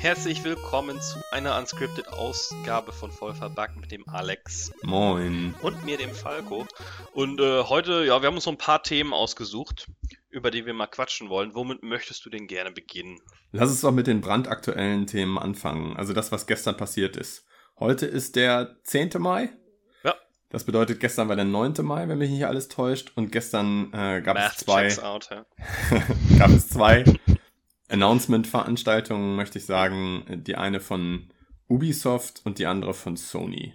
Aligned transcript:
Herzlich 0.00 0.44
willkommen 0.44 0.98
zu 1.02 1.18
einer 1.30 1.58
unscripted 1.58 2.08
Ausgabe 2.08 2.92
von 2.92 3.10
Voll 3.10 3.34
verbuggt 3.34 3.76
mit 3.78 3.92
dem 3.92 4.08
Alex. 4.08 4.72
Moin. 4.82 5.54
Und 5.60 5.84
mir, 5.84 5.98
dem 5.98 6.14
Falco. 6.14 6.66
Und 7.12 7.38
äh, 7.38 7.64
heute, 7.64 8.06
ja, 8.06 8.22
wir 8.22 8.28
haben 8.28 8.36
uns 8.36 8.44
so 8.44 8.50
ein 8.50 8.56
paar 8.56 8.82
Themen 8.82 9.12
ausgesucht, 9.12 9.90
über 10.30 10.50
die 10.50 10.64
wir 10.64 10.72
mal 10.72 10.86
quatschen 10.86 11.28
wollen. 11.28 11.54
Womit 11.54 11.82
möchtest 11.82 12.24
du 12.24 12.30
denn 12.30 12.46
gerne 12.46 12.70
beginnen? 12.70 13.20
Lass 13.52 13.68
uns 13.68 13.82
doch 13.82 13.92
mit 13.92 14.06
den 14.06 14.22
brandaktuellen 14.22 15.06
Themen 15.06 15.36
anfangen. 15.38 15.98
Also 15.98 16.14
das, 16.14 16.32
was 16.32 16.46
gestern 16.46 16.78
passiert 16.78 17.18
ist. 17.18 17.44
Heute 17.80 18.06
ist 18.06 18.34
der 18.34 18.76
10. 18.82 19.10
Mai. 19.18 19.50
Ja. 20.02 20.14
Das 20.50 20.64
bedeutet, 20.64 20.98
gestern 20.98 21.28
war 21.28 21.36
der 21.36 21.44
9. 21.44 21.74
Mai, 21.82 22.08
wenn 22.08 22.18
mich 22.18 22.30
nicht 22.30 22.44
alles 22.46 22.68
täuscht. 22.68 23.12
Und 23.14 23.30
gestern 23.30 23.92
äh, 23.92 24.20
gab 24.20 24.34
Math 24.36 24.52
es 24.52 24.58
zwei. 24.58 25.02
out, 25.02 25.28
ja. 25.30 25.46
gab 26.38 26.50
es 26.50 26.68
zwei 26.68 27.04
Announcement-Veranstaltungen, 27.88 29.36
möchte 29.36 29.58
ich 29.58 29.66
sagen. 29.66 30.42
Die 30.44 30.56
eine 30.56 30.80
von 30.80 31.32
Ubisoft 31.68 32.42
und 32.44 32.58
die 32.58 32.66
andere 32.66 32.94
von 32.94 33.16
Sony. 33.16 33.74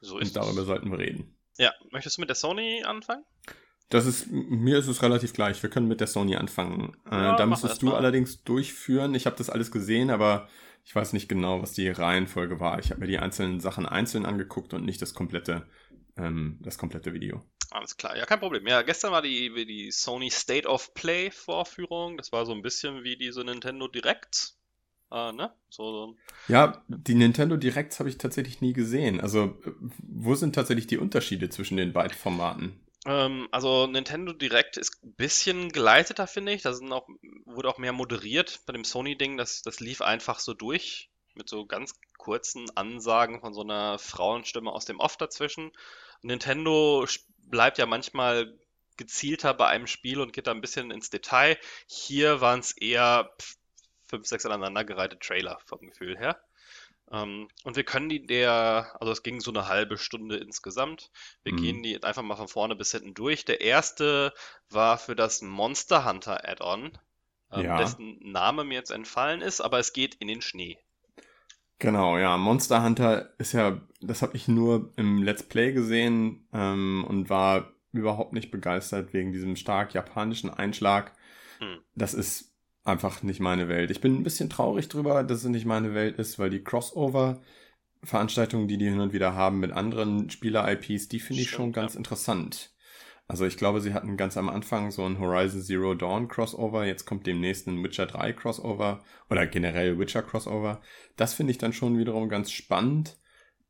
So 0.00 0.18
ist 0.18 0.28
Und 0.28 0.36
darüber 0.36 0.62
es. 0.62 0.66
sollten 0.66 0.90
wir 0.90 0.98
reden. 0.98 1.36
Ja, 1.58 1.72
möchtest 1.92 2.16
du 2.16 2.22
mit 2.22 2.28
der 2.28 2.36
Sony 2.36 2.82
anfangen? 2.84 3.24
Das 3.88 4.04
ist, 4.04 4.26
mir 4.30 4.78
ist 4.78 4.88
es 4.88 5.00
relativ 5.02 5.32
gleich. 5.32 5.62
Wir 5.62 5.70
können 5.70 5.86
mit 5.86 6.00
der 6.00 6.08
Sony 6.08 6.34
anfangen. 6.34 6.96
Ja, 7.08 7.34
äh, 7.34 7.38
da 7.38 7.46
müsstest 7.46 7.82
du 7.82 7.86
mal. 7.86 7.94
allerdings 7.94 8.42
durchführen. 8.42 9.14
Ich 9.14 9.26
habe 9.26 9.36
das 9.36 9.48
alles 9.48 9.70
gesehen, 9.70 10.10
aber 10.10 10.48
ich 10.86 10.94
weiß 10.94 11.12
nicht 11.12 11.28
genau, 11.28 11.60
was 11.60 11.72
die 11.72 11.88
Reihenfolge 11.88 12.60
war. 12.60 12.78
Ich 12.78 12.90
habe 12.90 13.00
mir 13.00 13.08
die 13.08 13.18
einzelnen 13.18 13.58
Sachen 13.58 13.86
einzeln 13.86 14.24
angeguckt 14.24 14.72
und 14.72 14.84
nicht 14.84 15.02
das 15.02 15.14
komplette, 15.14 15.66
ähm, 16.16 16.58
das 16.62 16.78
komplette 16.78 17.12
Video. 17.12 17.44
Alles 17.72 17.96
klar, 17.96 18.16
ja, 18.16 18.24
kein 18.24 18.38
Problem. 18.38 18.64
Ja, 18.68 18.82
gestern 18.82 19.10
war 19.10 19.20
die, 19.20 19.66
die 19.66 19.90
Sony 19.90 20.30
State 20.30 20.68
of 20.68 20.94
Play 20.94 21.32
Vorführung. 21.32 22.16
Das 22.16 22.30
war 22.30 22.46
so 22.46 22.52
ein 22.52 22.62
bisschen 22.62 23.02
wie 23.02 23.16
diese 23.16 23.42
Nintendo 23.42 23.88
Direct. 23.88 24.54
Äh, 25.10 25.32
ne? 25.32 25.52
So, 25.70 25.90
so 25.90 26.16
Ja, 26.46 26.84
die 26.86 27.16
Nintendo 27.16 27.56
Directs 27.56 27.98
habe 27.98 28.08
ich 28.08 28.18
tatsächlich 28.18 28.60
nie 28.60 28.72
gesehen. 28.72 29.20
Also, 29.20 29.58
äh, 29.64 29.72
wo 29.98 30.36
sind 30.36 30.54
tatsächlich 30.54 30.86
die 30.86 30.98
Unterschiede 30.98 31.50
zwischen 31.50 31.76
den 31.76 31.92
beiden 31.92 32.16
Formaten? 32.16 32.78
Ähm, 33.06 33.48
also 33.52 33.86
Nintendo 33.86 34.32
Direct 34.32 34.76
ist 34.76 35.02
ein 35.04 35.14
bisschen 35.14 35.70
geleiteter, 35.70 36.26
finde 36.26 36.52
ich. 36.52 36.62
Da 36.62 36.72
sind 36.72 36.92
auch, 36.92 37.08
wurde 37.44 37.68
auch 37.68 37.78
mehr 37.78 37.92
moderiert. 37.92 38.60
Bei 38.66 38.72
dem 38.72 38.84
Sony-Ding, 38.84 39.36
das, 39.36 39.62
das 39.62 39.80
lief 39.80 40.02
einfach 40.02 40.40
so 40.40 40.54
durch. 40.54 41.08
Mit 41.34 41.48
so 41.48 41.66
ganz 41.66 41.94
kurzen 42.18 42.66
Ansagen 42.76 43.40
von 43.40 43.54
so 43.54 43.60
einer 43.60 43.98
Frauenstimme 43.98 44.72
aus 44.72 44.86
dem 44.86 44.98
Off 44.98 45.16
dazwischen. 45.16 45.70
Nintendo 46.22 47.06
bleibt 47.38 47.78
ja 47.78 47.86
manchmal 47.86 48.58
gezielter 48.96 49.54
bei 49.54 49.68
einem 49.68 49.86
Spiel 49.86 50.20
und 50.20 50.32
geht 50.32 50.46
da 50.46 50.52
ein 50.52 50.62
bisschen 50.62 50.90
ins 50.90 51.10
Detail. 51.10 51.58
Hier 51.86 52.40
waren 52.40 52.60
es 52.60 52.72
eher 52.72 53.30
fünf, 54.08 54.26
sechs 54.26 54.46
aneinandergereihte 54.46 55.18
Trailer 55.18 55.60
vom 55.66 55.80
Gefühl 55.80 56.18
her. 56.18 56.40
Ähm, 57.10 57.48
und 57.64 57.76
wir 57.76 57.84
können 57.84 58.08
die 58.08 58.26
der, 58.26 58.96
also 59.00 59.12
es 59.12 59.22
ging 59.24 59.40
so 59.40 59.50
eine 59.50 59.68
halbe 59.68 59.98
Stunde 59.98 60.36
insgesamt. 60.36 61.10
Wir 61.42 61.52
Mhm. 61.52 61.54
gehen 61.54 61.82
die 61.82 62.02
einfach 62.04 62.22
mal 62.22 62.36
von 62.36 62.48
vorne 62.48 62.76
bis 62.76 62.92
hinten 62.92 63.14
durch. 63.14 63.44
Der 63.44 63.60
erste 63.60 64.32
war 64.70 64.98
für 64.98 65.16
das 65.16 65.42
Monster 65.42 66.04
Hunter 66.04 66.48
Add-on, 66.48 66.96
ähm, 67.52 67.74
Ja. 67.74 67.76
dessen 67.76 68.18
Name 68.20 68.64
mir 68.64 68.74
jetzt 68.74 68.90
entfallen 68.92 69.40
ist, 69.42 69.60
aber 69.60 69.78
es 69.80 69.92
geht 69.92 70.14
in 70.16 70.28
den 70.28 70.42
Schnee. 70.42 70.78
Genau, 71.78 72.16
ja. 72.18 72.36
Monster 72.38 72.82
Hunter 72.82 73.34
ist 73.38 73.52
ja, 73.52 73.80
das 74.00 74.22
habe 74.22 74.36
ich 74.36 74.48
nur 74.48 74.92
im 74.96 75.22
Let's 75.22 75.42
Play 75.42 75.72
gesehen 75.72 76.48
ähm, 76.52 77.04
und 77.06 77.28
war 77.28 77.72
überhaupt 77.92 78.32
nicht 78.32 78.50
begeistert 78.50 79.12
wegen 79.12 79.32
diesem 79.32 79.56
stark 79.56 79.92
japanischen 79.94 80.48
Einschlag. 80.50 81.12
Hm. 81.60 81.76
Das 81.94 82.14
ist 82.14 82.55
einfach 82.86 83.22
nicht 83.22 83.40
meine 83.40 83.68
Welt. 83.68 83.90
Ich 83.90 84.00
bin 84.00 84.16
ein 84.16 84.22
bisschen 84.22 84.48
traurig 84.50 84.88
drüber, 84.88 85.24
dass 85.24 85.44
es 85.44 85.50
nicht 85.50 85.66
meine 85.66 85.94
Welt 85.94 86.18
ist, 86.18 86.38
weil 86.38 86.50
die 86.50 86.62
Crossover-Veranstaltungen, 86.62 88.68
die 88.68 88.78
die 88.78 88.88
hin 88.88 89.00
und 89.00 89.12
wieder 89.12 89.34
haben 89.34 89.60
mit 89.60 89.72
anderen 89.72 90.30
Spieler-IPs, 90.30 91.08
die 91.08 91.20
finde 91.20 91.42
ich 91.42 91.50
schon 91.50 91.72
ganz 91.72 91.94
ja. 91.94 91.98
interessant. 91.98 92.72
Also 93.28 93.44
ich 93.44 93.56
glaube, 93.56 93.80
sie 93.80 93.92
hatten 93.92 94.16
ganz 94.16 94.36
am 94.36 94.48
Anfang 94.48 94.92
so 94.92 95.04
ein 95.04 95.18
Horizon 95.18 95.60
Zero 95.60 95.94
Dawn 95.94 96.28
Crossover, 96.28 96.86
jetzt 96.86 97.06
kommt 97.06 97.26
demnächst 97.26 97.66
ein 97.66 97.82
Witcher 97.82 98.06
3 98.06 98.32
Crossover 98.32 99.02
oder 99.28 99.48
generell 99.48 99.98
Witcher 99.98 100.22
Crossover. 100.22 100.80
Das 101.16 101.34
finde 101.34 101.50
ich 101.50 101.58
dann 101.58 101.72
schon 101.72 101.98
wiederum 101.98 102.28
ganz 102.28 102.52
spannend. 102.52 103.18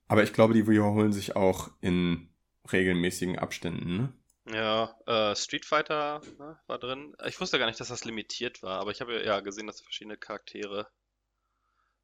Aber 0.08 0.22
ich 0.22 0.34
glaube, 0.34 0.52
die 0.52 0.68
wiederholen 0.68 1.12
sich 1.12 1.36
auch 1.36 1.70
in 1.80 2.28
regelmäßigen 2.70 3.38
Abständen. 3.38 3.96
Ne? 3.96 4.12
Ja, 4.52 4.96
äh, 5.06 5.34
Street 5.36 5.64
Fighter 5.64 6.20
ne, 6.38 6.58
war 6.66 6.78
drin. 6.78 7.16
Ich 7.26 7.40
wusste 7.40 7.58
gar 7.58 7.66
nicht, 7.66 7.80
dass 7.80 7.88
das 7.88 8.04
limitiert 8.04 8.62
war, 8.62 8.80
aber 8.80 8.90
ich 8.92 9.00
habe 9.00 9.24
ja 9.24 9.40
gesehen, 9.40 9.66
dass 9.66 9.80
verschiedene 9.80 10.16
Charaktere 10.16 10.88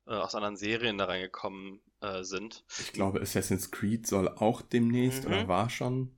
äh, 0.06 0.14
aus 0.14 0.34
anderen 0.34 0.56
Serien 0.56 0.98
da 0.98 1.04
reingekommen 1.06 1.80
äh, 2.00 2.22
sind. 2.22 2.64
Ich 2.80 2.92
glaube, 2.92 3.20
Assassin's 3.20 3.70
Creed 3.70 4.06
soll 4.06 4.28
auch 4.28 4.62
demnächst 4.62 5.24
Mhm. 5.24 5.26
oder 5.26 5.48
war 5.48 5.70
schon. 5.70 6.16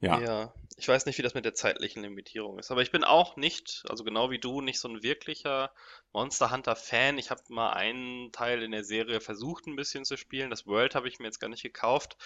Ja. 0.00 0.20
Ja, 0.20 0.54
ich 0.76 0.88
weiß 0.88 1.06
nicht, 1.06 1.16
wie 1.16 1.22
das 1.22 1.34
mit 1.34 1.46
der 1.46 1.54
zeitlichen 1.54 2.02
Limitierung 2.02 2.58
ist, 2.58 2.70
aber 2.70 2.82
ich 2.82 2.90
bin 2.90 3.02
auch 3.02 3.36
nicht, 3.36 3.84
also 3.88 4.04
genau 4.04 4.30
wie 4.30 4.38
du, 4.38 4.60
nicht 4.60 4.78
so 4.78 4.88
ein 4.88 5.02
wirklicher 5.02 5.72
Monster 6.12 6.50
Hunter 6.50 6.76
Fan. 6.76 7.16
Ich 7.16 7.30
habe 7.30 7.42
mal 7.48 7.72
einen 7.72 8.30
Teil 8.30 8.62
in 8.62 8.72
der 8.72 8.84
Serie 8.84 9.20
versucht, 9.20 9.66
ein 9.66 9.76
bisschen 9.76 10.04
zu 10.04 10.18
spielen. 10.18 10.50
Das 10.50 10.66
World 10.66 10.94
habe 10.94 11.08
ich 11.08 11.18
mir 11.18 11.26
jetzt 11.26 11.40
gar 11.40 11.48
nicht 11.48 11.62
gekauft. 11.62 12.18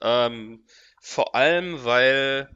Ähm, 0.00 0.64
vor 1.00 1.34
allem, 1.34 1.84
weil, 1.84 2.54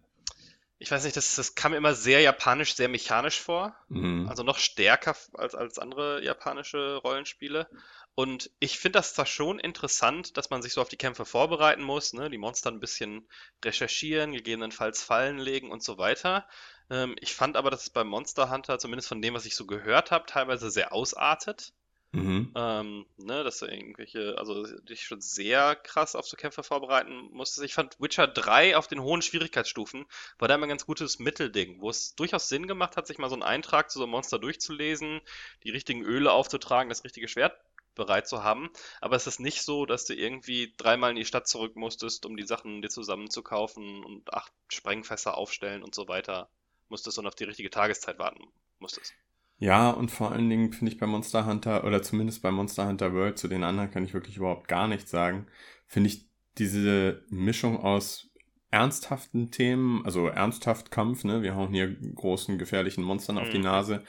ich 0.79 0.93
weiß 0.93 1.03
nicht, 1.05 1.17
das, 1.17 1.35
das 1.35 1.57
kam 1.57 1.73
mir 1.73 1.79
immer 1.79 1.95
sehr 1.95 2.21
japanisch, 2.21 2.77
sehr 2.77 2.89
mechanisch 2.89 3.41
vor. 3.41 3.75
Mhm. 3.89 4.29
Also 4.29 4.45
noch 4.45 4.59
stärker 4.59 5.17
als, 5.35 5.57
als 5.57 5.81
andere 5.81 6.23
japanische 6.23 6.97
Rollenspiele. 6.97 7.69
Und 8.15 8.51
ich 8.61 8.79
finde 8.79 8.99
das 8.99 9.15
zwar 9.15 9.25
schon 9.25 9.59
interessant, 9.59 10.37
dass 10.37 10.51
man 10.51 10.61
sich 10.61 10.75
so 10.75 10.83
auf 10.83 10.89
die 10.89 10.99
Kämpfe 10.99 11.25
vorbereiten 11.25 11.83
muss, 11.83 12.13
ne? 12.13 12.29
Die 12.29 12.39
Monster 12.39 12.71
ein 12.71 12.81
bisschen 12.81 13.27
recherchieren, 13.65 14.33
gegebenenfalls 14.33 15.03
Fallen 15.03 15.39
legen 15.39 15.71
und 15.71 15.83
so 15.83 15.97
weiter. 15.97 16.47
Ähm, 16.91 17.17
ich 17.21 17.35
fand 17.35 17.57
aber, 17.57 17.71
dass 17.71 17.85
es 17.85 17.91
beim 17.91 18.09
Monster 18.09 18.51
Hunter, 18.51 18.79
zumindest 18.79 19.09
von 19.09 19.23
dem, 19.23 19.33
was 19.33 19.47
ich 19.47 19.57
so 19.57 19.67
gehört 19.67 20.11
habe, 20.11 20.27
teilweise 20.27 20.71
sehr 20.71 20.93
ausartet. 20.93 21.73
Mhm. 22.15 22.53
Ähm, 22.55 23.07
ne, 23.17 23.43
dass 23.43 23.61
du 23.61 23.67
irgendwelche, 23.67 24.37
also 24.37 24.67
dich 24.83 25.05
schon 25.05 25.23
sehr 25.23 25.75
krass 25.77 26.15
auf 26.15 26.27
so 26.27 26.37
Kämpfe 26.37 26.63
vorbereiten 26.63 27.31
musstest. 27.33 27.65
Ich 27.65 27.73
fand 27.73 27.99
Witcher 27.99 28.27
3 28.27 28.77
auf 28.77 28.87
den 28.87 29.01
hohen 29.03 29.23
Schwierigkeitsstufen 29.23 30.05
war 30.39 30.49
da 30.49 30.57
immer 30.57 30.67
ein 30.67 30.69
ganz 30.69 30.85
gutes 30.85 31.19
Mittelding, 31.19 31.81
wo 31.81 31.89
es 31.89 32.15
durchaus 32.15 32.51
Sinn 32.51 32.67
gemacht 32.67 32.99
hat, 32.99 33.07
sich 33.07 33.17
mal 33.17 33.31
so 33.31 33.35
einen 33.35 33.43
Eintrag 33.43 33.91
zu 33.91 33.99
so 33.99 34.05
einem 34.05 34.11
Monster 34.11 34.39
durchzulesen, 34.39 35.23
die 35.65 35.71
richtigen 35.71 36.03
Öle 36.03 36.33
aufzutragen, 36.33 36.91
das 36.91 37.05
richtige 37.05 37.29
Schwert 37.29 37.59
bereit 37.95 38.29
zu 38.29 38.43
haben. 38.43 38.71
Aber 39.01 39.17
es 39.17 39.27
ist 39.27 39.41
nicht 39.41 39.63
so, 39.63 39.87
dass 39.87 40.05
du 40.05 40.15
irgendwie 40.15 40.73
dreimal 40.77 41.11
in 41.11 41.17
die 41.17 41.25
Stadt 41.25 41.47
zurück 41.49 41.77
musstest, 41.77 42.27
um 42.27 42.37
die 42.37 42.47
Sachen 42.47 42.83
dir 42.83 42.89
zusammenzukaufen 42.91 44.05
und 44.05 44.33
acht 44.35 44.53
Sprengfässer 44.69 45.37
aufstellen 45.37 45.83
und 45.83 45.95
so 45.95 46.09
weiter 46.09 46.49
musstest 46.89 47.19
und 47.19 47.27
auf 47.27 47.35
die 47.35 47.45
richtige 47.45 47.71
Tageszeit 47.71 48.19
warten 48.19 48.45
musstest. 48.79 49.15
Ja, 49.59 49.91
und 49.91 50.11
vor 50.11 50.33
allen 50.33 50.51
Dingen 50.51 50.73
finde 50.73 50.93
ich 50.93 50.99
bei 50.99 51.07
Monster 51.07 51.47
Hunter, 51.47 51.85
oder 51.85 52.03
zumindest 52.03 52.43
bei 52.43 52.51
Monster 52.51 52.87
Hunter 52.87 53.13
World, 53.15 53.39
zu 53.39 53.47
den 53.49 53.63
anderen 53.63 53.91
kann 53.91 54.05
ich 54.05 54.13
wirklich 54.15 54.37
überhaupt 54.37 54.67
gar 54.67 54.89
nichts 54.89 55.11
sagen, 55.11 55.47
finde 55.87 56.09
ich 56.11 56.27
diese 56.59 57.25
Mischung 57.29 57.79
aus 57.79 58.29
ernsthaften 58.71 59.51
Themen, 59.51 60.05
also 60.05 60.27
ernsthaft 60.27 60.91
Kampf, 60.91 61.25
ne, 61.25 61.43
wir 61.43 61.55
hauen 61.55 61.73
hier 61.73 61.95
großen, 61.95 62.59
gefährlichen 62.59 63.05
Monstern 63.05 63.39
auf 63.39 63.51
die 63.51 63.59
Mhm. 63.59 63.65
Nase, 63.65 64.03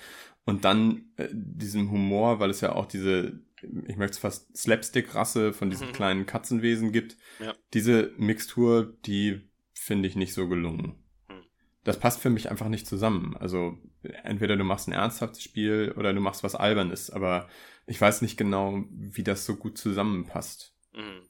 und 0.45 0.65
dann 0.65 1.05
äh, 1.17 1.27
diesem 1.31 1.91
Humor, 1.91 2.39
weil 2.39 2.49
es 2.49 2.61
ja 2.61 2.73
auch 2.73 2.85
diese, 2.87 3.39
ich 3.87 3.97
möchte 3.97 4.13
es 4.15 4.19
fast 4.19 4.55
Slapstick-Rasse 4.57 5.53
von 5.53 5.69
diesen 5.69 5.89
Mhm. 5.89 5.93
kleinen 5.93 6.25
Katzenwesen 6.25 6.91
gibt, 6.91 7.17
Ja. 7.39 7.53
diese 7.73 8.11
Mixtur, 8.17 8.95
die 9.05 9.49
finde 9.73 10.07
ich 10.07 10.15
nicht 10.15 10.33
so 10.33 10.47
gelungen. 10.47 11.03
Hm. 11.27 11.43
Das 11.83 11.99
passt 11.99 12.21
für 12.21 12.29
mich 12.29 12.49
einfach 12.49 12.69
nicht 12.69 12.87
zusammen. 12.87 13.35
Also 13.37 13.77
entweder 14.23 14.55
du 14.55 14.63
machst 14.63 14.87
ein 14.87 14.93
ernsthaftes 14.93 15.43
Spiel 15.43 15.93
oder 15.97 16.13
du 16.13 16.21
machst 16.21 16.43
was 16.43 16.55
Albernes, 16.55 17.09
aber 17.09 17.49
ich 17.85 17.99
weiß 17.99 18.21
nicht 18.21 18.37
genau, 18.37 18.83
wie 18.89 19.23
das 19.23 19.45
so 19.45 19.55
gut 19.55 19.77
zusammenpasst. 19.77 20.73
Mhm. 20.93 21.27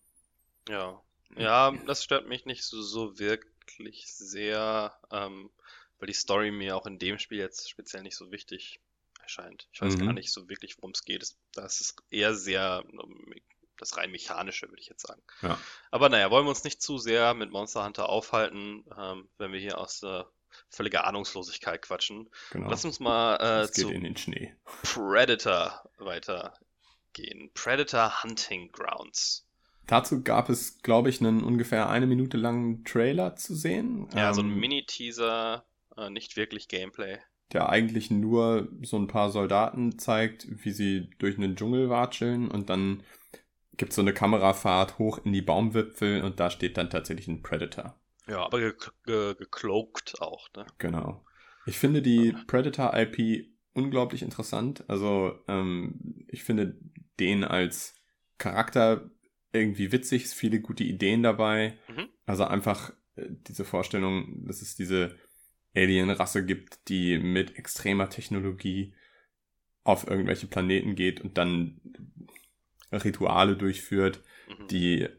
Ja. 0.70 1.02
Ja, 1.36 1.72
das 1.88 2.04
stört 2.04 2.28
mich 2.28 2.46
nicht 2.46 2.64
so, 2.64 2.82
so 2.84 3.18
wirklich 3.18 4.06
sehr, 4.06 4.94
ähm, 5.12 5.50
weil 5.98 6.08
die 6.08 6.14
Story 6.14 6.52
mir 6.52 6.76
auch 6.78 6.86
in 6.86 7.00
dem 7.00 7.18
Spiel 7.18 7.40
jetzt 7.40 7.68
speziell 7.70 8.04
nicht 8.04 8.16
so 8.16 8.32
wichtig 8.32 8.80
erscheint. 9.24 9.68
Ich 9.72 9.82
weiß 9.82 9.98
Mhm. 9.98 10.06
gar 10.06 10.14
nicht 10.14 10.32
so 10.32 10.48
wirklich, 10.50 10.78
worum 10.78 10.92
es 10.92 11.04
geht. 11.04 11.26
Das 11.54 11.82
ist 11.82 11.96
eher 12.12 12.36
sehr 12.36 12.84
ähm, 12.92 13.34
das 13.78 13.98
rein 13.98 14.12
mechanische, 14.12 14.70
würde 14.70 14.80
ich 14.82 14.88
jetzt 14.88 15.06
sagen. 15.08 15.22
Ja. 15.42 15.60
Aber 15.90 16.08
naja, 16.10 16.30
wollen 16.30 16.46
wir 16.46 16.50
uns 16.50 16.64
nicht 16.64 16.82
zu 16.82 17.00
sehr 17.00 17.34
mit 17.34 17.52
Monster 17.52 17.84
Hunter 17.84 18.08
aufhalten, 18.08 18.86
ähm, 18.98 19.28
wenn 19.40 19.52
wir 19.52 19.60
hier 19.60 19.80
aus 19.80 20.04
äh, 20.04 20.24
völliger 20.70 21.06
Ahnungslosigkeit 21.08 21.82
quatschen. 21.82 22.30
Genau. 22.52 22.70
Lass 22.70 22.86
uns 22.86 23.00
mal 23.00 23.64
äh, 23.64 23.72
zu 23.72 23.90
in 23.90 24.04
den 24.04 24.16
Schnee. 24.16 24.56
Predator 24.84 25.90
weiter 25.98 26.54
gehen. 27.14 27.52
Predator 27.54 28.24
Hunting 28.24 28.72
Grounds. 28.72 29.48
Dazu 29.88 30.24
gab 30.24 30.50
es, 30.50 30.82
glaube 30.82 31.10
ich, 31.10 31.20
einen 31.20 31.44
ungefähr 31.44 31.90
eine 31.90 32.06
Minute 32.08 32.38
langen 32.38 32.86
Trailer 32.86 33.36
zu 33.36 33.56
sehen. 33.56 34.08
Ja, 34.16 34.30
ähm, 34.30 34.34
so 34.34 34.42
ein 34.42 34.50
Mini-Teaser, 34.50 35.66
äh, 35.98 36.10
nicht 36.10 36.38
wirklich 36.38 36.68
Gameplay. 36.70 37.20
Der 37.54 37.70
eigentlich 37.70 38.10
nur 38.12 38.68
so 38.82 38.98
ein 38.98 39.08
paar 39.08 39.30
Soldaten 39.30 40.00
zeigt, 40.00 40.48
wie 40.50 40.72
sie 40.72 41.10
durch 41.20 41.38
einen 41.38 41.56
Dschungel 41.56 41.90
watscheln 41.90 42.50
und 42.50 42.70
dann 42.70 43.04
gibt 43.78 43.92
es 43.92 43.96
so 43.96 44.02
eine 44.02 44.14
Kamerafahrt 44.14 45.00
hoch 45.00 45.20
in 45.24 45.34
die 45.34 45.42
Baumwipfel 45.42 46.24
und 46.24 46.40
da 46.40 46.50
steht 46.50 46.78
dann 46.78 46.90
tatsächlich 46.90 47.28
ein 47.28 47.42
Predator. 47.42 48.00
Ja, 48.28 48.46
aber 48.46 48.60
ge 48.60 48.74
ge 49.06 49.36
gecloaked 49.36 50.22
auch, 50.22 50.50
ne? 50.56 50.66
Genau. 50.78 51.26
Ich 51.66 51.80
finde 51.80 52.02
die 52.02 52.36
Predator-IP 52.48 53.48
unglaublich 53.74 54.22
interessant. 54.22 54.84
Also, 54.88 55.40
ähm, 55.48 56.26
ich 56.28 56.44
finde 56.44 56.78
den 57.20 57.44
als 57.44 57.96
Charakter 58.38 59.10
irgendwie 59.52 59.92
witzig, 59.92 60.26
es 60.26 60.34
viele 60.34 60.60
gute 60.60 60.84
Ideen 60.84 61.24
dabei. 61.24 61.78
Mhm. 61.88 62.10
Also 62.26 62.44
einfach 62.46 62.92
äh, 63.16 63.28
diese 63.48 63.66
Vorstellung, 63.66 64.46
dass 64.46 64.62
es 64.62 64.76
diese 64.76 65.16
Alien-Rasse 65.76 66.46
gibt, 66.46 66.88
die 66.90 67.18
mit 67.18 67.58
extremer 67.58 68.10
Technologie 68.10 68.94
auf 69.84 70.08
irgendwelche 70.08 70.48
Planeten 70.48 70.96
geht 70.96 71.22
und 71.22 71.38
dann 71.38 71.82
Rituale 72.92 73.56
durchführt, 73.56 74.22
mhm. 74.48 74.68
die, 74.68 75.10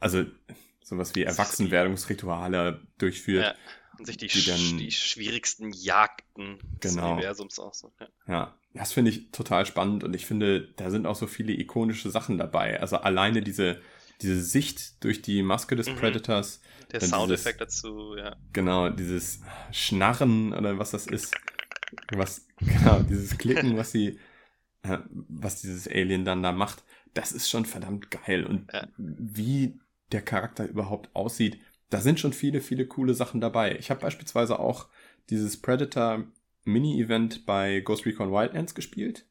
also 0.00 0.24
sowas 0.82 1.14
wie 1.14 1.24
Erwachsenwerdungsrituale 1.24 2.80
durchführt. 2.98 3.44
Ja. 3.44 3.54
Und 3.98 4.06
sich 4.06 4.16
die, 4.16 4.28
die, 4.28 4.46
dann, 4.46 4.78
die 4.78 4.92
schwierigsten 4.92 5.72
Jagden 5.72 6.58
des 6.82 6.94
genau. 6.94 7.14
Universums 7.14 7.58
auch 7.58 7.74
so. 7.74 7.92
Ja. 7.98 8.08
ja, 8.28 8.58
das 8.72 8.92
finde 8.92 9.10
ich 9.10 9.32
total 9.32 9.66
spannend 9.66 10.04
und 10.04 10.14
ich 10.14 10.24
finde, 10.24 10.72
da 10.76 10.90
sind 10.90 11.04
auch 11.04 11.16
so 11.16 11.26
viele 11.26 11.52
ikonische 11.52 12.08
Sachen 12.10 12.38
dabei. 12.38 12.80
Also 12.80 12.98
alleine 12.98 13.42
diese, 13.42 13.82
diese 14.20 14.42
Sicht 14.42 15.02
durch 15.04 15.22
die 15.22 15.42
Maske 15.42 15.76
des 15.76 15.88
mhm. 15.88 15.96
Predators. 15.96 16.60
Der 16.92 17.00
Soundeffekt 17.00 17.60
dazu, 17.60 18.16
ja. 18.16 18.36
Genau, 18.52 18.88
dieses 18.88 19.40
Schnarren 19.72 20.52
oder 20.52 20.78
was 20.78 20.90
das 20.90 21.06
ist. 21.06 21.34
Was, 22.12 22.46
genau, 22.58 23.00
dieses 23.00 23.38
Klicken, 23.38 23.76
was 23.76 23.92
sie, 23.92 24.18
äh, 24.82 24.98
was 25.12 25.60
dieses 25.60 25.86
Alien 25.86 26.24
dann 26.24 26.42
da 26.42 26.52
macht, 26.52 26.82
das 27.14 27.32
ist 27.32 27.48
schon 27.48 27.64
verdammt 27.64 28.10
geil. 28.10 28.44
Und 28.44 28.72
ja. 28.72 28.88
wie 28.96 29.78
der 30.12 30.22
Charakter 30.22 30.66
überhaupt 30.66 31.14
aussieht, 31.14 31.60
da 31.90 32.00
sind 32.00 32.20
schon 32.20 32.32
viele, 32.32 32.60
viele 32.60 32.86
coole 32.86 33.14
Sachen 33.14 33.40
dabei. 33.40 33.76
Ich 33.76 33.90
habe 33.90 34.00
beispielsweise 34.00 34.58
auch 34.58 34.88
dieses 35.30 35.60
Predator 35.60 36.24
Mini-Event 36.64 37.46
bei 37.46 37.80
Ghost 37.80 38.06
Recon 38.06 38.30
Wildlands 38.30 38.74
gespielt. 38.74 39.26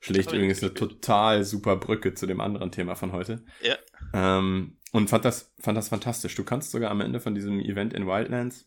Schlägt 0.00 0.32
übrigens 0.32 0.62
eine 0.62 0.74
total 0.74 1.44
super 1.44 1.76
Brücke 1.76 2.14
zu 2.14 2.26
dem 2.26 2.40
anderen 2.40 2.70
Thema 2.70 2.94
von 2.94 3.12
heute. 3.12 3.44
Ja. 3.62 3.76
Ähm, 4.12 4.76
und 4.92 5.10
fand 5.10 5.24
das, 5.24 5.52
fand 5.58 5.76
das 5.76 5.88
fantastisch. 5.88 6.34
Du 6.34 6.44
kannst 6.44 6.70
sogar 6.70 6.90
am 6.90 7.00
Ende 7.00 7.20
von 7.20 7.34
diesem 7.34 7.60
Event 7.60 7.92
in 7.92 8.06
Wildlands, 8.06 8.66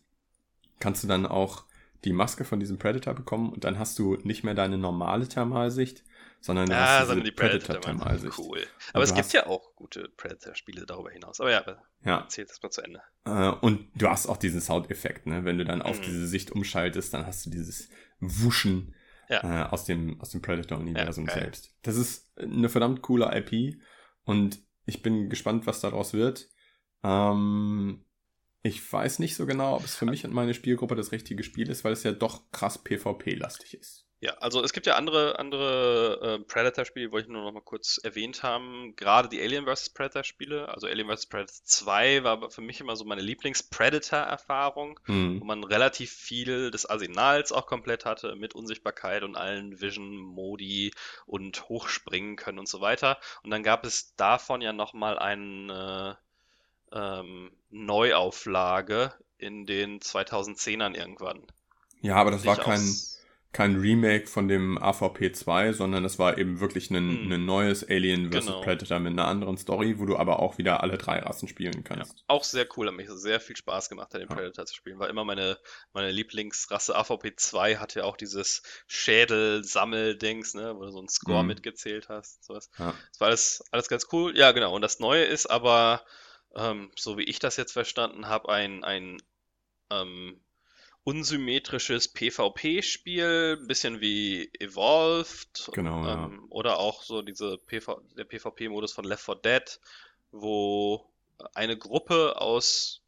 kannst 0.78 1.02
du 1.02 1.08
dann 1.08 1.26
auch 1.26 1.64
die 2.04 2.12
Maske 2.12 2.44
von 2.44 2.60
diesem 2.60 2.78
Predator 2.78 3.14
bekommen 3.14 3.52
und 3.52 3.64
dann 3.64 3.78
hast 3.78 3.98
du 3.98 4.16
nicht 4.24 4.44
mehr 4.44 4.54
deine 4.54 4.76
normale 4.76 5.28
Thermalsicht, 5.28 6.02
sondern 6.40 6.66
du 6.66 6.74
ah, 6.74 7.00
hast 7.00 7.06
sondern 7.06 7.24
die 7.24 7.30
Predator-Thermalsicht. 7.30 8.34
Predator 8.34 8.46
cool. 8.46 8.66
Aber 8.92 9.04
es 9.04 9.14
gibt 9.14 9.32
ja 9.32 9.46
auch 9.46 9.74
gute 9.76 10.08
Predator-Spiele 10.16 10.84
darüber 10.84 11.10
hinaus. 11.10 11.40
Aber 11.40 11.52
ja, 11.52 11.64
ja. 12.04 12.18
erzähl 12.18 12.44
das 12.44 12.60
mal 12.60 12.70
zu 12.70 12.82
Ende. 12.82 13.00
Äh, 13.24 13.50
und 13.64 13.88
du 13.94 14.08
hast 14.08 14.26
auch 14.26 14.36
diesen 14.36 14.60
Soundeffekt, 14.60 15.26
ne? 15.26 15.44
Wenn 15.44 15.58
du 15.58 15.64
dann 15.64 15.82
auf 15.82 16.00
mhm. 16.00 16.02
diese 16.02 16.26
Sicht 16.26 16.50
umschaltest, 16.50 17.14
dann 17.14 17.26
hast 17.26 17.46
du 17.46 17.50
dieses 17.50 17.88
Wuschen 18.18 18.94
ja. 19.32 19.62
äh, 19.64 19.68
aus 19.70 19.84
dem, 19.84 20.20
aus 20.20 20.30
dem 20.30 20.42
Predator-Universum 20.42 21.26
ja, 21.26 21.34
selbst. 21.34 21.74
Das 21.82 21.96
ist 21.96 22.38
eine 22.38 22.68
verdammt 22.68 23.02
coole 23.02 23.30
IP 23.32 23.80
und 24.24 24.62
ich 24.84 25.02
bin 25.02 25.30
gespannt, 25.30 25.66
was 25.66 25.80
daraus 25.80 26.12
wird. 26.12 26.48
Ähm, 27.02 28.04
ich 28.62 28.92
weiß 28.92 29.18
nicht 29.18 29.34
so 29.34 29.46
genau, 29.46 29.76
ob 29.76 29.84
es 29.84 29.96
für 29.96 30.04
mich 30.04 30.24
und 30.24 30.34
meine 30.34 30.54
Spielgruppe 30.54 30.94
das 30.94 31.12
richtige 31.12 31.42
Spiel 31.42 31.68
ist, 31.70 31.84
weil 31.84 31.92
es 31.92 32.02
ja 32.02 32.12
doch 32.12 32.50
krass 32.52 32.78
PvP-lastig 32.78 33.74
ist. 33.74 34.06
Ja, 34.22 34.34
also 34.34 34.62
es 34.62 34.72
gibt 34.72 34.86
ja 34.86 34.94
andere, 34.94 35.40
andere 35.40 36.38
äh, 36.38 36.44
Predator-Spiele, 36.44 37.06
die 37.06 37.12
wollte 37.12 37.26
ich 37.26 37.32
nur 37.32 37.42
noch 37.42 37.50
mal 37.50 37.60
kurz 37.60 37.98
erwähnt 37.98 38.44
haben. 38.44 38.94
Gerade 38.94 39.28
die 39.28 39.42
Alien 39.42 39.66
vs. 39.66 39.90
Predator-Spiele. 39.90 40.68
Also 40.68 40.86
Alien 40.86 41.08
vs. 41.08 41.26
Predator 41.26 41.64
2 41.64 42.22
war 42.22 42.48
für 42.48 42.60
mich 42.60 42.78
immer 42.78 42.94
so 42.94 43.04
meine 43.04 43.20
Lieblings-Predator-Erfahrung, 43.20 45.00
mhm. 45.06 45.40
wo 45.40 45.44
man 45.44 45.64
relativ 45.64 46.12
viel 46.12 46.70
des 46.70 46.86
Arsenals 46.86 47.50
auch 47.50 47.66
komplett 47.66 48.04
hatte, 48.04 48.36
mit 48.36 48.54
Unsichtbarkeit 48.54 49.24
und 49.24 49.34
allen 49.34 49.80
Vision-Modi 49.80 50.92
und 51.26 51.68
hochspringen 51.68 52.36
können 52.36 52.60
und 52.60 52.68
so 52.68 52.80
weiter. 52.80 53.18
Und 53.42 53.50
dann 53.50 53.64
gab 53.64 53.84
es 53.84 54.14
davon 54.14 54.60
ja 54.60 54.72
noch 54.72 54.92
mal 54.92 55.18
eine 55.18 56.16
ähm, 56.92 57.50
Neuauflage 57.70 59.14
in 59.38 59.66
den 59.66 59.98
2010ern 59.98 60.94
irgendwann. 60.94 61.42
Ja, 62.02 62.14
aber 62.14 62.30
das 62.30 62.44
war 62.44 62.56
kein 62.56 62.80
kein 63.52 63.76
Remake 63.76 64.26
von 64.26 64.48
dem 64.48 64.78
AVP 64.78 65.32
2, 65.32 65.74
sondern 65.74 66.06
es 66.06 66.18
war 66.18 66.38
eben 66.38 66.60
wirklich 66.60 66.90
ein, 66.90 67.24
hm. 67.24 67.32
ein 67.32 67.44
neues 67.44 67.86
Alien 67.86 68.32
vs. 68.32 68.46
Genau. 68.46 68.60
Predator 68.62 68.98
mit 68.98 69.12
einer 69.12 69.26
anderen 69.26 69.58
Story, 69.58 69.98
wo 69.98 70.06
du 70.06 70.16
aber 70.16 70.40
auch 70.40 70.56
wieder 70.56 70.82
alle 70.82 70.96
drei 70.96 71.18
Rassen 71.18 71.48
spielen 71.48 71.84
kannst. 71.84 72.18
Ja, 72.18 72.24
auch 72.28 72.44
sehr 72.44 72.66
cool, 72.76 72.88
hat 72.88 72.94
mich 72.94 73.10
sehr 73.10 73.40
viel 73.40 73.54
Spaß 73.54 73.90
gemacht, 73.90 74.14
den 74.14 74.22
ja. 74.22 74.26
Predator 74.26 74.64
zu 74.64 74.74
spielen. 74.74 74.98
War 74.98 75.10
immer 75.10 75.24
meine, 75.24 75.58
meine 75.92 76.10
Lieblingsrasse. 76.10 76.96
AVP 76.96 77.36
2 77.36 77.76
hatte 77.76 78.00
ja 78.00 78.04
auch 78.06 78.16
dieses 78.16 78.62
Schädel-Sammel-Dings, 78.86 80.54
ne, 80.54 80.74
wo 80.74 80.84
du 80.84 80.90
so 80.90 80.98
einen 80.98 81.08
Score 81.08 81.42
mhm. 81.42 81.48
mitgezählt 81.48 82.08
hast. 82.08 82.44
Sowas. 82.44 82.70
Ja. 82.78 82.94
Das 83.10 83.20
war 83.20 83.28
alles, 83.28 83.64
alles 83.70 83.88
ganz 83.88 84.06
cool. 84.12 84.36
Ja, 84.36 84.52
genau. 84.52 84.74
Und 84.74 84.80
das 84.80 84.98
Neue 84.98 85.24
ist 85.24 85.46
aber, 85.46 86.02
ähm, 86.56 86.90
so 86.96 87.18
wie 87.18 87.24
ich 87.24 87.38
das 87.38 87.58
jetzt 87.58 87.72
verstanden 87.72 88.28
habe, 88.28 88.48
ein, 88.48 88.82
ein 88.82 89.20
ähm, 89.90 90.40
unsymmetrisches 91.04 92.08
PvP-Spiel, 92.08 93.58
ein 93.60 93.66
bisschen 93.66 94.00
wie 94.00 94.50
Evolved. 94.58 95.70
Genau. 95.72 96.06
Ähm, 96.06 96.40
ja. 96.40 96.46
Oder 96.50 96.78
auch 96.78 97.02
so 97.02 97.22
diese 97.22 97.58
PV 97.58 98.00
der 98.16 98.24
PvP-Modus 98.24 98.92
von 98.92 99.04
Left 99.04 99.24
4 99.24 99.34
Dead, 99.36 99.80
wo 100.30 101.04
eine 101.54 101.76
Gruppe 101.76 102.40
aus, 102.40 103.02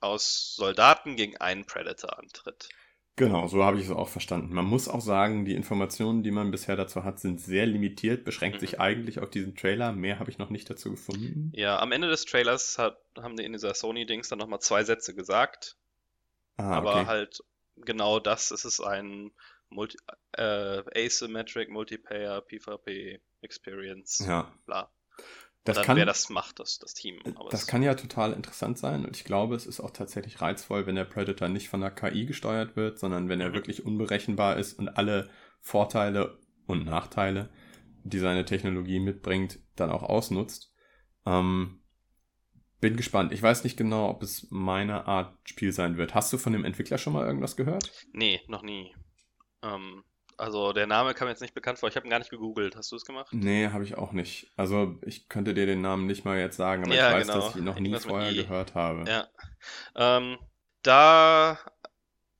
aus 0.00 0.54
Soldaten 0.54 1.16
gegen 1.16 1.38
einen 1.38 1.64
Predator 1.64 2.18
antritt. 2.18 2.68
Genau, 3.16 3.48
so 3.48 3.62
habe 3.62 3.78
ich 3.78 3.84
es 3.84 3.90
auch 3.90 4.08
verstanden. 4.08 4.54
Man 4.54 4.64
muss 4.64 4.88
auch 4.88 5.02
sagen, 5.02 5.44
die 5.44 5.54
Informationen, 5.54 6.22
die 6.22 6.30
man 6.30 6.50
bisher 6.50 6.76
dazu 6.76 7.04
hat, 7.04 7.18
sind 7.18 7.38
sehr 7.38 7.66
limitiert, 7.66 8.24
beschränkt 8.24 8.56
mhm. 8.56 8.60
sich 8.60 8.80
eigentlich 8.80 9.18
auf 9.18 9.28
diesen 9.28 9.54
Trailer. 9.54 9.92
Mehr 9.92 10.18
habe 10.18 10.30
ich 10.30 10.38
noch 10.38 10.48
nicht 10.48 10.70
dazu 10.70 10.90
gefunden. 10.90 11.52
Ja, 11.54 11.78
am 11.80 11.92
Ende 11.92 12.08
des 12.08 12.24
Trailers 12.24 12.78
hat, 12.78 12.98
haben 13.18 13.36
die 13.36 13.44
in 13.44 13.52
dieser 13.52 13.74
Sony-Dings 13.74 14.28
dann 14.28 14.38
nochmal 14.38 14.60
zwei 14.60 14.84
Sätze 14.84 15.14
gesagt. 15.14 15.76
Ah, 16.60 16.72
aber 16.72 16.96
okay. 16.96 17.06
halt 17.06 17.44
genau 17.76 18.20
das 18.20 18.50
ist 18.50 18.64
es 18.64 18.80
ein 18.80 19.32
Multi 19.70 19.96
äh, 20.32 20.82
Asymmetric 21.06 21.70
Multiplayer 21.70 22.40
PvP 22.42 23.20
Experience. 23.40 24.18
Ja. 24.26 24.52
Bla. 24.66 24.90
Das 25.64 25.76
dann, 25.76 25.84
kann, 25.84 25.96
wer 25.98 26.06
das 26.06 26.30
macht, 26.30 26.58
das, 26.58 26.78
das 26.78 26.94
Team. 26.94 27.20
Aber 27.34 27.50
das 27.50 27.66
kann 27.66 27.82
ja 27.82 27.94
total 27.94 28.32
interessant 28.32 28.78
sein 28.78 29.04
und 29.04 29.16
ich 29.16 29.24
glaube, 29.24 29.54
es 29.54 29.66
ist 29.66 29.80
auch 29.80 29.90
tatsächlich 29.90 30.40
reizvoll, 30.40 30.86
wenn 30.86 30.94
der 30.94 31.04
Predator 31.04 31.48
nicht 31.48 31.68
von 31.68 31.82
der 31.82 31.90
KI 31.90 32.24
gesteuert 32.24 32.76
wird, 32.76 32.98
sondern 32.98 33.28
wenn 33.28 33.40
er 33.40 33.50
mhm. 33.50 33.54
wirklich 33.54 33.84
unberechenbar 33.84 34.56
ist 34.56 34.78
und 34.78 34.88
alle 34.88 35.28
Vorteile 35.60 36.38
und 36.66 36.86
Nachteile, 36.86 37.50
die 38.04 38.18
seine 38.18 38.46
Technologie 38.46 39.00
mitbringt, 39.00 39.58
dann 39.76 39.90
auch 39.90 40.02
ausnutzt. 40.02 40.72
Ähm, 41.26 41.79
bin 42.80 42.96
gespannt. 42.96 43.32
Ich 43.32 43.42
weiß 43.42 43.64
nicht 43.64 43.76
genau, 43.76 44.08
ob 44.08 44.22
es 44.22 44.46
meine 44.50 45.06
Art 45.06 45.36
Spiel 45.44 45.72
sein 45.72 45.96
wird. 45.96 46.14
Hast 46.14 46.32
du 46.32 46.38
von 46.38 46.52
dem 46.52 46.64
Entwickler 46.64 46.98
schon 46.98 47.12
mal 47.12 47.26
irgendwas 47.26 47.56
gehört? 47.56 47.90
Nee, 48.12 48.40
noch 48.48 48.62
nie. 48.62 48.94
Ähm, 49.62 50.04
also 50.36 50.72
der 50.72 50.86
Name 50.86 51.12
kam 51.12 51.28
jetzt 51.28 51.42
nicht 51.42 51.54
bekannt 51.54 51.78
vor. 51.78 51.90
Ich 51.90 51.96
habe 51.96 52.06
ihn 52.06 52.10
gar 52.10 52.18
nicht 52.18 52.30
gegoogelt. 52.30 52.74
Hast 52.74 52.90
du 52.90 52.96
es 52.96 53.04
gemacht? 53.04 53.28
Nee, 53.32 53.68
habe 53.68 53.84
ich 53.84 53.98
auch 53.98 54.12
nicht. 54.12 54.50
Also 54.56 54.98
ich 55.02 55.28
könnte 55.28 55.52
dir 55.52 55.66
den 55.66 55.82
Namen 55.82 56.06
nicht 56.06 56.24
mal 56.24 56.38
jetzt 56.38 56.56
sagen, 56.56 56.84
aber 56.84 56.94
ja, 56.94 57.10
ich 57.10 57.16
weiß, 57.16 57.26
genau. 57.26 57.40
dass 57.40 57.50
ich 57.50 57.56
ihn 57.56 57.64
noch 57.64 57.78
nie 57.78 57.94
vorher 57.98 58.32
gehört 58.32 58.74
habe. 58.74 59.04
Ja. 59.06 59.28
Ähm, 59.94 60.38
da 60.82 61.58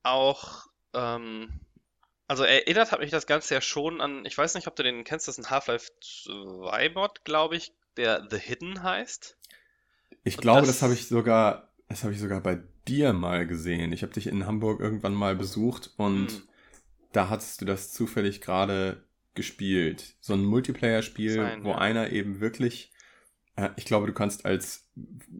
auch, 0.03 0.67
ähm, 0.95 1.61
also 2.27 2.45
erinnert 2.45 2.91
hat 2.91 3.01
mich 3.01 3.11
das 3.11 3.27
Ganze 3.27 3.53
ja 3.53 3.61
schon 3.61 4.01
an, 4.01 4.25
ich 4.25 4.39
weiß 4.39 4.55
nicht, 4.55 4.67
ob 4.67 4.77
du 4.77 4.83
den 4.83 5.05
kennst, 5.05 5.29
das 5.29 5.37
ist 5.37 5.45
ein 5.45 5.51
Half-Life 5.51 5.91
2 6.01 6.91
Mod, 6.95 7.25
glaube 7.25 7.57
ich, 7.57 7.75
der 7.99 8.27
The 8.31 8.39
Hidden 8.39 8.83
heißt. 8.83 9.37
Ich 10.25 10.37
glaube, 10.37 10.67
das, 10.67 10.77
das 10.77 10.83
habe 10.83 10.95
ich 10.95 11.07
sogar, 11.07 11.73
das 11.89 12.03
habe 12.03 12.13
ich 12.13 12.21
sogar 12.21 12.41
bei 12.41 12.61
dir 12.87 13.13
mal 13.13 13.47
gesehen. 13.47 13.93
Ich 13.93 14.03
habe 14.03 14.13
dich 14.13 14.27
in 14.27 14.47
Hamburg 14.47 14.81
irgendwann 14.81 15.15
mal 15.15 15.37
besucht 15.37 15.93
und 15.97 16.31
hm. 16.31 16.43
da 17.13 17.29
hattest 17.29 17.61
du 17.61 17.65
das 17.65 17.93
zufällig 17.93 18.41
gerade 18.41 19.05
gespielt. 19.35 20.17
So 20.21 20.35
ein 20.35 20.45
Multiplayer-Spiel, 20.45 21.61
wo 21.63 21.71
ja. 21.71 21.79
einer 21.79 22.11
eben 22.11 22.41
wirklich, 22.41 22.93
äh, 23.57 23.71
ich 23.77 23.85
glaube, 23.85 24.07
du 24.07 24.13
kannst 24.13 24.45
als 24.45 24.91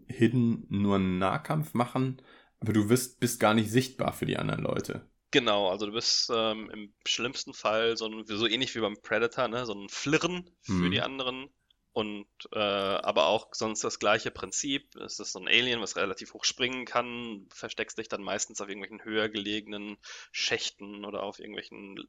Hidden 0.07 0.65
nur 0.69 0.95
einen 0.95 1.19
Nahkampf 1.19 1.73
machen, 1.73 2.21
aber 2.59 2.73
du 2.73 2.87
bist, 2.87 3.19
bist 3.19 3.39
gar 3.39 3.53
nicht 3.53 3.69
sichtbar 3.69 4.13
für 4.13 4.25
die 4.25 4.37
anderen 4.37 4.63
Leute. 4.63 5.09
Genau, 5.31 5.69
also 5.69 5.85
du 5.85 5.93
bist 5.93 6.29
ähm, 6.33 6.69
im 6.71 6.93
schlimmsten 7.05 7.53
Fall 7.53 7.95
so, 7.95 8.05
ein, 8.05 8.25
so 8.25 8.47
ähnlich 8.47 8.75
wie 8.75 8.81
beim 8.81 8.97
Predator, 9.01 9.47
ne? 9.47 9.65
so 9.65 9.73
ein 9.73 9.87
Flirren 9.87 10.49
für 10.61 10.73
Mhm. 10.73 10.91
die 10.91 11.01
anderen. 11.01 11.49
Und 11.93 12.27
äh, 12.53 12.57
aber 12.57 13.27
auch 13.27 13.49
sonst 13.51 13.83
das 13.83 13.99
gleiche 13.99 14.31
Prinzip. 14.31 14.95
Es 14.95 15.19
ist 15.19 15.33
so 15.33 15.39
ein 15.39 15.49
Alien, 15.49 15.81
was 15.81 15.97
relativ 15.97 16.33
hoch 16.33 16.45
springen 16.45 16.85
kann, 16.85 17.47
versteckst 17.53 17.97
dich 17.97 18.07
dann 18.07 18.23
meistens 18.23 18.61
auf 18.61 18.69
irgendwelchen 18.69 19.03
höher 19.03 19.27
gelegenen 19.27 19.97
Schächten 20.31 21.03
oder 21.03 21.23
auf 21.23 21.39
irgendwelchen 21.39 22.07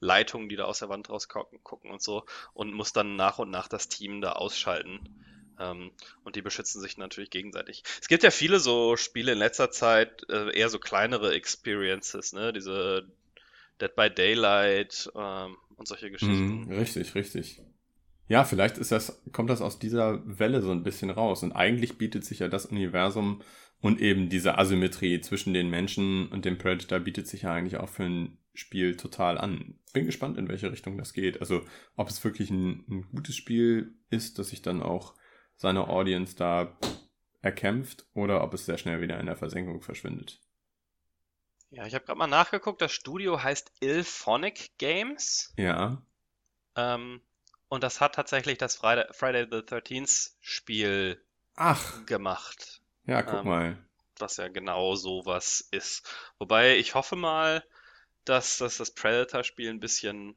Leitungen, 0.00 0.48
die 0.48 0.56
da 0.56 0.64
aus 0.64 0.80
der 0.80 0.88
Wand 0.88 1.08
rausgucken 1.10 1.62
gucken 1.62 1.92
und 1.92 2.02
so 2.02 2.24
und 2.54 2.72
musst 2.72 2.96
dann 2.96 3.14
nach 3.14 3.38
und 3.38 3.50
nach 3.50 3.68
das 3.68 3.88
Team 3.88 4.20
da 4.20 4.32
ausschalten. 4.32 4.98
Ähm, 5.60 5.92
und 6.24 6.34
die 6.34 6.42
beschützen 6.42 6.80
sich 6.80 6.96
natürlich 6.96 7.30
gegenseitig. 7.30 7.84
Es 8.00 8.08
gibt 8.08 8.24
ja 8.24 8.32
viele 8.32 8.58
so 8.58 8.96
Spiele 8.96 9.32
in 9.32 9.38
letzter 9.38 9.70
Zeit, 9.70 10.28
äh, 10.28 10.56
eher 10.58 10.70
so 10.70 10.80
kleinere 10.80 11.34
Experiences, 11.34 12.32
ne? 12.32 12.52
Diese 12.52 13.06
Dead 13.80 13.94
by 13.94 14.10
Daylight 14.10 15.10
ähm, 15.14 15.56
und 15.76 15.86
solche 15.86 16.10
Geschichten. 16.10 16.64
Mhm, 16.64 16.72
richtig, 16.72 17.14
richtig. 17.14 17.62
Ja, 18.30 18.44
vielleicht 18.44 18.78
ist 18.78 18.92
das, 18.92 19.20
kommt 19.32 19.50
das 19.50 19.60
aus 19.60 19.80
dieser 19.80 20.22
Welle 20.24 20.62
so 20.62 20.70
ein 20.70 20.84
bisschen 20.84 21.10
raus. 21.10 21.42
Und 21.42 21.50
eigentlich 21.50 21.98
bietet 21.98 22.24
sich 22.24 22.38
ja 22.38 22.46
das 22.46 22.64
Universum 22.64 23.42
und 23.80 24.00
eben 24.00 24.28
diese 24.28 24.56
Asymmetrie 24.56 25.20
zwischen 25.20 25.52
den 25.52 25.68
Menschen 25.68 26.28
und 26.28 26.44
dem 26.44 26.56
Predator 26.56 27.00
bietet 27.00 27.26
sich 27.26 27.42
ja 27.42 27.52
eigentlich 27.52 27.78
auch 27.78 27.88
für 27.88 28.04
ein 28.04 28.38
Spiel 28.54 28.96
total 28.96 29.36
an. 29.36 29.80
Bin 29.92 30.06
gespannt, 30.06 30.38
in 30.38 30.46
welche 30.46 30.70
Richtung 30.70 30.96
das 30.96 31.12
geht. 31.12 31.40
Also, 31.40 31.62
ob 31.96 32.08
es 32.08 32.22
wirklich 32.22 32.50
ein, 32.50 32.84
ein 32.88 33.08
gutes 33.10 33.34
Spiel 33.34 33.96
ist, 34.10 34.38
das 34.38 34.50
sich 34.50 34.62
dann 34.62 34.80
auch 34.80 35.16
seine 35.56 35.88
Audience 35.88 36.36
da 36.36 36.78
erkämpft 37.42 38.06
oder 38.14 38.44
ob 38.44 38.54
es 38.54 38.64
sehr 38.64 38.78
schnell 38.78 39.00
wieder 39.00 39.18
in 39.18 39.26
der 39.26 39.36
Versenkung 39.36 39.82
verschwindet. 39.82 40.40
Ja, 41.70 41.84
ich 41.84 41.96
habe 41.96 42.04
gerade 42.04 42.18
mal 42.18 42.28
nachgeguckt. 42.28 42.80
Das 42.80 42.92
Studio 42.92 43.42
heißt 43.42 43.72
Ilphonic 43.80 44.78
Games. 44.78 45.52
Ja, 45.56 46.06
Ähm, 46.76 47.22
und 47.70 47.82
das 47.84 48.02
hat 48.02 48.16
tatsächlich 48.16 48.58
das 48.58 48.76
Friday, 48.76 49.06
Friday 49.14 49.46
the 49.50 49.62
13th 49.62 50.36
Spiel 50.42 51.22
ach, 51.56 52.02
gemacht. 52.06 52.82
ja, 53.06 53.22
guck 53.22 53.44
Ähm, 53.44 53.46
mal. 53.46 53.76
was 54.18 54.36
ja 54.38 54.48
genau 54.48 54.96
sowas 54.96 55.68
ist. 55.72 56.08
Wobei 56.38 56.76
ich 56.78 56.94
hoffe 56.94 57.16
mal, 57.16 57.64
dass, 58.24 58.58
dass 58.58 58.78
das 58.78 58.92
Predator-Spiel 58.92 59.70
ein 59.70 59.80
bisschen, 59.80 60.34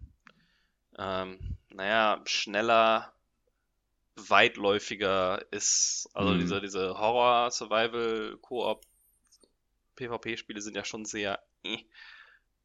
ähm, 0.97 1.57
naja, 1.69 2.21
schneller, 2.25 3.13
weitläufiger 4.15 5.45
ist. 5.51 6.09
Also 6.13 6.35
Hm. 6.35 6.37
diese, 6.37 6.61
diese 6.61 6.97
Horror-Survival-Koop 6.97 8.85
PvP-Spiele 9.95 10.61
sind 10.61 10.75
ja 10.75 10.85
schon 10.85 11.05
sehr 11.05 11.43
äh, 11.63 11.77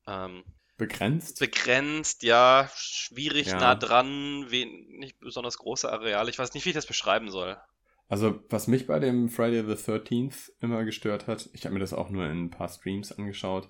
ähm, 0.07 0.45
Begrenzt? 0.79 1.39
begrenzt, 1.41 2.23
ja, 2.23 2.71
schwierig 2.75 3.49
Ja. 3.49 3.61
nah 3.61 3.75
dran, 3.75 4.47
nicht 4.47 5.19
besonders 5.21 5.59
große 5.59 5.91
Areale. 5.93 6.31
Ich 6.31 6.39
weiß 6.39 6.55
nicht, 6.55 6.65
wie 6.65 6.71
ich 6.71 6.75
das 6.75 6.87
beschreiben 6.87 7.31
soll. 7.31 7.57
Also, 8.09 8.41
was 8.49 8.69
mich 8.69 8.87
bei 8.87 8.99
dem 9.01 9.29
Friday 9.29 9.63
the 9.67 9.77
13th 9.77 10.51
immer 10.61 10.85
gestört 10.85 11.27
hat, 11.27 11.51
ich 11.53 11.65
habe 11.67 11.75
mir 11.75 11.81
das 11.81 11.93
auch 11.93 12.09
nur 12.09 12.25
in 12.25 12.45
ein 12.45 12.51
paar 12.51 12.69
Streams 12.69 13.13
angeschaut, 13.13 13.69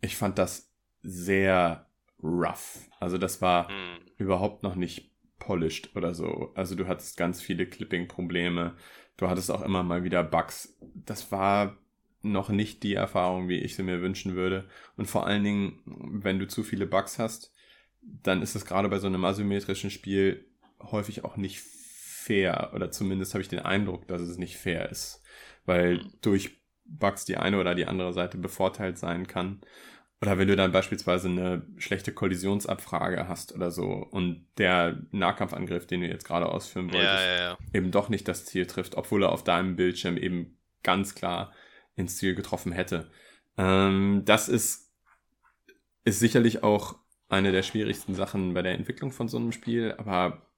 ich 0.00 0.16
fand 0.16 0.38
das 0.38 0.72
sehr 1.02 1.86
rough. 2.22 2.80
Also, 2.98 3.18
das 3.18 3.40
war 3.40 3.68
Hm. 3.68 3.98
überhaupt 4.16 4.64
noch 4.64 4.74
nicht 4.74 5.12
polished 5.38 5.94
oder 5.94 6.14
so. 6.14 6.50
Also, 6.56 6.74
du 6.74 6.88
hattest 6.88 7.16
ganz 7.16 7.40
viele 7.40 7.66
Clipping-Probleme. 7.66 8.76
Du 9.16 9.28
hattest 9.28 9.50
auch 9.50 9.62
immer 9.62 9.82
mal 9.84 10.02
wieder 10.02 10.24
Bugs. 10.24 10.76
Das 10.94 11.30
war 11.30 11.76
noch 12.22 12.48
nicht 12.48 12.82
die 12.82 12.94
Erfahrung, 12.94 13.48
wie 13.48 13.58
ich 13.58 13.76
sie 13.76 13.82
mir 13.82 14.02
wünschen 14.02 14.34
würde. 14.34 14.68
Und 14.96 15.06
vor 15.06 15.26
allen 15.26 15.44
Dingen, 15.44 15.80
wenn 15.86 16.38
du 16.38 16.48
zu 16.48 16.62
viele 16.62 16.86
Bugs 16.86 17.18
hast, 17.18 17.52
dann 18.02 18.42
ist 18.42 18.54
es 18.54 18.64
gerade 18.64 18.88
bei 18.88 18.98
so 18.98 19.06
einem 19.06 19.24
asymmetrischen 19.24 19.90
Spiel 19.90 20.46
häufig 20.80 21.24
auch 21.24 21.36
nicht 21.36 21.60
fair. 21.60 22.72
Oder 22.74 22.90
zumindest 22.90 23.34
habe 23.34 23.42
ich 23.42 23.48
den 23.48 23.60
Eindruck, 23.60 24.06
dass 24.08 24.22
es 24.22 24.38
nicht 24.38 24.56
fair 24.56 24.90
ist. 24.90 25.22
Weil 25.66 25.98
Mhm. 25.98 26.12
durch 26.22 26.50
Bugs 26.84 27.24
die 27.24 27.36
eine 27.36 27.58
oder 27.60 27.74
die 27.74 27.86
andere 27.86 28.12
Seite 28.12 28.38
bevorteilt 28.38 28.98
sein 28.98 29.26
kann. 29.26 29.60
Oder 30.20 30.36
wenn 30.38 30.48
du 30.48 30.56
dann 30.56 30.72
beispielsweise 30.72 31.28
eine 31.28 31.62
schlechte 31.76 32.12
Kollisionsabfrage 32.12 33.28
hast 33.28 33.54
oder 33.54 33.70
so 33.70 33.92
und 34.10 34.46
der 34.58 35.00
Nahkampfangriff, 35.12 35.86
den 35.86 36.00
du 36.00 36.08
jetzt 36.08 36.26
gerade 36.26 36.46
ausführen 36.46 36.90
wolltest, 36.90 37.12
Ja, 37.24 37.34
ja, 37.34 37.40
ja. 37.50 37.58
eben 37.72 37.90
doch 37.92 38.08
nicht 38.08 38.26
das 38.26 38.44
Ziel 38.44 38.66
trifft, 38.66 38.96
obwohl 38.96 39.22
er 39.22 39.30
auf 39.32 39.44
deinem 39.44 39.76
Bildschirm 39.76 40.16
eben 40.16 40.58
ganz 40.82 41.14
klar 41.14 41.52
ins 41.98 42.16
Ziel 42.16 42.34
getroffen 42.34 42.72
hätte. 42.72 43.10
Ähm, 43.58 44.22
das 44.24 44.48
ist, 44.48 44.92
ist 46.04 46.20
sicherlich 46.20 46.62
auch 46.62 46.98
eine 47.28 47.52
der 47.52 47.62
schwierigsten 47.62 48.14
Sachen 48.14 48.54
bei 48.54 48.62
der 48.62 48.72
Entwicklung 48.72 49.12
von 49.12 49.28
so 49.28 49.36
einem 49.36 49.52
Spiel, 49.52 49.94
aber 49.98 50.50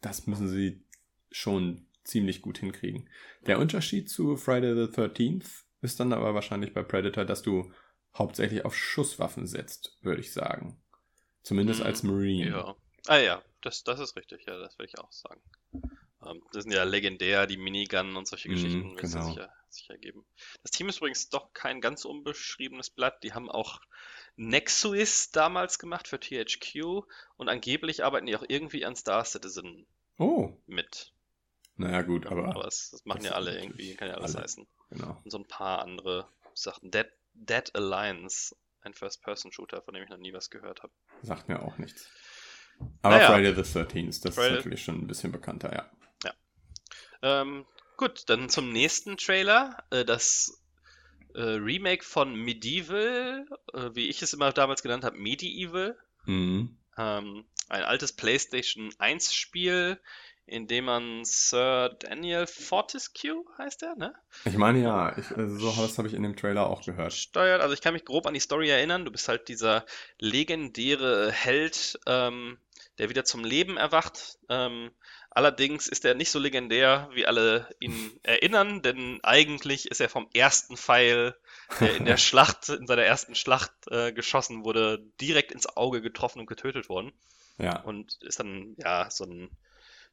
das 0.00 0.26
müssen 0.26 0.48
sie 0.48 0.84
schon 1.30 1.86
ziemlich 2.04 2.42
gut 2.42 2.58
hinkriegen. 2.58 3.08
Der 3.46 3.58
Unterschied 3.58 4.10
zu 4.10 4.36
Friday 4.36 4.74
the 4.74 4.92
13th 4.92 5.64
ist 5.82 6.00
dann 6.00 6.12
aber 6.12 6.34
wahrscheinlich 6.34 6.72
bei 6.72 6.82
Predator, 6.82 7.24
dass 7.24 7.42
du 7.42 7.72
hauptsächlich 8.16 8.64
auf 8.64 8.74
Schusswaffen 8.74 9.46
setzt, 9.46 9.98
würde 10.02 10.20
ich 10.20 10.32
sagen. 10.32 10.80
Zumindest 11.42 11.80
Mhm. 11.80 11.86
als 11.86 12.02
Marine. 12.02 12.48
Ja. 12.50 12.76
Ah 13.06 13.18
ja, 13.18 13.42
das, 13.62 13.84
das 13.84 14.00
ist 14.00 14.16
richtig, 14.16 14.46
ja, 14.46 14.58
das 14.58 14.78
will 14.78 14.86
ich 14.86 14.98
auch 14.98 15.12
sagen. 15.12 15.40
Ähm, 16.28 16.42
das 16.52 16.64
sind 16.64 16.72
ja 16.72 16.82
legendär, 16.84 17.46
die 17.46 17.56
Minigun 17.56 18.16
und 18.16 18.26
solche 18.26 18.48
Mhm, 18.48 18.52
Geschichten 18.54 18.90
ja 18.90 18.94
genau. 18.96 19.28
sicher, 19.28 19.52
sicher 19.68 19.98
geben. 19.98 20.24
Das 20.62 20.70
Team 20.72 20.88
ist 20.88 20.98
übrigens 20.98 21.28
doch 21.28 21.52
kein 21.52 21.80
ganz 21.80 22.04
unbeschriebenes 22.04 22.90
Blatt. 22.90 23.22
Die 23.22 23.32
haben 23.34 23.50
auch 23.50 23.80
Nexus 24.36 25.30
damals 25.30 25.78
gemacht 25.78 26.08
für 26.08 26.20
THQ 26.20 27.04
und 27.36 27.48
angeblich 27.48 28.04
arbeiten 28.04 28.26
die 28.26 28.36
auch 28.36 28.44
irgendwie 28.48 28.84
an 28.84 28.96
Star 28.96 29.24
Citizen 29.24 29.86
Oh, 30.18 30.52
mit. 30.66 31.12
naja 31.76 32.02
gut, 32.02 32.26
aber, 32.26 32.48
Aber 32.48 32.62
das, 32.64 32.90
das 32.90 33.04
machen 33.04 33.18
das 33.18 33.30
ja 33.30 33.32
alle 33.36 33.58
irgendwie, 33.60 33.94
kann 33.94 34.08
ja 34.08 34.14
alles 34.14 34.34
alle. 34.34 34.44
heißen. 34.44 34.66
genau. 34.90 35.20
Und 35.24 35.30
so 35.30 35.38
ein 35.38 35.46
paar 35.46 35.80
andere 35.82 36.28
Sachen. 36.54 36.90
Dead, 36.90 37.06
Dead 37.34 37.74
Alliance, 37.74 38.56
ein 38.80 38.94
First-Person-Shooter, 38.94 39.82
von 39.82 39.92
dem 39.94 40.02
ich 40.04 40.08
noch 40.10 40.16
nie 40.16 40.32
was 40.32 40.48
gehört 40.50 40.82
habe. 40.82 40.92
Sagt 41.22 41.48
mir 41.48 41.60
auch 41.62 41.76
nichts. 41.78 42.08
Aber 43.02 43.16
Naja. 43.16 43.32
Friday 43.34 43.54
the 43.54 43.60
13th, 43.78 44.22
das 44.22 44.34
Friday- 44.34 44.50
ist 44.52 44.56
natürlich 44.56 44.84
schon 44.84 44.96
ein 45.00 45.06
bisschen 45.06 45.32
bekannter, 45.32 45.72
ja. 45.74 45.90
Ähm, 47.26 47.66
gut, 47.96 48.22
dann 48.28 48.48
zum 48.48 48.72
nächsten 48.72 49.16
Trailer. 49.16 49.82
Äh, 49.90 50.04
das 50.04 50.62
äh, 51.34 51.40
Remake 51.40 52.04
von 52.04 52.36
Medieval, 52.36 53.46
äh, 53.74 53.90
wie 53.94 54.08
ich 54.08 54.22
es 54.22 54.32
immer 54.32 54.52
damals 54.52 54.82
genannt 54.82 55.04
habe, 55.04 55.18
Medieval. 55.18 55.98
Mhm. 56.24 56.78
Ähm, 56.96 57.44
ein 57.68 57.82
altes 57.82 58.12
PlayStation 58.12 58.94
1 58.98 59.34
Spiel, 59.34 60.00
in 60.46 60.68
dem 60.68 60.84
man 60.84 61.24
Sir 61.24 61.96
Daniel 61.98 62.46
Fortescue 62.46 63.44
heißt 63.58 63.82
er, 63.82 63.96
ne? 63.96 64.14
Ich 64.44 64.56
meine 64.56 64.80
ja, 64.80 65.18
ich, 65.18 65.28
also 65.32 65.58
so 65.58 65.82
das 65.82 65.98
habe 65.98 66.06
ich 66.06 66.14
in 66.14 66.22
dem 66.22 66.36
Trailer 66.36 66.68
auch 66.68 66.84
gehört. 66.84 67.12
Steuert. 67.12 67.60
Also 67.60 67.74
ich 67.74 67.80
kann 67.80 67.92
mich 67.94 68.04
grob 68.04 68.26
an 68.26 68.34
die 68.34 68.40
Story 68.40 68.70
erinnern. 68.70 69.04
Du 69.04 69.10
bist 69.10 69.26
halt 69.26 69.48
dieser 69.48 69.84
legendäre 70.20 71.32
Held, 71.32 71.98
ähm, 72.06 72.58
der 72.98 73.08
wieder 73.08 73.24
zum 73.24 73.44
Leben 73.44 73.76
erwacht. 73.76 74.38
Ähm, 74.48 74.92
allerdings 75.36 75.86
ist 75.86 76.06
er 76.06 76.14
nicht 76.14 76.30
so 76.30 76.38
legendär, 76.38 77.10
wie 77.12 77.26
alle 77.26 77.68
ihn 77.78 78.18
erinnern, 78.22 78.80
denn 78.80 79.20
eigentlich 79.22 79.90
ist 79.90 80.00
er 80.00 80.08
vom 80.08 80.28
ersten 80.32 80.78
Pfeil, 80.78 81.36
der 81.78 81.94
in 81.94 82.06
der 82.06 82.16
Schlacht, 82.16 82.70
in 82.70 82.86
seiner 82.86 83.02
ersten 83.02 83.34
Schlacht 83.34 83.72
äh, 83.90 84.12
geschossen 84.12 84.64
wurde, 84.64 85.04
direkt 85.20 85.52
ins 85.52 85.66
Auge 85.76 86.00
getroffen 86.00 86.40
und 86.40 86.46
getötet 86.46 86.88
worden. 86.88 87.12
Ja, 87.58 87.80
Und 87.80 88.18
ist 88.22 88.40
dann 88.40 88.76
ja 88.78 89.10
so 89.10 89.24
ein, 89.24 89.50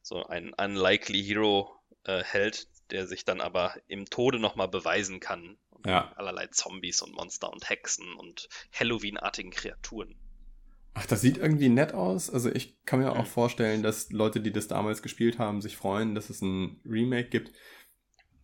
so 0.02 0.26
ein 0.26 0.54
unlikely 0.54 1.24
Hero 1.24 1.74
äh, 2.04 2.22
Held, 2.22 2.68
der 2.92 3.08
sich 3.08 3.24
dann 3.24 3.40
aber 3.40 3.76
im 3.88 4.06
Tode 4.06 4.40
nochmal 4.40 4.68
beweisen 4.68 5.22
kann. 5.22 5.58
Ja. 5.86 6.12
Allerlei 6.16 6.48
Zombies 6.48 7.02
und 7.02 7.14
Monster 7.14 7.50
und 7.50 7.70
Hexen 7.70 8.14
und 8.16 8.50
Halloween-artigen 8.74 9.52
Kreaturen. 9.52 10.16
Ach, 10.96 11.06
das 11.08 11.22
sieht 11.22 11.38
irgendwie 11.38 11.70
nett 11.70 11.94
aus. 11.94 12.30
Also 12.30 12.52
ich 12.52 12.76
kann 12.86 13.00
mir 13.00 13.12
auch 13.14 13.26
vorstellen, 13.26 13.82
dass 13.84 14.12
Leute, 14.12 14.40
die 14.42 14.52
das 14.52 14.68
damals 14.68 15.02
gespielt 15.02 15.40
haben, 15.40 15.62
sich 15.62 15.76
freuen, 15.76 16.14
dass 16.16 16.30
es 16.30 16.42
ein 16.42 16.80
Remake 16.86 17.30
gibt. 17.30 17.52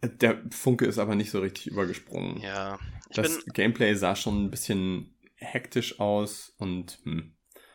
Der 0.01 0.41
Funke 0.51 0.85
ist 0.85 0.97
aber 0.97 1.15
nicht 1.15 1.31
so 1.31 1.39
richtig 1.39 1.67
übergesprungen. 1.67 2.41
Ja, 2.41 2.79
das 3.13 3.45
Gameplay 3.53 3.95
sah 3.95 4.15
schon 4.15 4.45
ein 4.45 4.51
bisschen 4.51 5.13
hektisch 5.35 5.99
aus 5.99 6.53
und 6.57 6.99
hm, 7.03 7.33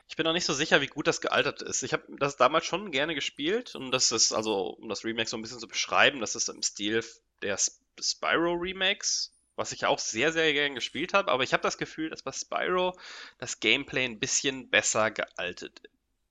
ich 0.09 0.17
bin 0.17 0.25
noch 0.25 0.33
nicht 0.33 0.45
so 0.47 0.53
sicher, 0.53 0.81
wie 0.81 0.87
gut 0.87 1.07
das 1.07 1.21
gealtert 1.21 1.63
ist. 1.63 1.83
Ich 1.83 1.93
habe 1.93 2.05
das 2.19 2.37
damals 2.37 2.67
schon 2.67 2.91
gerne 2.91 3.15
gespielt 3.15 3.75
und 3.75 3.91
das 3.91 4.13
ist, 4.13 4.33
also, 4.33 4.69
um 4.71 4.89
das 4.89 5.05
Remake 5.05 5.29
so 5.29 5.37
ein 5.37 5.43
bisschen 5.43 5.59
zu 5.59 5.69
beschreiben, 5.69 6.21
das 6.21 6.35
ist 6.35 6.49
im 6.49 6.63
Stil 6.63 7.03
der 7.43 7.55
Sp- 7.59 7.81
Spyro 8.01 8.53
Remakes, 8.55 9.33
was 9.57 9.73
ich 9.73 9.87
auch 9.87 9.99
sehr, 9.99 10.33
sehr 10.33 10.53
gern 10.53 10.75
gespielt 10.75 11.15
habe, 11.15 11.31
aber 11.31 11.43
ich 11.43 11.53
habe 11.53 11.63
das 11.63 11.79
Gefühl, 11.79 12.11
dass 12.11 12.23
bei 12.23 12.33
Spyro 12.33 12.97
das 13.39 13.61
Gameplay 13.61 14.05
ein 14.05 14.19
bisschen 14.19 14.69
besser 14.71 15.11
gealtet, 15.11 15.83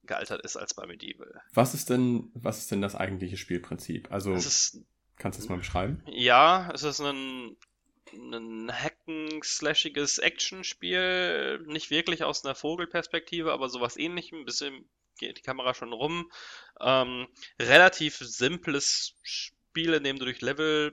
gealtert 0.04 0.42
ist 0.44 0.58
als 0.58 0.74
bei 0.74 0.86
Medieval. 0.86 1.42
was 1.54 1.74
ist 1.74 1.90
denn, 1.90 2.32
was 2.34 2.60
ist 2.60 2.72
denn 2.72 2.82
das 2.82 2.96
eigentliche 2.96 3.38
Spielprinzip? 3.38 4.12
Also 4.12 4.34
ist 4.34 4.80
kannst 5.18 5.40
du 5.40 5.44
es 5.44 5.50
mal 5.50 5.58
beschreiben? 5.58 6.04
Ja, 6.08 6.70
es 6.74 6.84
ist 6.84 7.00
ein, 7.00 7.56
ein 8.12 8.72
Hack 8.72 8.94
Hacken-slashiges 9.08 10.20
Actionspiel. 10.20 11.64
Nicht 11.66 11.90
wirklich 11.90 12.24
aus 12.24 12.44
einer 12.44 12.56
Vogelperspektive, 12.56 13.52
aber 13.52 13.70
sowas 13.70 13.98
ähnlichem. 13.98 14.40
Ein 14.40 14.46
bisschen 14.46 14.86
geht 15.18 15.38
die 15.38 15.42
Kamera 15.42 15.74
schon 15.74 15.94
rum. 15.94 16.32
Ähm, 16.80 17.28
relativ 17.60 18.18
simples 18.18 19.16
Spiel, 19.24 19.94
in 19.94 20.04
dem 20.04 20.18
du 20.18 20.26
durch 20.26 20.42
Level 20.42 20.92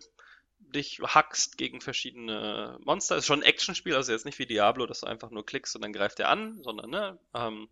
dich 0.60 1.00
hackst 1.02 1.58
gegen 1.58 1.80
verschiedene 1.80 2.78
Monster. 2.84 3.16
Ist 3.16 3.26
schon 3.26 3.40
ein 3.40 3.46
Actionspiel, 3.46 3.94
also 3.94 4.12
jetzt 4.12 4.24
nicht 4.24 4.38
wie 4.38 4.46
Diablo, 4.46 4.86
dass 4.86 5.00
du 5.00 5.06
einfach 5.06 5.30
nur 5.30 5.44
klickst 5.44 5.74
und 5.76 5.82
dann 5.82 5.92
greift 5.92 6.20
er 6.20 6.28
an, 6.28 6.62
sondern 6.62 6.90
ne, 6.90 7.18
ähm, 7.34 7.68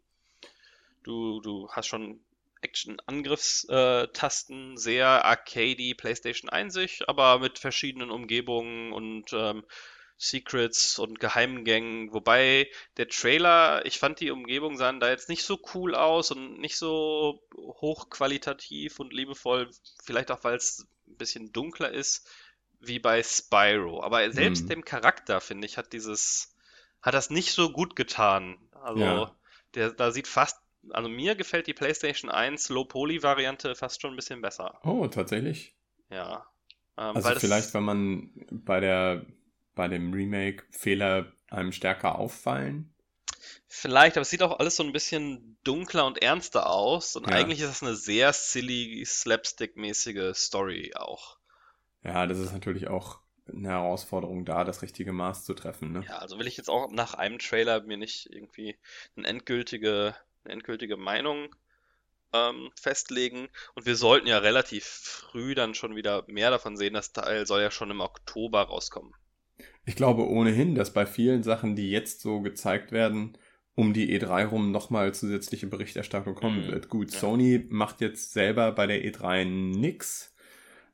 du, 1.04 1.40
du 1.40 1.70
hast 1.70 1.86
schon 1.86 2.20
Action-Angriffstasten, 2.60 4.76
sehr 4.76 5.24
arcadey, 5.24 5.94
PlayStation 5.94 6.50
1 6.50 7.02
aber 7.06 7.38
mit 7.38 7.60
verschiedenen 7.60 8.10
Umgebungen 8.10 8.92
und 8.92 9.32
ähm, 9.32 9.64
Secrets 10.16 10.98
und 10.98 11.20
Geheimgängen. 11.20 12.12
Wobei 12.12 12.68
der 12.96 13.06
Trailer, 13.08 13.86
ich 13.86 14.00
fand 14.00 14.18
die 14.18 14.32
Umgebung 14.32 14.76
sahen 14.76 14.98
da 14.98 15.08
jetzt 15.08 15.28
nicht 15.28 15.44
so 15.44 15.60
cool 15.74 15.94
aus 15.94 16.32
und 16.32 16.58
nicht 16.58 16.76
so 16.76 17.44
hochqualitativ 17.56 18.98
und 18.98 19.12
liebevoll. 19.12 19.70
Vielleicht 20.02 20.32
auch, 20.32 20.42
weil 20.42 20.56
es 20.56 20.88
ein 21.06 21.16
bisschen 21.16 21.52
dunkler 21.52 21.92
ist 21.92 22.28
wie 22.80 22.98
bei 22.98 23.22
Spyro. 23.22 24.02
Aber 24.02 24.30
selbst 24.32 24.62
hm. 24.62 24.68
dem 24.68 24.84
Charakter, 24.84 25.40
finde 25.40 25.66
ich, 25.66 25.76
hat 25.76 25.92
dieses, 25.92 26.54
hat 27.02 27.14
das 27.14 27.30
nicht 27.30 27.52
so 27.52 27.70
gut 27.72 27.96
getan. 27.96 28.56
Also, 28.72 29.00
ja. 29.00 29.36
der, 29.74 29.90
da 29.90 30.10
sieht 30.10 30.28
fast 30.28 30.58
also 30.90 31.08
mir 31.08 31.34
gefällt 31.34 31.66
die 31.66 31.74
PlayStation 31.74 32.30
1 32.30 32.68
Low-Poly-Variante 32.70 33.74
fast 33.74 34.00
schon 34.00 34.12
ein 34.12 34.16
bisschen 34.16 34.40
besser. 34.40 34.78
Oh, 34.84 35.06
tatsächlich? 35.08 35.74
Ja. 36.10 36.46
Ähm, 36.96 37.16
also 37.16 37.30
vielleicht, 37.38 37.74
wenn 37.74 37.82
man 37.82 38.30
bei 38.50 38.80
der 38.80 39.26
bei 39.74 39.86
dem 39.86 40.12
Remake 40.12 40.64
Fehler 40.70 41.32
einem 41.50 41.70
stärker 41.70 42.18
auffallen? 42.18 42.92
Vielleicht, 43.68 44.16
aber 44.16 44.22
es 44.22 44.30
sieht 44.30 44.42
auch 44.42 44.58
alles 44.58 44.74
so 44.74 44.82
ein 44.82 44.92
bisschen 44.92 45.56
dunkler 45.62 46.04
und 46.04 46.20
ernster 46.20 46.68
aus. 46.68 47.14
Und 47.14 47.28
ja. 47.28 47.36
eigentlich 47.36 47.60
ist 47.60 47.68
das 47.68 47.82
eine 47.82 47.94
sehr 47.94 48.32
silly, 48.32 49.04
slapstick-mäßige 49.06 50.34
Story 50.34 50.94
auch. 50.96 51.37
Ja, 52.04 52.26
das 52.26 52.38
ist 52.38 52.52
natürlich 52.52 52.88
auch 52.88 53.20
eine 53.46 53.68
Herausforderung 53.68 54.44
da, 54.44 54.64
das 54.64 54.82
richtige 54.82 55.12
Maß 55.12 55.44
zu 55.44 55.54
treffen. 55.54 55.92
Ne? 55.92 56.04
Ja, 56.06 56.18
also 56.18 56.38
will 56.38 56.46
ich 56.46 56.56
jetzt 56.56 56.68
auch 56.68 56.90
nach 56.90 57.14
einem 57.14 57.38
Trailer 57.38 57.82
mir 57.82 57.96
nicht 57.96 58.28
irgendwie 58.30 58.76
eine 59.16 59.26
endgültige 59.26 60.14
eine 60.44 60.54
endgültige 60.54 60.96
Meinung 60.96 61.54
ähm, 62.32 62.70
festlegen. 62.80 63.48
Und 63.74 63.86
wir 63.86 63.96
sollten 63.96 64.26
ja 64.26 64.38
relativ 64.38 64.84
früh 64.84 65.54
dann 65.54 65.74
schon 65.74 65.96
wieder 65.96 66.24
mehr 66.26 66.50
davon 66.50 66.76
sehen. 66.76 66.94
Das 66.94 67.12
Teil 67.12 67.46
soll 67.46 67.60
ja 67.60 67.70
schon 67.70 67.90
im 67.90 68.00
Oktober 68.00 68.62
rauskommen. 68.62 69.14
Ich 69.84 69.96
glaube 69.96 70.28
ohnehin, 70.28 70.74
dass 70.74 70.92
bei 70.92 71.06
vielen 71.06 71.42
Sachen, 71.42 71.74
die 71.74 71.90
jetzt 71.90 72.20
so 72.20 72.40
gezeigt 72.40 72.92
werden, 72.92 73.36
um 73.74 73.94
die 73.94 74.18
E3 74.18 74.46
rum 74.46 74.70
nochmal 74.70 75.14
zusätzliche 75.14 75.66
Berichterstattung 75.66 76.34
kommen 76.34 76.66
mhm. 76.66 76.72
wird. 76.72 76.88
Gut, 76.88 77.12
ja. 77.12 77.18
Sony 77.18 77.64
macht 77.68 78.00
jetzt 78.00 78.32
selber 78.32 78.72
bei 78.72 78.86
der 78.86 79.02
E3 79.04 79.44
nix, 79.44 80.34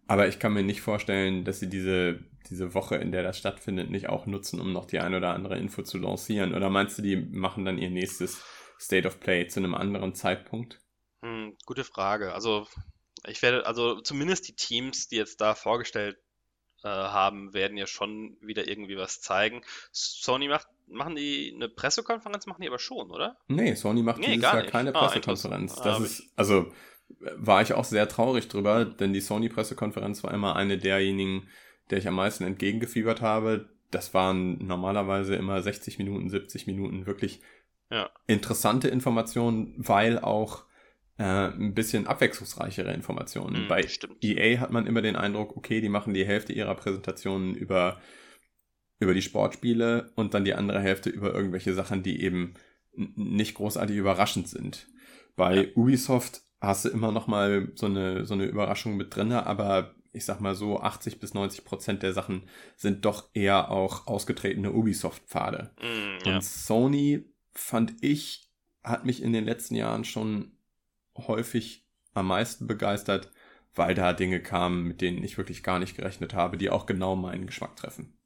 aber 0.06 0.28
ich 0.28 0.38
kann 0.38 0.52
mir 0.52 0.62
nicht 0.62 0.80
vorstellen, 0.80 1.44
dass 1.44 1.60
sie 1.60 1.68
diese, 1.68 2.20
diese 2.50 2.74
Woche, 2.74 2.96
in 2.96 3.12
der 3.12 3.22
das 3.22 3.38
stattfindet, 3.38 3.90
nicht 3.90 4.08
auch 4.08 4.26
nutzen, 4.26 4.60
um 4.60 4.72
noch 4.72 4.86
die 4.86 4.98
ein 4.98 5.14
oder 5.14 5.34
andere 5.34 5.58
Info 5.58 5.82
zu 5.82 5.98
lancieren. 5.98 6.54
Oder 6.54 6.70
meinst 6.70 6.98
du, 6.98 7.02
die 7.02 7.16
machen 7.16 7.64
dann 7.64 7.78
ihr 7.78 7.90
nächstes 7.90 8.44
State 8.78 9.08
of 9.08 9.20
Play 9.20 9.46
zu 9.46 9.60
einem 9.60 9.74
anderen 9.74 10.14
Zeitpunkt? 10.14 10.80
Hm, 11.22 11.56
gute 11.64 11.84
Frage. 11.84 12.34
Also 12.34 12.66
ich 13.26 13.40
werde, 13.42 13.66
also 13.66 14.00
zumindest 14.00 14.48
die 14.48 14.56
Teams, 14.56 15.08
die 15.08 15.16
jetzt 15.16 15.40
da 15.40 15.54
vorgestellt 15.54 16.18
äh, 16.82 16.88
haben, 16.88 17.54
werden 17.54 17.78
ja 17.78 17.86
schon 17.86 18.36
wieder 18.42 18.68
irgendwie 18.68 18.98
was 18.98 19.22
zeigen. 19.22 19.62
Sony 19.90 20.48
macht, 20.48 20.68
machen 20.86 21.16
die 21.16 21.52
eine 21.54 21.70
Pressekonferenz, 21.70 22.46
machen 22.46 22.60
die 22.60 22.68
aber 22.68 22.78
schon, 22.78 23.10
oder? 23.10 23.38
Nee, 23.48 23.74
Sony 23.74 24.02
macht 24.02 24.18
nee, 24.18 24.34
dieses 24.34 24.42
Jahr 24.42 24.64
keine 24.64 24.94
ah, 24.94 25.06
Pressekonferenz. 25.06 25.76
das 25.76 26.00
ah, 26.00 26.04
ist, 26.04 26.30
also 26.36 26.70
war 27.36 27.62
ich 27.62 27.72
auch 27.72 27.84
sehr 27.84 28.08
traurig 28.08 28.48
drüber, 28.48 28.84
denn 28.84 29.12
die 29.12 29.20
Sony-Pressekonferenz 29.20 30.22
war 30.24 30.32
immer 30.32 30.56
eine 30.56 30.78
derjenigen, 30.78 31.48
der 31.90 31.98
ich 31.98 32.08
am 32.08 32.14
meisten 32.14 32.44
entgegengefiebert 32.44 33.20
habe. 33.20 33.68
Das 33.90 34.14
waren 34.14 34.64
normalerweise 34.66 35.36
immer 35.36 35.62
60 35.62 35.98
Minuten, 35.98 36.28
70 36.28 36.66
Minuten 36.66 37.06
wirklich 37.06 37.40
ja. 37.90 38.10
interessante 38.26 38.88
Informationen, 38.88 39.74
weil 39.76 40.18
auch 40.18 40.64
äh, 41.18 41.22
ein 41.22 41.74
bisschen 41.74 42.06
abwechslungsreichere 42.06 42.92
Informationen. 42.92 43.64
Mhm, 43.64 43.68
Bei 43.68 43.86
stimmt. 43.86 44.22
EA 44.22 44.60
hat 44.60 44.72
man 44.72 44.86
immer 44.86 45.02
den 45.02 45.16
Eindruck, 45.16 45.56
okay, 45.56 45.80
die 45.80 45.88
machen 45.88 46.14
die 46.14 46.26
Hälfte 46.26 46.52
ihrer 46.52 46.74
Präsentationen 46.74 47.54
über, 47.54 48.00
über 48.98 49.14
die 49.14 49.22
Sportspiele 49.22 50.12
und 50.16 50.34
dann 50.34 50.44
die 50.44 50.54
andere 50.54 50.80
Hälfte 50.80 51.10
über 51.10 51.32
irgendwelche 51.32 51.74
Sachen, 51.74 52.02
die 52.02 52.22
eben 52.22 52.54
nicht 52.94 53.54
großartig 53.54 53.96
überraschend 53.96 54.48
sind. 54.48 54.86
Bei 55.36 55.64
ja. 55.64 55.68
Ubisoft 55.74 56.43
hast 56.66 56.84
du 56.84 56.88
immer 56.88 57.12
noch 57.12 57.26
mal 57.26 57.72
so 57.74 57.86
eine, 57.86 58.24
so 58.26 58.34
eine 58.34 58.44
Überraschung 58.44 58.96
mit 58.96 59.14
drin, 59.14 59.32
aber 59.32 59.94
ich 60.12 60.24
sag 60.24 60.40
mal 60.40 60.54
so, 60.54 60.80
80 60.80 61.18
bis 61.18 61.34
90 61.34 61.64
Prozent 61.64 62.02
der 62.02 62.12
Sachen 62.12 62.44
sind 62.76 63.04
doch 63.04 63.30
eher 63.34 63.70
auch 63.70 64.06
ausgetretene 64.06 64.72
Ubisoft-Pfade. 64.72 65.72
Mm, 65.80 66.26
ja. 66.26 66.34
Und 66.34 66.44
Sony 66.44 67.24
fand 67.52 67.94
ich, 68.00 68.48
hat 68.82 69.04
mich 69.04 69.22
in 69.22 69.32
den 69.32 69.44
letzten 69.44 69.74
Jahren 69.74 70.04
schon 70.04 70.52
häufig 71.16 71.84
am 72.14 72.28
meisten 72.28 72.66
begeistert, 72.66 73.32
weil 73.74 73.94
da 73.94 74.12
Dinge 74.12 74.40
kamen, 74.40 74.84
mit 74.84 75.00
denen 75.00 75.24
ich 75.24 75.36
wirklich 75.36 75.64
gar 75.64 75.80
nicht 75.80 75.96
gerechnet 75.96 76.32
habe, 76.32 76.56
die 76.56 76.70
auch 76.70 76.86
genau 76.86 77.16
meinen 77.16 77.46
Geschmack 77.46 77.74
treffen. 77.74 78.16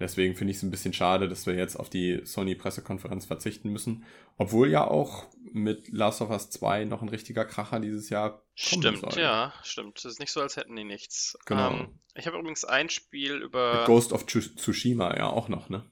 Deswegen 0.00 0.34
finde 0.34 0.50
ich 0.50 0.56
es 0.56 0.62
ein 0.62 0.70
bisschen 0.70 0.92
schade, 0.92 1.28
dass 1.28 1.46
wir 1.46 1.54
jetzt 1.54 1.76
auf 1.76 1.88
die 1.88 2.20
Sony-Pressekonferenz 2.24 3.26
verzichten 3.26 3.70
müssen. 3.70 4.04
Obwohl 4.38 4.70
ja 4.70 4.86
auch 4.86 5.26
mit 5.54 5.88
Last 5.88 6.20
of 6.20 6.30
Us 6.30 6.50
2 6.50 6.84
noch 6.84 7.00
ein 7.00 7.08
richtiger 7.08 7.44
Kracher 7.44 7.78
dieses 7.78 8.10
Jahr 8.10 8.42
Stimmt, 8.56 8.98
soll. 9.00 9.22
ja, 9.22 9.54
stimmt. 9.62 9.98
Es 9.98 10.04
ist 10.04 10.18
nicht 10.18 10.32
so, 10.32 10.40
als 10.40 10.56
hätten 10.56 10.74
die 10.74 10.84
nichts. 10.84 11.38
Genau. 11.46 11.70
Ähm, 11.70 11.98
ich 12.14 12.26
habe 12.26 12.36
übrigens 12.36 12.64
ein 12.64 12.90
Spiel 12.90 13.36
über... 13.36 13.78
Mit 13.78 13.86
Ghost 13.86 14.12
of 14.12 14.26
Tsushima 14.26 15.16
ja 15.16 15.28
auch 15.28 15.48
noch, 15.48 15.68
ne? 15.68 15.88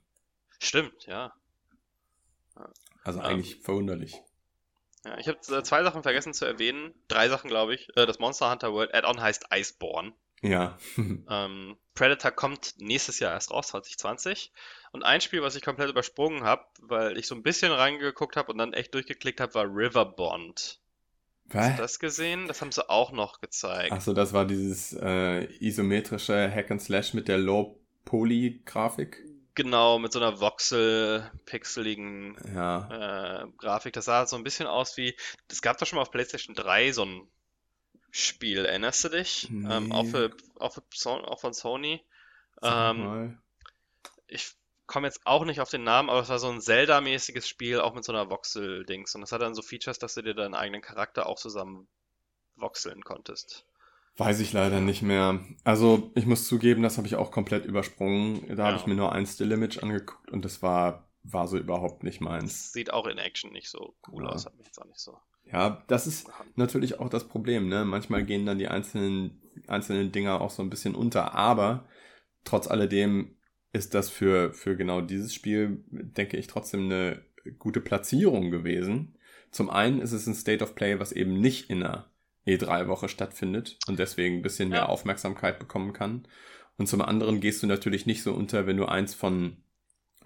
Stimmt, 0.59 1.07
ja. 1.07 1.33
Also 3.05 3.20
ähm, 3.20 3.25
eigentlich 3.25 3.57
verwunderlich. 3.61 4.20
Ja, 5.05 5.16
ich 5.18 5.29
habe 5.29 5.38
äh, 5.38 5.62
zwei 5.62 5.85
Sachen 5.85 6.03
vergessen 6.03 6.35
zu 6.35 6.44
erwähnen. 6.44 6.92
Drei 7.07 7.29
Sachen, 7.29 7.48
glaube 7.48 7.75
ich. 7.75 7.88
Äh, 7.96 8.07
das 8.07 8.18
Monster 8.18 8.51
Hunter 8.51 8.72
World 8.72 8.92
Add-on 8.92 9.20
heißt 9.20 9.46
Iceborne. 9.53 10.12
Ja. 10.43 10.77
ähm, 10.97 11.77
Predator 11.95 12.33
kommt 12.33 12.75
nächstes 12.79 13.21
Jahr 13.21 13.33
erst 13.33 13.51
raus, 13.51 13.69
2020. 13.69 14.53
Und 14.93 15.05
ein 15.05 15.21
Spiel, 15.21 15.43
was 15.43 15.57
ich 15.57 15.63
komplett 15.63 15.91
übersprungen 15.91 16.43
habe, 16.45 16.65
weil 16.81 17.17
ich 17.17 17.27
so 17.27 17.35
ein 17.35 17.43
bisschen 17.43 17.73
reingeguckt 17.73 18.37
habe 18.37 18.53
und 18.53 18.59
dann 18.59 18.73
echt 18.73 18.93
durchgeklickt 18.95 19.41
habe, 19.41 19.55
war 19.55 19.65
Riverbond. 19.65 20.81
Was? 21.47 21.65
Hast 21.65 21.79
du 21.79 21.83
das 21.83 21.99
gesehen? 21.99 22.49
Das 22.49 22.61
haben 22.61 22.73
sie 22.73 22.89
auch 22.89 23.13
noch 23.13 23.41
gezeigt. 23.41 23.93
Achso, 23.93 24.13
das 24.13 24.33
war 24.33 24.47
dieses 24.47 24.93
äh, 24.95 25.45
isometrische 25.61 26.51
Hack 26.51 26.71
and 26.71 26.83
Slash 26.83 27.15
mit 27.15 27.29
der 27.29 27.39
Low-Poly-Grafik. 27.39 29.19
Genau, 29.55 29.99
mit 29.99 30.13
so 30.13 30.19
einer 30.19 30.41
voxel-pixeligen 30.41 32.37
ja. 32.55 33.43
äh, 33.43 33.47
Grafik. 33.59 33.93
Das 33.93 34.07
sah 34.07 34.25
so 34.27 34.37
ein 34.37 34.45
bisschen 34.45 34.67
aus 34.67 34.97
wie. 34.97 35.15
Es 35.51 35.61
gab 35.61 35.77
doch 35.77 35.87
schon 35.87 35.97
mal 35.97 36.03
auf 36.03 36.11
PlayStation 36.11 36.55
3 36.55 36.93
so 36.93 37.05
ein 37.05 37.29
Spiel, 38.14 38.66
erinnerst 38.66 39.05
du 39.05 39.09
dich? 39.09 39.48
Nee. 39.51 39.75
Ähm, 39.75 39.90
auch, 39.90 40.05
für, 40.05 40.31
auch, 40.59 40.75
für, 40.75 40.83
auch 41.09 41.40
von 41.40 41.55
Sony. 41.55 42.03
Ähm, 42.62 43.38
ich 44.29 44.53
komme 44.87 45.07
jetzt 45.07 45.22
auch 45.25 45.46
nicht 45.46 45.62
auf 45.62 45.70
den 45.70 45.83
Namen, 45.83 46.11
aber 46.11 46.20
es 46.20 46.29
war 46.29 46.38
so 46.38 46.51
ein 46.51 46.61
Zelda-mäßiges 46.61 47.48
Spiel, 47.48 47.81
auch 47.81 47.94
mit 47.94 48.05
so 48.05 48.12
einer 48.12 48.29
Voxel-Dings. 48.29 49.14
Und 49.14 49.22
das 49.22 49.33
hat 49.33 49.40
dann 49.40 49.55
so 49.55 49.62
Features, 49.62 49.98
dass 49.98 50.12
du 50.12 50.22
dir 50.22 50.35
deinen 50.35 50.55
eigenen 50.55 50.83
Charakter 50.83 51.27
auch 51.27 51.38
zusammen 51.38 51.88
voxeln 52.57 53.03
konntest. 53.03 53.64
Weiß 54.18 54.40
ich 54.40 54.53
leider 54.53 54.81
nicht 54.81 55.01
mehr. 55.01 55.40
Also 55.64 56.12
ich 56.14 56.27
muss 56.27 56.46
zugeben, 56.46 56.83
das 56.83 56.98
habe 56.98 57.07
ich 57.07 57.16
auch 57.16 57.31
komplett 57.31 57.64
übersprungen. 57.64 58.46
Da 58.48 58.55
ja. 58.55 58.64
habe 58.66 58.77
ich 58.77 58.87
mir 58.87 58.94
nur 58.94 59.12
ein 59.12 59.27
Still-Image 59.27 59.83
angeguckt 59.83 60.31
und 60.31 60.44
das 60.44 60.61
war, 60.61 61.09
war 61.22 61.48
so 61.48 61.57
überhaupt 61.57 62.03
nicht 62.03 62.20
meins. 62.20 62.64
Das 62.64 62.72
sieht 62.72 62.92
auch 62.92 63.07
in 63.07 63.16
Action 63.16 63.53
nicht 63.53 63.70
so 63.70 63.94
cool 64.09 64.25
ja. 64.25 64.29
aus, 64.29 64.44
hat 64.44 64.55
mich 64.59 64.66
jetzt 64.66 64.79
auch 64.79 64.85
nicht 64.85 65.01
so. 65.01 65.18
Ja, 65.51 65.85
das 65.87 66.07
ist 66.07 66.31
natürlich 66.57 66.99
auch 66.99 67.09
das 67.09 67.29
Problem, 67.29 67.69
ne? 67.69 67.85
Manchmal 67.85 68.25
gehen 68.25 68.47
dann 68.47 68.59
die 68.59 68.69
einzelnen, 68.69 69.43
einzelnen 69.67 70.13
Dinger 70.13 70.41
auch 70.41 70.51
so 70.51 70.63
ein 70.63 70.71
bisschen 70.71 70.95
unter, 70.95 71.35
aber 71.35 71.87
trotz 72.45 72.69
alledem 72.69 73.37
ist 73.73 73.95
das 73.95 74.11
für, 74.11 74.53
für 74.53 74.77
genau 74.77 75.01
dieses 75.01 75.35
Spiel, 75.35 75.85
denke 75.91 76.37
ich, 76.37 76.47
trotzdem 76.47 76.85
eine 76.85 77.23
gute 77.59 77.81
Platzierung 77.81 78.51
gewesen. 78.51 79.17
Zum 79.51 79.71
einen 79.71 80.01
ist 80.01 80.13
es 80.13 80.27
ein 80.27 80.35
State 80.35 80.63
of 80.63 80.75
Play, 80.75 80.99
was 80.99 81.13
eben 81.13 81.41
nicht 81.41 81.71
in 81.71 81.83
einer 81.83 82.11
E3-Woche 82.47 83.09
stattfindet 83.09 83.79
und 83.87 83.99
deswegen 83.99 84.37
ein 84.37 84.43
bisschen 84.43 84.71
mehr. 84.71 84.89
Aufmerksamkeit 84.89 85.59
bekommen 85.59 85.93
kann. 85.93 86.27
Und 86.77 86.87
zum 86.87 87.03
anderen 87.03 87.41
gehst 87.41 87.63
du 87.63 87.67
natürlich 87.67 88.07
nicht 88.07 88.23
so 88.23 88.33
unter, 88.33 88.67
wenn 88.67 88.77
du 88.77 88.87
eins 88.87 89.15
von 89.15 89.59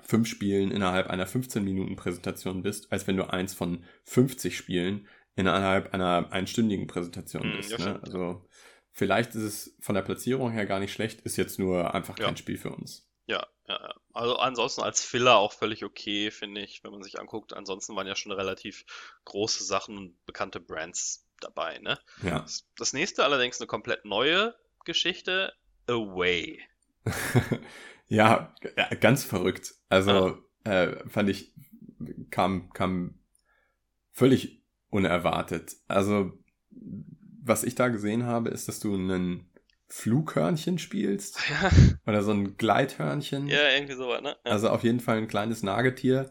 fünf 0.02 0.28
Spielen 0.28 0.70
innerhalb 0.70 1.08
einer 1.08 1.26
15-Minuten-Präsentation 1.26 2.62
bist, 2.62 2.92
als 2.92 3.06
wenn 3.06 3.16
du 3.16 3.30
eins 3.30 3.54
von 3.54 3.84
50 4.04 4.56
Spielen 4.56 5.08
innerhalb 5.34 5.92
einer 5.92 6.32
einstündigen 6.32 6.86
Präsentation 6.86 7.42
hm, 7.44 7.56
bist. 7.56 7.70
Ja, 7.70 7.78
ne? 7.78 8.00
Also 8.02 8.46
vielleicht 8.90 9.34
ist 9.34 9.42
es 9.42 9.76
von 9.80 9.94
der 9.94 10.02
Platzierung 10.02 10.50
her 10.50 10.66
gar 10.66 10.80
nicht 10.80 10.92
schlecht, 10.92 11.20
ist 11.22 11.36
jetzt 11.36 11.58
nur 11.58 11.94
einfach 11.94 12.16
kein 12.16 12.30
ja. 12.30 12.36
Spiel 12.36 12.58
für 12.58 12.70
uns. 12.70 13.08
Ja, 13.26 13.46
ja, 13.68 13.78
ja. 13.80 13.94
Also 14.12 14.36
ansonsten 14.36 14.82
als 14.82 15.04
Filler 15.04 15.36
auch 15.36 15.52
völlig 15.52 15.84
okay, 15.84 16.30
finde 16.30 16.62
ich, 16.62 16.82
wenn 16.84 16.92
man 16.92 17.02
sich 17.02 17.20
anguckt. 17.20 17.52
Ansonsten 17.52 17.94
waren 17.96 18.06
ja 18.06 18.16
schon 18.16 18.32
relativ 18.32 18.86
große 19.24 19.64
Sachen 19.64 19.98
und 19.98 20.24
bekannte 20.24 20.60
Brands 20.60 21.28
dabei, 21.40 21.78
ne? 21.78 21.98
Ja. 22.22 22.40
Das, 22.40 22.66
das 22.76 22.92
nächste 22.92 23.24
allerdings 23.24 23.60
eine 23.60 23.66
komplett 23.66 24.04
neue 24.04 24.54
Geschichte, 24.84 25.52
Away. 25.86 26.60
ja, 28.08 28.54
ganz 29.00 29.24
verrückt. 29.24 29.74
Also 29.88 30.38
äh, 30.64 31.08
fand 31.08 31.28
ich, 31.28 31.54
kam, 32.30 32.72
kam 32.72 33.18
völlig 34.12 34.62
unerwartet. 34.90 35.76
Also, 35.88 36.32
was 37.42 37.64
ich 37.64 37.74
da 37.74 37.88
gesehen 37.88 38.24
habe, 38.24 38.50
ist, 38.50 38.68
dass 38.68 38.80
du 38.80 38.94
einen 38.94 39.50
Flughörnchen 39.88 40.78
spielst. 40.78 41.38
Ja, 41.50 41.70
Oder 42.06 42.22
so 42.22 42.32
ein 42.32 42.56
Gleithörnchen. 42.56 43.46
ja 43.48 43.70
irgendwie 43.70 43.94
sowas, 43.94 44.22
ne? 44.22 44.36
Ja. 44.44 44.52
Also 44.52 44.70
auf 44.70 44.82
jeden 44.82 45.00
Fall 45.00 45.18
ein 45.18 45.28
kleines 45.28 45.62
Nagetier, 45.62 46.30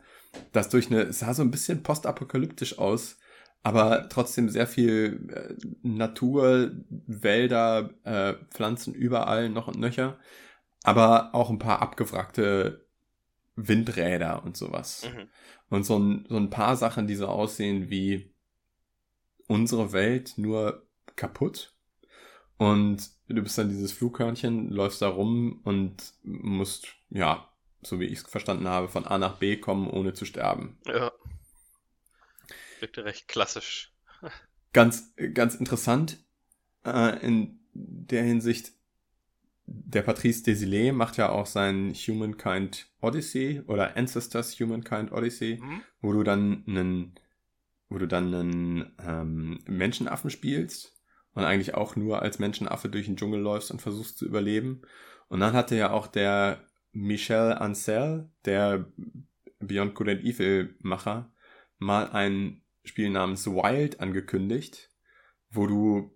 das 0.51 0.69
durch 0.69 0.91
eine, 0.91 1.03
es 1.03 1.19
sah 1.19 1.33
so 1.33 1.41
ein 1.41 1.51
bisschen 1.51 1.83
postapokalyptisch 1.83 2.77
aus, 2.77 3.17
aber 3.63 4.09
trotzdem 4.09 4.49
sehr 4.49 4.67
viel 4.67 5.27
äh, 5.31 5.55
Natur, 5.81 6.71
Wälder, 6.89 7.91
äh, 8.03 8.33
Pflanzen 8.53 8.93
überall 8.93 9.49
noch 9.49 9.67
und 9.67 9.79
nöcher, 9.79 10.19
aber 10.85 11.33
auch 11.33 11.49
ein 11.49 11.59
paar 11.59 11.81
abgewrackte 11.81 12.85
Windräder 13.55 14.43
und 14.43 14.55
sowas. 14.55 15.09
Mhm. 15.11 15.29
Und 15.69 15.83
so 15.83 15.97
ein, 15.97 16.25
so 16.29 16.37
ein 16.37 16.49
paar 16.49 16.75
Sachen, 16.75 17.07
die 17.07 17.15
so 17.15 17.27
aussehen 17.27 17.89
wie 17.89 18.33
unsere 19.47 19.93
Welt, 19.93 20.33
nur 20.37 20.87
kaputt. 21.15 21.73
Und 22.57 23.09
du 23.27 23.41
bist 23.41 23.57
dann 23.57 23.69
dieses 23.69 23.91
Flughörnchen, 23.91 24.69
läufst 24.69 25.01
da 25.01 25.07
rum 25.07 25.61
und 25.63 26.13
musst, 26.23 26.87
ja, 27.09 27.49
so 27.81 27.99
wie 27.99 28.05
ich 28.05 28.19
es 28.19 28.27
verstanden 28.27 28.67
habe, 28.67 28.87
von 28.87 29.05
A 29.05 29.17
nach 29.17 29.37
B 29.37 29.57
kommen, 29.57 29.89
ohne 29.89 30.13
zu 30.13 30.25
sterben. 30.25 30.77
Ja. 30.85 31.11
Wirkte 32.79 33.05
recht 33.05 33.27
klassisch. 33.27 33.93
Ganz, 34.73 35.13
ganz 35.33 35.55
interessant 35.55 36.19
äh, 36.85 37.25
in 37.25 37.59
der 37.73 38.23
Hinsicht, 38.23 38.73
der 39.67 40.03
Patrice 40.03 40.43
Desilets 40.43 40.95
macht 40.95 41.17
ja 41.17 41.29
auch 41.29 41.45
sein 41.45 41.93
Humankind 41.93 42.87
Odyssey 43.01 43.61
oder 43.67 43.97
Ancestors 43.97 44.59
Humankind 44.59 45.11
Odyssey, 45.11 45.59
Mhm. 45.61 45.81
wo 46.01 46.11
du 46.13 46.23
dann 46.23 46.63
einen, 46.67 47.15
wo 47.89 47.97
du 47.97 48.07
dann 48.07 48.33
einen 48.33 48.95
ähm, 48.99 49.59
Menschenaffen 49.67 50.29
spielst 50.29 50.93
und 51.33 51.43
eigentlich 51.43 51.73
auch 51.73 51.95
nur 51.95 52.21
als 52.21 52.39
Menschenaffe 52.39 52.89
durch 52.89 53.05
den 53.07 53.17
Dschungel 53.17 53.39
läufst 53.41 53.71
und 53.71 53.81
versuchst 53.81 54.17
zu 54.17 54.25
überleben. 54.25 54.81
Und 55.27 55.39
dann 55.39 55.53
hatte 55.53 55.75
ja 55.75 55.91
auch 55.91 56.07
der 56.07 56.63
Michel 56.91 57.53
Ancel, 57.53 58.29
der 58.45 58.85
Beyond 59.59 59.95
Good 59.95 60.09
and 60.09 60.23
Evil 60.23 60.75
Macher, 60.79 61.31
mal 61.77 62.09
ein 62.11 62.61
Spiel 62.83 63.09
namens 63.09 63.47
Wild 63.47 63.99
angekündigt, 63.99 64.91
wo 65.49 65.65
du, 65.67 66.14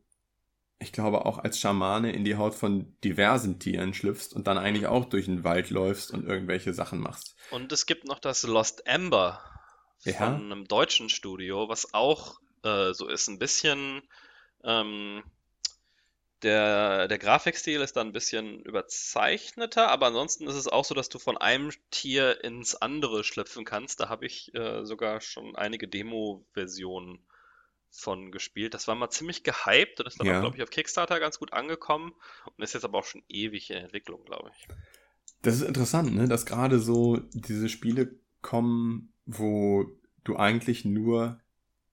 ich 0.79 0.91
glaube, 0.91 1.25
auch 1.25 1.37
als 1.39 1.59
Schamane 1.59 2.11
in 2.11 2.23
die 2.25 2.35
Haut 2.37 2.55
von 2.55 2.95
diversen 3.03 3.59
Tieren 3.59 3.93
schlüpfst 3.93 4.33
und 4.33 4.47
dann 4.47 4.57
eigentlich 4.57 4.87
auch 4.87 5.05
durch 5.05 5.25
den 5.25 5.43
Wald 5.43 5.69
läufst 5.69 6.11
und 6.11 6.25
irgendwelche 6.25 6.73
Sachen 6.73 6.99
machst. 6.99 7.35
Und 7.49 7.71
es 7.71 7.85
gibt 7.85 8.05
noch 8.05 8.17
das 8.19 8.43
Lost 8.43 8.87
Ember 8.87 9.43
von 9.99 10.33
Ja. 10.33 10.35
einem 10.39 10.67
deutschen 10.67 11.09
Studio, 11.09 11.67
was 11.69 11.93
auch 11.93 12.39
äh, 12.63 12.93
so 12.93 13.07
ist. 13.07 13.27
Ein 13.27 13.39
bisschen 13.39 14.01
ähm, 14.63 15.23
der, 16.41 17.07
der 17.09 17.17
Grafikstil 17.17 17.81
ist 17.81 17.95
da 17.97 18.01
ein 18.01 18.13
bisschen 18.13 18.61
überzeichneter, 18.63 19.89
aber 19.89 20.07
ansonsten 20.07 20.47
ist 20.47 20.55
es 20.55 20.67
auch 20.67 20.85
so, 20.85 20.95
dass 20.95 21.09
du 21.09 21.19
von 21.19 21.37
einem 21.37 21.71
Tier 21.91 22.43
ins 22.43 22.75
andere 22.75 23.23
schlüpfen 23.23 23.65
kannst. 23.65 23.99
Da 23.99 24.07
habe 24.09 24.25
ich 24.25 24.53
äh, 24.55 24.85
sogar 24.85 25.19
schon 25.21 25.55
einige 25.57 25.87
Demo-Versionen 25.89 27.19
von 27.91 28.31
gespielt. 28.31 28.73
Das 28.73 28.87
war 28.87 28.95
mal 28.95 29.09
ziemlich 29.09 29.43
gehypt 29.43 29.99
und 29.99 30.07
ist 30.07 30.19
dann 30.19 30.27
Ja. 30.27 30.33
auch, 30.35 30.39
glaube 30.39 30.57
ich, 30.57 30.63
auf 30.63 30.69
Kickstarter 30.69 31.19
ganz 31.19 31.39
gut 31.39 31.53
angekommen 31.53 32.13
und 32.45 32.63
ist 32.63 32.73
jetzt 32.73 32.85
aber 32.85 32.99
auch 32.99 33.05
schon 33.05 33.23
ewig 33.29 33.69
in 33.71 33.77
Entwicklung, 33.77 34.23
glaube 34.25 34.51
ich. 34.55 34.67
Das 35.41 35.55
ist 35.55 35.61
interessant, 35.61 36.13
ne? 36.15 36.27
dass 36.27 36.45
gerade 36.45 36.79
so 36.79 37.17
diese 37.33 37.69
Spiele 37.69 38.15
kommen, 38.41 39.13
wo 39.25 39.85
du 40.23 40.35
eigentlich 40.35 40.85
nur, 40.85 41.39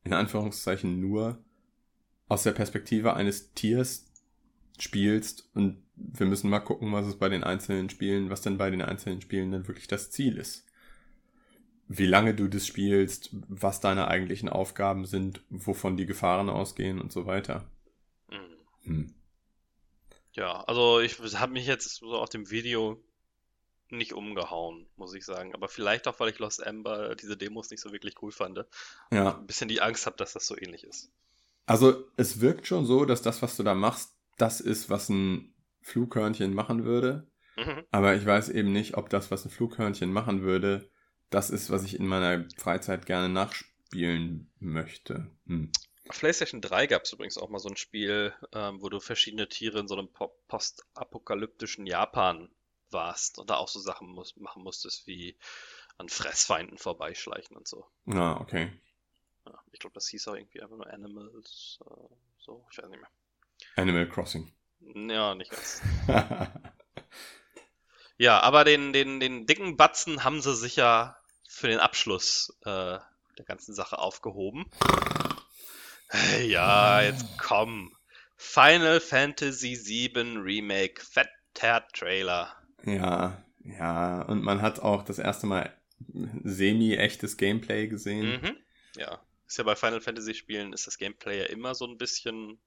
in 0.04 0.12
Anführungszeichen 0.12 1.00
nur, 1.00 1.44
aus 2.28 2.42
der 2.42 2.52
Perspektive 2.52 3.14
eines 3.14 3.52
Tiers 3.54 4.06
spielst 4.78 5.48
und 5.54 5.82
wir 5.96 6.26
müssen 6.26 6.50
mal 6.50 6.61
gucken, 6.61 6.92
was 6.92 7.06
es 7.06 7.18
bei 7.18 7.28
den 7.30 7.44
einzelnen 7.44 7.88
Spielen, 7.88 8.30
was 8.30 8.42
denn 8.42 8.59
bei 8.59 8.70
den 8.70 8.82
einzelnen 8.82 9.22
Spielen 9.22 9.52
dann 9.52 9.68
wirklich 9.68 9.88
das 9.88 10.11
Ziel 10.11 10.37
ist. 10.37 10.65
Wie 11.88 12.07
lange 12.07 12.35
du 12.35 12.49
das 12.49 12.66
spielst, 12.66 13.31
was 13.49 13.81
deine 13.81 14.09
eigentlichen 14.09 14.49
Aufgaben 14.49 15.07
sind, 15.07 15.42
wovon 15.51 15.96
die 15.96 16.07
Gefahren 16.07 16.49
ausgehen 16.49 17.01
und 17.01 17.12
so 17.12 17.27
weiter. 17.27 17.64
Mhm. 18.29 18.57
Hm. 18.83 19.14
Ja, 20.33 20.64
also 20.64 21.01
ich 21.01 21.18
habe 21.18 21.53
mich 21.53 21.66
jetzt 21.66 21.96
so 21.96 22.16
auf 22.16 22.29
dem 22.29 22.51
Video 22.51 23.03
nicht 23.88 24.12
umgehauen, 24.12 24.87
muss 24.96 25.14
ich 25.14 25.25
sagen. 25.25 25.55
Aber 25.55 25.68
vielleicht 25.68 26.09
auch, 26.09 26.18
weil 26.20 26.31
ich 26.31 26.38
Lost 26.38 26.61
Ember 26.61 27.14
diese 27.14 27.37
Demos 27.37 27.70
nicht 27.70 27.81
so 27.81 27.92
wirklich 27.92 28.20
cool 28.22 28.33
fand. 28.33 28.64
Ja. 29.11 29.38
Ein 29.38 29.46
bisschen 29.46 29.68
die 29.68 29.81
Angst 29.81 30.07
habe, 30.07 30.16
dass 30.16 30.33
das 30.33 30.46
so 30.46 30.57
ähnlich 30.57 30.85
ist. 30.85 31.11
Also 31.66 32.05
es 32.16 32.40
wirkt 32.40 32.66
schon 32.66 32.87
so, 32.87 33.05
dass 33.05 33.22
das, 33.22 33.42
was 33.42 33.57
du 33.57 33.62
da 33.62 33.75
machst, 33.75 34.16
das 34.38 34.61
ist, 34.61 34.90
was 34.90 35.09
ein 35.09 35.55
Flughörnchen 35.83 36.55
machen 36.55 36.85
würde. 36.85 37.31
Mhm. 37.57 37.85
Aber 37.90 38.14
ich 38.14 38.27
weiß 38.27 38.51
eben 38.51 38.72
nicht, 38.72 38.96
ob 38.96 39.09
das, 39.09 39.31
was 39.31 39.44
ein 39.44 39.51
Flughörnchen 39.51 40.12
machen 40.12 40.42
würde, 40.42 40.90
das 41.31 41.51
ist, 41.51 41.71
was 41.71 41.85
ich 41.85 41.99
in 41.99 42.07
meiner 42.07 42.47
Freizeit 42.57 43.07
gerne 43.07 43.29
nachspielen 43.29 44.51
möchte. 44.59 45.31
Hm. 45.47 45.73
Auf 46.09 46.21
PlayStation 46.21 46.61
3 46.61 46.87
gab 46.87 47.03
es 47.03 47.12
übrigens 47.12 47.37
auch 47.37 47.49
mal 47.49 47.59
so 47.59 47.69
ein 47.69 47.77
Spiel, 47.77 48.33
ähm, 48.53 48.81
wo 48.81 48.89
du 48.89 49.01
verschiedene 49.01 49.49
Tiere 49.49 49.81
in 49.81 49.89
so 49.89 49.97
einem 49.97 50.09
po 50.09 50.33
postapokalyptischen 50.47 51.87
Japan 51.87 52.49
warst 52.91 53.39
und 53.39 53.51
da 53.51 53.57
auch 53.57 53.69
so 53.69 53.81
Sachen 53.81 54.09
muss 54.09 54.37
machen 54.37 54.62
musstest, 54.62 55.07
wie 55.09 55.37
an 55.99 56.09
Fressfeinden 56.09 56.79
vorbeischleichen 56.79 57.57
und 57.57 57.67
so. 57.67 57.87
Ah, 58.07 58.39
okay. 58.41 58.71
Ja, 59.47 59.59
ich 59.73 59.81
glaube, 59.81 59.95
das 59.95 60.09
hieß 60.09 60.29
auch 60.29 60.35
irgendwie 60.35 60.62
einfach 60.62 60.77
nur 60.77 60.87
Animals, 60.93 61.81
äh, 61.85 62.15
so, 62.39 62.65
ich 62.71 62.79
weiß 62.79 62.89
nicht 62.89 63.01
mehr. 63.01 63.11
Animal 63.75 64.09
Crossing. 64.09 64.53
Ja, 64.81 65.35
nicht 65.35 65.51
ganz. 65.51 65.83
Ja, 68.18 68.40
aber 68.40 68.64
den, 68.64 68.92
den, 68.92 69.20
den 69.20 69.46
dicken 69.46 69.76
Batzen 69.76 70.24
haben 70.24 70.40
sie 70.40 70.55
sicher 70.55 71.16
für 71.48 71.68
den 71.68 71.81
Abschluss 71.81 72.57
äh, 72.64 72.98
der 73.38 73.44
ganzen 73.44 73.74
Sache 73.74 73.98
aufgehoben. 73.98 74.70
Ja, 76.46 77.02
jetzt 77.02 77.26
komm. 77.38 77.96
Final 78.37 79.00
Fantasy 79.00 79.79
VII 79.85 80.38
Remake, 80.38 81.02
fetter 81.02 81.87
Trailer. 81.92 82.55
ja, 82.85 83.42
ja. 83.64 84.22
Und 84.22 84.42
man 84.42 84.62
hat 84.62 84.81
auch 84.81 85.05
das 85.05 85.18
erste 85.18 85.46
Mal 85.46 85.74
semi-echtes 86.44 87.37
Gameplay 87.37 87.88
gesehen. 87.88 88.40
Mhm. 88.40 88.57
Ja, 88.96 89.20
ist 89.46 89.59
ja 89.59 89.64
bei 89.64 89.74
Final 89.74 90.00
Fantasy 90.00 90.35
Spielen 90.35 90.72
ist 90.72 90.87
das 90.87 90.98
Gameplay 90.98 91.40
ja 91.40 91.46
immer 91.46 91.74
so 91.74 91.87
ein 91.87 91.98
bisschen 91.98 92.59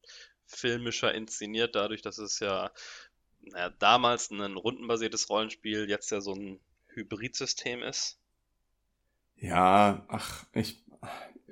filmischer 0.45 1.13
inszeniert, 1.13 1.75
dadurch, 1.75 2.01
dass 2.01 2.17
es 2.17 2.39
ja 2.39 2.71
naja, 3.41 3.69
damals 3.79 4.31
ein 4.31 4.55
rundenbasiertes 4.55 5.29
Rollenspiel, 5.29 5.89
jetzt 5.89 6.11
ja 6.11 6.21
so 6.21 6.33
ein 6.33 6.59
Hybridsystem 6.87 7.83
ist. 7.83 8.19
Ja, 9.37 10.05
ach, 10.07 10.45
ich. 10.53 10.83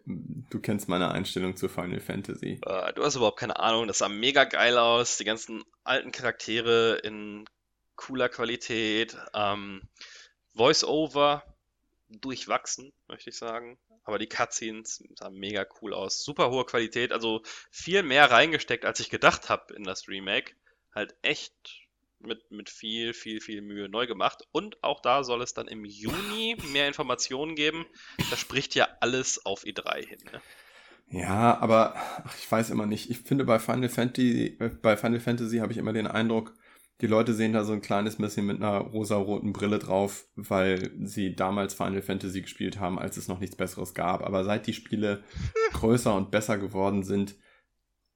Du 0.06 0.62
kennst 0.62 0.88
meine 0.88 1.12
Einstellung 1.12 1.58
zu 1.58 1.68
Final 1.68 2.00
Fantasy. 2.00 2.62
Äh, 2.66 2.94
du 2.94 3.04
hast 3.04 3.16
überhaupt 3.18 3.40
keine 3.40 3.60
Ahnung, 3.60 3.88
das 3.88 3.98
sah 3.98 4.08
mega 4.08 4.46
geil 4.46 4.78
aus, 4.78 5.18
die 5.18 5.26
ganzen 5.26 5.64
alten 5.84 6.12
Charaktere 6.12 6.96
in 7.04 7.44
cooler 7.98 8.30
Qualität, 8.30 9.18
ähm, 9.34 9.82
Voice-Over 10.56 11.44
durchwachsen, 12.10 12.94
möchte 13.08 13.32
ich 13.32 13.38
sagen. 13.38 13.78
Aber 14.06 14.18
die 14.18 14.30
Cutscenes 14.30 15.04
sahen 15.16 15.36
mega 15.36 15.66
cool 15.82 15.94
aus. 15.94 16.24
Super 16.24 16.50
hohe 16.50 16.66
Qualität, 16.66 17.12
also 17.12 17.42
viel 17.70 18.04
mehr 18.04 18.32
reingesteckt, 18.32 18.86
als 18.86 19.02
ich 19.02 19.10
gedacht 19.10 19.50
habe 19.50 19.74
in 19.74 19.84
das 19.84 20.08
Remake. 20.08 20.54
Halt 20.98 21.16
echt 21.22 21.54
mit, 22.18 22.50
mit 22.50 22.72
viel, 22.72 23.14
viel, 23.14 23.40
viel 23.40 23.62
Mühe 23.62 23.88
neu 23.88 24.08
gemacht. 24.08 24.42
Und 24.52 24.84
auch 24.84 25.00
da 25.00 25.24
soll 25.24 25.44
es 25.44 25.54
dann 25.54 25.68
im 25.68 25.86
Juni 25.86 26.58
mehr 26.74 26.88
Informationen 26.88 27.54
geben. 27.54 27.86
Das 28.32 28.40
spricht 28.40 28.74
ja 28.74 28.88
alles 29.00 29.46
auf 29.46 29.64
E3 29.64 30.04
hin. 30.04 30.18
Ne? 30.32 31.22
Ja, 31.22 31.60
aber 31.60 31.94
ach, 31.96 32.36
ich 32.40 32.52
weiß 32.52 32.72
immer 32.72 32.88
nicht. 32.88 33.12
Ich 33.12 33.20
finde 33.20 33.46
bei 33.46 33.60
Final 33.60 33.90
Fantasy, 33.90 34.58
äh, 34.60 34.70
bei 34.70 34.98
Final 34.98 35.20
Fantasy 35.20 35.58
habe 35.58 35.72
ich 35.72 35.78
immer 35.78 35.94
den 35.94 36.08
Eindruck, 36.08 36.56
die 37.02 37.06
Leute 37.06 37.36
sehen 37.36 37.54
da 37.54 37.64
so 37.64 37.74
ein 37.74 37.82
kleines 37.82 38.16
bisschen 38.16 38.48
mit 38.48 38.58
einer 38.58 38.80
rosa-roten 38.80 39.54
Brille 39.54 39.78
drauf, 39.78 40.26
weil 40.36 40.90
sie 41.04 41.36
damals 41.36 41.76
Final 41.76 42.02
Fantasy 42.02 42.42
gespielt 42.42 42.80
haben, 42.80 42.98
als 42.98 43.18
es 43.18 43.28
noch 43.28 43.40
nichts 43.40 43.56
Besseres 43.56 43.94
gab. 43.94 44.24
Aber 44.24 44.44
seit 44.44 44.66
die 44.66 44.74
Spiele 44.74 45.24
größer 45.74 46.16
und 46.16 46.32
besser 46.32 46.58
geworden 46.58 47.04
sind, 47.04 47.36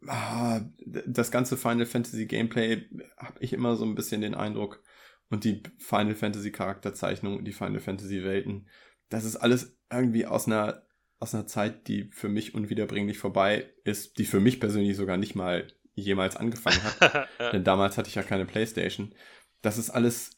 ah, 0.07 0.61
das 0.85 1.31
ganze 1.31 1.57
Final 1.57 1.85
Fantasy 1.85 2.25
Gameplay 2.25 2.87
habe 3.17 3.37
ich 3.39 3.53
immer 3.53 3.75
so 3.75 3.85
ein 3.85 3.95
bisschen 3.95 4.21
den 4.21 4.35
Eindruck, 4.35 4.83
und 5.31 5.45
die 5.45 5.63
Final 5.77 6.13
Fantasy 6.13 6.51
Charakterzeichnung 6.51 7.37
und 7.37 7.45
die 7.45 7.53
Final 7.53 7.79
Fantasy 7.79 8.23
Welten, 8.23 8.67
das 9.09 9.23
ist 9.23 9.37
alles 9.37 9.77
irgendwie 9.89 10.25
aus 10.25 10.45
einer, 10.45 10.85
aus 11.19 11.33
einer 11.33 11.47
Zeit, 11.47 11.87
die 11.87 12.11
für 12.11 12.29
mich 12.29 12.53
unwiederbringlich 12.53 13.17
vorbei 13.17 13.73
ist, 13.83 14.17
die 14.19 14.25
für 14.25 14.41
mich 14.41 14.59
persönlich 14.59 14.97
sogar 14.97 15.17
nicht 15.17 15.33
mal 15.33 15.67
jemals 15.93 16.35
angefangen 16.35 16.83
hat. 16.83 17.29
Denn 17.53 17.63
damals 17.63 17.97
hatte 17.97 18.09
ich 18.09 18.15
ja 18.15 18.23
keine 18.23 18.45
Playstation. 18.45 19.15
Das 19.61 19.77
ist 19.77 19.89
alles, 19.89 20.37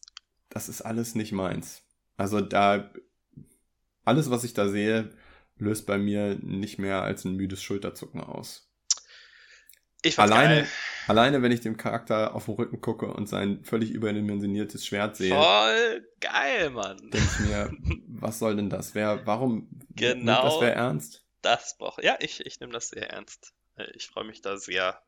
das 0.50 0.70
ist 0.70 0.82
alles 0.82 1.16
nicht 1.16 1.32
meins. 1.32 1.84
Also 2.16 2.40
da, 2.40 2.92
alles, 4.04 4.30
was 4.30 4.44
ich 4.44 4.54
da 4.54 4.70
sehe, 4.70 5.10
löst 5.58 5.88
bei 5.88 5.98
mir 5.98 6.38
nicht 6.42 6.78
mehr 6.78 7.02
als 7.02 7.26
ein 7.26 7.36
müdes 7.36 7.64
Schulterzucken 7.64 8.22
aus. 8.22 8.72
Ich 10.04 10.20
alleine, 10.20 10.56
geil. 10.56 10.68
alleine, 11.08 11.42
wenn 11.42 11.52
ich 11.52 11.62
dem 11.62 11.78
Charakter 11.78 12.36
auf 12.36 12.46
den 12.46 12.56
Rücken 12.56 12.82
gucke 12.82 13.08
und 13.08 13.28
sein 13.28 13.64
völlig 13.64 13.92
überdimensioniertes 13.92 14.86
Schwert 14.86 15.16
sehe. 15.16 15.34
Voll 15.34 16.06
geil, 16.20 16.70
Mann. 16.72 16.98
Denke 17.10 17.18
ich 17.18 17.40
mir, 17.40 17.72
was 18.08 18.40
soll 18.40 18.56
denn 18.56 18.70
das? 18.70 18.96
Wer, 18.96 19.26
warum 19.26 19.70
genau 19.96 20.44
das 20.44 20.62
wer 20.62 20.76
ernst? 20.76 21.24
Das 21.42 21.78
braucht. 21.78 22.04
Ja, 22.04 22.18
ich, 22.20 22.46
ich 22.46 22.60
nehme 22.60 22.74
das 22.74 22.90
sehr 22.90 23.10
ernst. 23.10 23.54
Ich 23.96 24.08
freue 24.08 24.26
mich 24.26 24.42
da 24.42 24.58
sehr 24.58 25.02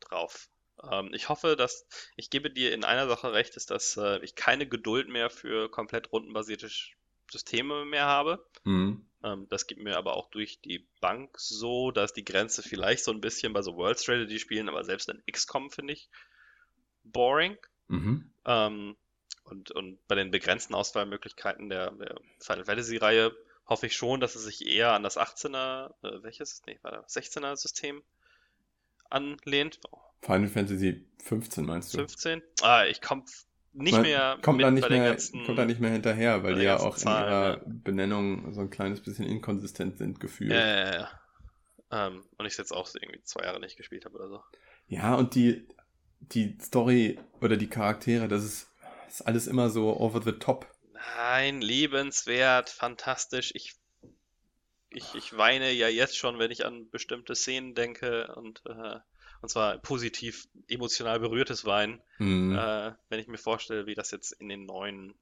drauf. 0.00 0.48
Ähm, 0.90 1.10
ich 1.12 1.28
hoffe, 1.28 1.56
dass 1.56 1.86
ich 2.16 2.30
gebe 2.30 2.50
dir 2.50 2.72
in 2.72 2.84
einer 2.84 3.08
Sache 3.08 3.32
recht, 3.32 3.56
ist, 3.56 3.70
dass 3.70 3.96
äh, 3.96 4.18
ich 4.24 4.34
keine 4.34 4.66
Geduld 4.66 5.08
mehr 5.08 5.30
für 5.30 5.70
komplett 5.70 6.12
rundenbasierte 6.12 6.70
Systeme 7.30 7.84
mehr 7.84 8.06
habe. 8.06 8.44
Mhm. 8.64 9.06
Ähm, 9.24 9.46
das 9.48 9.66
gibt 9.66 9.82
mir 9.82 9.96
aber 9.96 10.16
auch 10.16 10.30
durch 10.30 10.60
die 10.60 10.86
Bank 11.00 11.38
so, 11.38 11.90
dass 11.90 12.12
die 12.12 12.24
Grenze 12.24 12.62
vielleicht 12.62 13.04
so 13.04 13.12
ein 13.12 13.20
bisschen 13.20 13.52
bei 13.52 13.62
so 13.62 13.76
World 13.76 13.98
Strategy 13.98 14.38
Spielen, 14.38 14.68
aber 14.68 14.84
selbst 14.84 15.08
in 15.08 15.22
XCOM 15.30 15.70
finde 15.70 15.92
ich 15.92 16.08
boring. 17.04 17.56
Mhm. 17.88 18.32
Ähm, 18.44 18.96
und, 19.44 19.70
und 19.72 20.06
bei 20.08 20.14
den 20.14 20.30
begrenzten 20.30 20.74
Auswahlmöglichkeiten 20.74 21.68
der, 21.68 21.90
der 21.92 22.20
Final 22.40 22.64
Fantasy 22.64 22.96
Reihe 22.96 23.34
hoffe 23.66 23.86
ich 23.86 23.96
schon, 23.96 24.20
dass 24.20 24.34
es 24.34 24.44
sich 24.44 24.66
eher 24.66 24.92
an 24.92 25.02
das 25.02 25.18
18er, 25.18 25.94
äh, 26.02 26.22
welches? 26.22 26.62
Nee, 26.66 26.78
war 26.82 27.04
16er 27.06 27.56
System 27.56 28.02
anlehnt. 29.10 29.80
Oh. 29.90 29.98
Final 30.20 30.48
Fantasy 30.48 31.04
15 31.22 31.66
meinst 31.66 31.94
du? 31.94 31.98
15? 31.98 32.42
Ah, 32.62 32.84
ich 32.84 33.00
komme 33.00 33.24
nicht 33.72 33.92
Man 33.92 34.02
mehr 34.02 34.38
kommt 34.42 34.62
da 34.62 34.70
nicht 34.70 34.88
mehr 34.88 35.16
kommt 35.46 35.58
da 35.58 35.64
nicht 35.64 35.80
mehr 35.80 35.90
hinterher, 35.90 36.42
weil 36.42 36.56
die 36.56 36.62
ja 36.62 36.78
auch 36.78 36.96
Zahlen, 36.96 37.24
in 37.24 37.32
ihrer 37.32 37.56
ja. 37.56 37.62
Benennung 37.66 38.52
so 38.52 38.60
ein 38.60 38.70
kleines 38.70 39.00
bisschen 39.00 39.26
inkonsistent 39.26 39.98
sind 39.98 40.20
gefühlt. 40.20 40.52
Ja, 40.52 40.66
ja, 40.66 40.92
ja. 40.92 41.10
Ähm, 41.90 42.24
und 42.36 42.46
ich 42.46 42.56
jetzt 42.56 42.72
auch 42.72 42.88
irgendwie 42.94 43.22
zwei 43.22 43.44
Jahre 43.44 43.60
nicht 43.60 43.76
gespielt 43.76 44.04
habe 44.04 44.16
oder 44.16 44.28
so. 44.28 44.42
Ja, 44.88 45.14
und 45.14 45.34
die 45.34 45.66
die 46.20 46.56
Story 46.60 47.18
oder 47.40 47.56
die 47.56 47.68
Charaktere, 47.68 48.28
das 48.28 48.44
ist, 48.44 48.70
das 49.06 49.14
ist 49.14 49.22
alles 49.22 49.46
immer 49.46 49.70
so 49.70 49.98
over 49.98 50.22
the 50.22 50.32
top. 50.32 50.66
Nein, 51.16 51.60
lebenswert, 51.60 52.70
fantastisch. 52.70 53.52
Ich 53.54 53.74
ich, 54.94 55.14
ich 55.14 55.36
weine 55.36 55.72
ja 55.72 55.88
jetzt 55.88 56.16
schon, 56.16 56.38
wenn 56.38 56.50
ich 56.50 56.66
an 56.66 56.90
bestimmte 56.90 57.34
Szenen 57.34 57.74
denke 57.74 58.32
und 58.34 58.62
äh, 58.66 58.98
und 59.42 59.48
zwar 59.48 59.78
positiv 59.78 60.48
emotional 60.68 61.20
berührtes 61.20 61.64
Weinen, 61.64 62.00
mhm. 62.18 62.56
äh, 62.56 62.92
wenn 63.08 63.20
ich 63.20 63.28
mir 63.28 63.38
vorstelle, 63.38 63.86
wie 63.86 63.94
das 63.94 64.10
jetzt 64.12 64.32
in 64.32 64.48
den 64.48 64.64
neuen, 64.64 65.14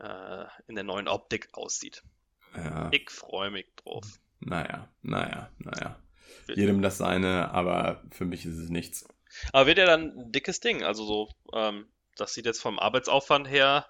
äh, 0.00 0.44
in 0.66 0.74
der 0.74 0.84
neuen 0.84 1.08
Optik 1.08 1.48
aussieht. 1.52 2.02
Ja. 2.56 2.88
Ich 2.90 3.10
freue 3.10 3.50
mich 3.50 3.66
drauf. 3.76 4.04
Naja, 4.40 4.88
naja, 5.02 5.50
naja. 5.58 5.98
Jedem 6.48 6.82
das 6.82 6.98
seine, 6.98 7.50
aber 7.52 8.02
für 8.10 8.24
mich 8.24 8.44
ist 8.46 8.56
es 8.56 8.68
nichts. 8.68 9.06
Aber 9.52 9.66
wird 9.66 9.78
ja 9.78 9.86
dann 9.86 10.18
ein 10.18 10.32
dickes 10.32 10.60
Ding. 10.60 10.82
Also 10.82 11.04
so, 11.04 11.28
ähm, 11.52 11.86
das 12.16 12.34
sieht 12.34 12.46
jetzt 12.46 12.60
vom 12.60 12.78
Arbeitsaufwand 12.78 13.48
her 13.48 13.86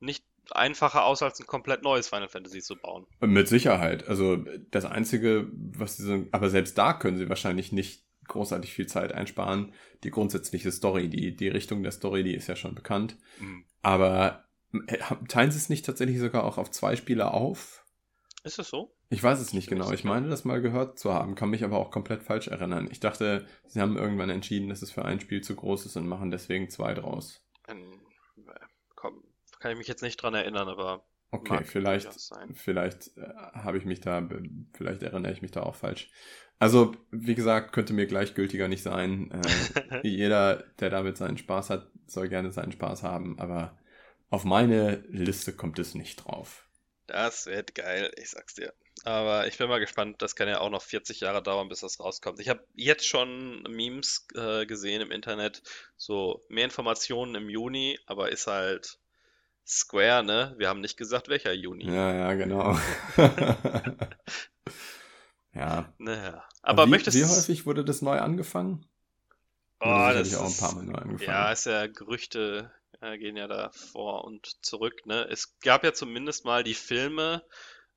nicht 0.00 0.24
einfacher 0.50 1.04
aus, 1.04 1.22
als 1.22 1.40
ein 1.40 1.46
komplett 1.46 1.82
neues 1.82 2.08
Final 2.08 2.28
Fantasy 2.28 2.60
zu 2.60 2.76
bauen. 2.76 3.06
Mit 3.20 3.48
Sicherheit. 3.48 4.08
Also 4.08 4.36
das 4.70 4.84
Einzige, 4.84 5.48
was 5.52 5.96
sie 5.96 6.04
so, 6.04 6.26
aber 6.32 6.50
selbst 6.50 6.76
da 6.76 6.92
können 6.92 7.16
sie 7.16 7.28
wahrscheinlich 7.28 7.72
nicht 7.72 8.03
großartig 8.26 8.72
viel 8.72 8.86
Zeit 8.86 9.12
einsparen. 9.12 9.72
Die 10.02 10.10
grundsätzliche 10.10 10.72
Story, 10.72 11.08
die, 11.08 11.36
die 11.36 11.48
Richtung 11.48 11.82
der 11.82 11.92
Story, 11.92 12.24
die 12.24 12.34
ist 12.34 12.48
ja 12.48 12.56
schon 12.56 12.74
bekannt. 12.74 13.16
Mhm. 13.38 13.64
Aber 13.82 14.44
äh, 14.86 14.98
teilen 15.28 15.50
sie 15.50 15.58
es 15.58 15.68
nicht 15.68 15.86
tatsächlich 15.86 16.18
sogar 16.18 16.44
auch 16.44 16.58
auf 16.58 16.70
zwei 16.70 16.96
Spiele 16.96 17.32
auf? 17.32 17.84
Ist 18.44 18.58
es 18.58 18.68
so? 18.68 18.94
Ich 19.08 19.22
weiß 19.22 19.40
es 19.40 19.54
nicht 19.54 19.68
genau. 19.68 19.90
Ich 19.92 20.04
meine, 20.04 20.28
das 20.28 20.44
mal 20.44 20.60
gehört 20.60 20.98
zu 20.98 21.14
haben, 21.14 21.34
kann 21.34 21.48
mich 21.48 21.64
aber 21.64 21.78
auch 21.78 21.90
komplett 21.90 22.22
falsch 22.22 22.48
erinnern. 22.48 22.88
Ich 22.90 23.00
dachte, 23.00 23.46
sie 23.66 23.80
haben 23.80 23.96
irgendwann 23.96 24.28
entschieden, 24.28 24.68
dass 24.68 24.82
es 24.82 24.90
für 24.90 25.04
ein 25.04 25.20
Spiel 25.20 25.40
zu 25.40 25.54
groß 25.56 25.86
ist 25.86 25.96
und 25.96 26.06
machen 26.06 26.30
deswegen 26.30 26.68
zwei 26.68 26.92
draus. 26.94 27.42
Ähm, 27.68 28.00
komm, 28.94 29.22
kann 29.60 29.72
ich 29.72 29.78
mich 29.78 29.88
jetzt 29.88 30.02
nicht 30.02 30.16
dran 30.16 30.34
erinnern, 30.34 30.68
aber. 30.68 31.06
Okay, 31.34 31.64
vielleicht, 31.64 32.08
vielleicht 32.54 33.16
äh, 33.16 33.22
habe 33.54 33.78
ich 33.78 33.84
mich 33.84 34.00
da, 34.00 34.28
vielleicht 34.72 35.02
erinnere 35.02 35.32
ich 35.32 35.42
mich 35.42 35.50
da 35.50 35.62
auch 35.62 35.74
falsch. 35.74 36.08
Also, 36.60 36.94
wie 37.10 37.34
gesagt, 37.34 37.72
könnte 37.72 37.92
mir 37.92 38.06
gleichgültiger 38.06 38.68
nicht 38.68 38.82
sein. 38.82 39.32
Äh, 39.32 40.00
jeder, 40.08 40.64
der 40.78 40.90
damit 40.90 41.16
seinen 41.16 41.36
Spaß 41.36 41.70
hat, 41.70 41.90
soll 42.06 42.28
gerne 42.28 42.52
seinen 42.52 42.72
Spaß 42.72 43.02
haben, 43.02 43.38
aber 43.40 43.76
auf 44.30 44.44
meine 44.44 45.04
Liste 45.08 45.52
kommt 45.52 45.78
es 45.80 45.94
nicht 45.94 46.24
drauf. 46.24 46.68
Das 47.06 47.46
wird 47.46 47.74
geil, 47.74 48.12
ich 48.16 48.30
sag's 48.30 48.54
dir. 48.54 48.72
Aber 49.02 49.46
ich 49.48 49.58
bin 49.58 49.68
mal 49.68 49.80
gespannt, 49.80 50.22
das 50.22 50.36
kann 50.36 50.48
ja 50.48 50.60
auch 50.60 50.70
noch 50.70 50.82
40 50.82 51.20
Jahre 51.20 51.42
dauern, 51.42 51.68
bis 51.68 51.80
das 51.80 52.00
rauskommt. 52.00 52.40
Ich 52.40 52.48
habe 52.48 52.64
jetzt 52.74 53.06
schon 53.06 53.62
Memes 53.64 54.26
äh, 54.34 54.64
gesehen 54.66 55.02
im 55.02 55.10
Internet, 55.10 55.62
so 55.96 56.44
mehr 56.48 56.64
Informationen 56.64 57.34
im 57.34 57.50
Juni, 57.50 57.98
aber 58.06 58.30
ist 58.30 58.46
halt 58.46 58.98
Square, 59.66 60.24
ne? 60.24 60.54
Wir 60.58 60.68
haben 60.68 60.80
nicht 60.80 60.96
gesagt, 60.96 61.28
welcher 61.28 61.52
Juni. 61.52 61.86
Ja, 61.86 62.12
ja, 62.14 62.34
genau. 62.34 62.78
Ja. 65.54 65.94
Naja. 65.98 66.44
Aber 66.62 66.86
wie, 66.86 66.90
möchtest 66.90 67.16
Wie 67.16 67.24
häufig 67.24 67.64
wurde 67.64 67.84
das 67.84 68.02
neu 68.02 68.18
angefangen? 68.18 68.84
Oh, 69.80 70.10
das 70.12 70.28
ist 70.28 70.34
auch 70.34 70.46
ein 70.46 70.56
paar 70.56 70.74
Mal 70.74 70.84
neu 70.84 70.94
angefangen. 70.94 71.30
Ja, 71.30 71.52
ist 71.52 71.66
ja 71.66 71.86
Gerüchte 71.86 72.72
äh, 73.00 73.18
gehen 73.18 73.36
ja 73.36 73.46
da 73.46 73.70
vor 73.70 74.24
und 74.24 74.64
zurück. 74.64 75.06
Ne? 75.06 75.26
Es 75.30 75.58
gab 75.60 75.84
ja 75.84 75.92
zumindest 75.92 76.44
mal 76.44 76.64
die 76.64 76.74
Filme. 76.74 77.44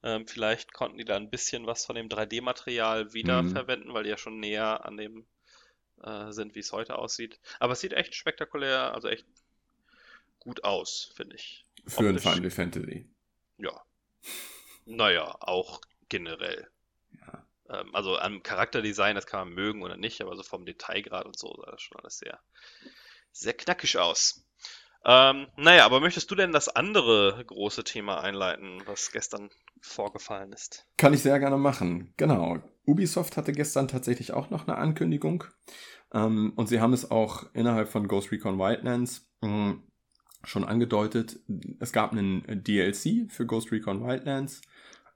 Ähm, 0.03 0.27
vielleicht 0.27 0.73
konnten 0.73 0.97
die 0.97 1.05
da 1.05 1.15
ein 1.15 1.29
bisschen 1.29 1.65
was 1.65 1.85
von 1.85 1.95
dem 1.95 2.09
3D-Material 2.09 3.13
wiederverwenden, 3.13 3.89
mhm. 3.89 3.93
weil 3.93 4.03
die 4.03 4.09
ja 4.09 4.17
schon 4.17 4.39
näher 4.39 4.85
an 4.85 4.97
dem 4.97 5.25
äh, 6.03 6.31
sind, 6.31 6.55
wie 6.55 6.59
es 6.59 6.71
heute 6.71 6.97
aussieht. 6.97 7.39
Aber 7.59 7.73
es 7.73 7.79
sieht 7.79 7.93
echt 7.93 8.15
spektakulär, 8.15 8.93
also 8.93 9.07
echt 9.07 9.25
gut 10.47 10.63
aus, 10.63 11.11
finde 11.15 11.35
ich. 11.35 11.65
Für 11.85 12.09
Optisch. 12.09 12.25
ein 12.25 12.33
Final 12.33 12.51
Fantasy. 12.51 13.09
Ja. 13.57 13.83
Naja, 14.85 15.35
auch 15.41 15.81
generell. 16.07 16.69
Ähm, 17.69 17.93
also 17.93 18.17
am 18.17 18.43
Charakterdesign, 18.43 19.15
das 19.15 19.25
kann 19.25 19.47
man 19.47 19.55
mögen 19.55 19.83
oder 19.83 19.97
nicht, 19.97 20.21
aber 20.21 20.35
so 20.35 20.43
vom 20.43 20.65
Detailgrad 20.65 21.25
und 21.25 21.37
so 21.37 21.53
sah 21.57 21.71
das 21.71 21.81
schon 21.81 21.99
alles 21.99 22.17
sehr, 22.17 22.39
sehr 23.31 23.53
knackig 23.53 23.97
aus. 23.97 24.45
Ähm, 25.05 25.47
naja, 25.57 25.85
aber 25.85 25.99
möchtest 25.99 26.31
du 26.31 26.35
denn 26.35 26.51
das 26.51 26.69
andere 26.69 27.43
große 27.45 27.83
Thema 27.83 28.21
einleiten, 28.21 28.81
was 28.85 29.11
gestern 29.11 29.49
vorgefallen 29.81 30.51
ist? 30.53 30.85
Kann 30.97 31.13
ich 31.13 31.21
sehr 31.21 31.39
gerne 31.39 31.57
machen. 31.57 32.13
Genau. 32.17 32.61
Ubisoft 32.85 33.37
hatte 33.37 33.51
gestern 33.51 33.87
tatsächlich 33.87 34.33
auch 34.33 34.49
noch 34.49 34.67
eine 34.67 34.77
Ankündigung. 34.77 35.43
Ähm, 36.13 36.53
und 36.55 36.67
sie 36.67 36.79
haben 36.79 36.93
es 36.93 37.11
auch 37.11 37.53
innerhalb 37.53 37.89
von 37.89 38.07
Ghost 38.07 38.31
Recon 38.31 38.57
Wildlands 38.57 39.29
mh, 39.41 39.49
mm, 39.49 39.87
schon 40.43 40.63
angedeutet. 40.63 41.39
Es 41.79 41.91
gab 41.91 42.11
einen 42.11 42.43
DLC 42.63 43.31
für 43.31 43.45
Ghost 43.45 43.71
Recon 43.71 44.05
Wildlands, 44.05 44.61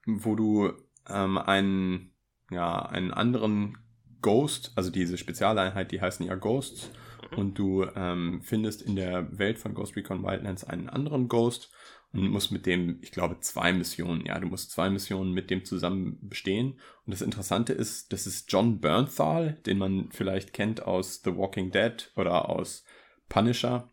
wo 0.05 0.35
du 0.35 0.73
ähm, 1.07 1.37
einen 1.37 2.11
ja, 2.51 2.85
einen 2.85 3.11
anderen 3.11 3.77
Ghost, 4.21 4.73
also 4.75 4.91
diese 4.91 5.17
Spezialeinheit, 5.17 5.91
die 5.91 6.01
heißen 6.01 6.25
ja 6.25 6.35
Ghosts. 6.35 6.91
Mhm. 7.31 7.37
Und 7.37 7.59
du 7.59 7.85
ähm, 7.95 8.41
findest 8.43 8.81
in 8.81 8.95
der 8.95 9.37
Welt 9.37 9.57
von 9.57 9.73
Ghost 9.73 9.95
Recon 9.95 10.23
Wildlands 10.23 10.63
einen 10.63 10.89
anderen 10.89 11.27
Ghost 11.27 11.71
und 12.13 12.29
musst 12.29 12.51
mit 12.51 12.65
dem, 12.65 12.99
ich 13.01 13.11
glaube, 13.11 13.39
zwei 13.39 13.71
Missionen, 13.71 14.25
ja, 14.25 14.37
du 14.37 14.47
musst 14.47 14.71
zwei 14.71 14.89
Missionen 14.89 15.31
mit 15.33 15.49
dem 15.49 15.63
zusammen 15.63 16.17
bestehen. 16.21 16.73
Und 17.05 17.13
das 17.13 17.21
Interessante 17.21 17.71
ist, 17.73 18.11
das 18.11 18.27
ist 18.27 18.51
John 18.51 18.81
Bernthal, 18.81 19.53
den 19.65 19.77
man 19.77 20.09
vielleicht 20.11 20.51
kennt 20.51 20.83
aus 20.83 21.21
The 21.23 21.35
Walking 21.35 21.71
Dead 21.71 22.11
oder 22.17 22.49
aus 22.49 22.83
Punisher. 23.29 23.89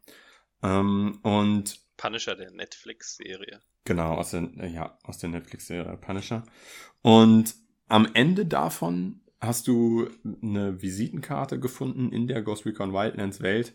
Ähm, 0.62 1.18
und 1.22 1.80
Punisher 1.96 2.36
der 2.36 2.50
Netflix-Serie. 2.50 3.60
Genau, 3.84 4.14
aus 4.14 4.30
der, 4.30 4.48
ja, 4.68 4.98
aus 5.02 5.18
der 5.18 5.30
Netflix-Serie 5.30 5.96
Punisher. 5.96 6.44
Und 7.02 7.54
am 7.88 8.08
Ende 8.14 8.46
davon 8.46 9.20
hast 9.40 9.68
du 9.68 10.08
eine 10.42 10.82
Visitenkarte 10.82 11.58
gefunden 11.58 12.12
in 12.12 12.26
der 12.26 12.42
Ghost 12.42 12.66
Recon 12.66 12.92
Wildlands 12.92 13.40
Welt, 13.40 13.74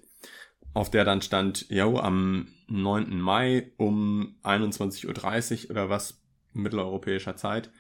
auf 0.73 0.89
der 0.89 1.05
dann 1.05 1.21
stand, 1.21 1.69
yo, 1.69 1.99
am 1.99 2.47
9. 2.67 3.19
Mai 3.19 3.71
um 3.77 4.35
21.30 4.43 5.65
Uhr 5.65 5.71
oder 5.71 5.89
was 5.89 6.21
mitteleuropäischer 6.53 7.35
Zeit 7.35 7.71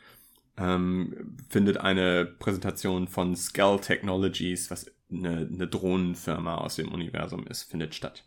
ähm, 0.57 1.35
findet 1.49 1.77
eine 1.77 2.25
Präsentation 2.25 3.07
von 3.07 3.35
Skull 3.35 3.79
Technologies, 3.79 4.69
was 4.69 4.91
eine, 5.13 5.47
eine 5.51 5.67
Drohnenfirma 5.67 6.55
aus 6.55 6.75
dem 6.75 6.91
Universum 6.91 7.47
ist, 7.47 7.63
findet 7.63 7.95
statt. 7.95 8.25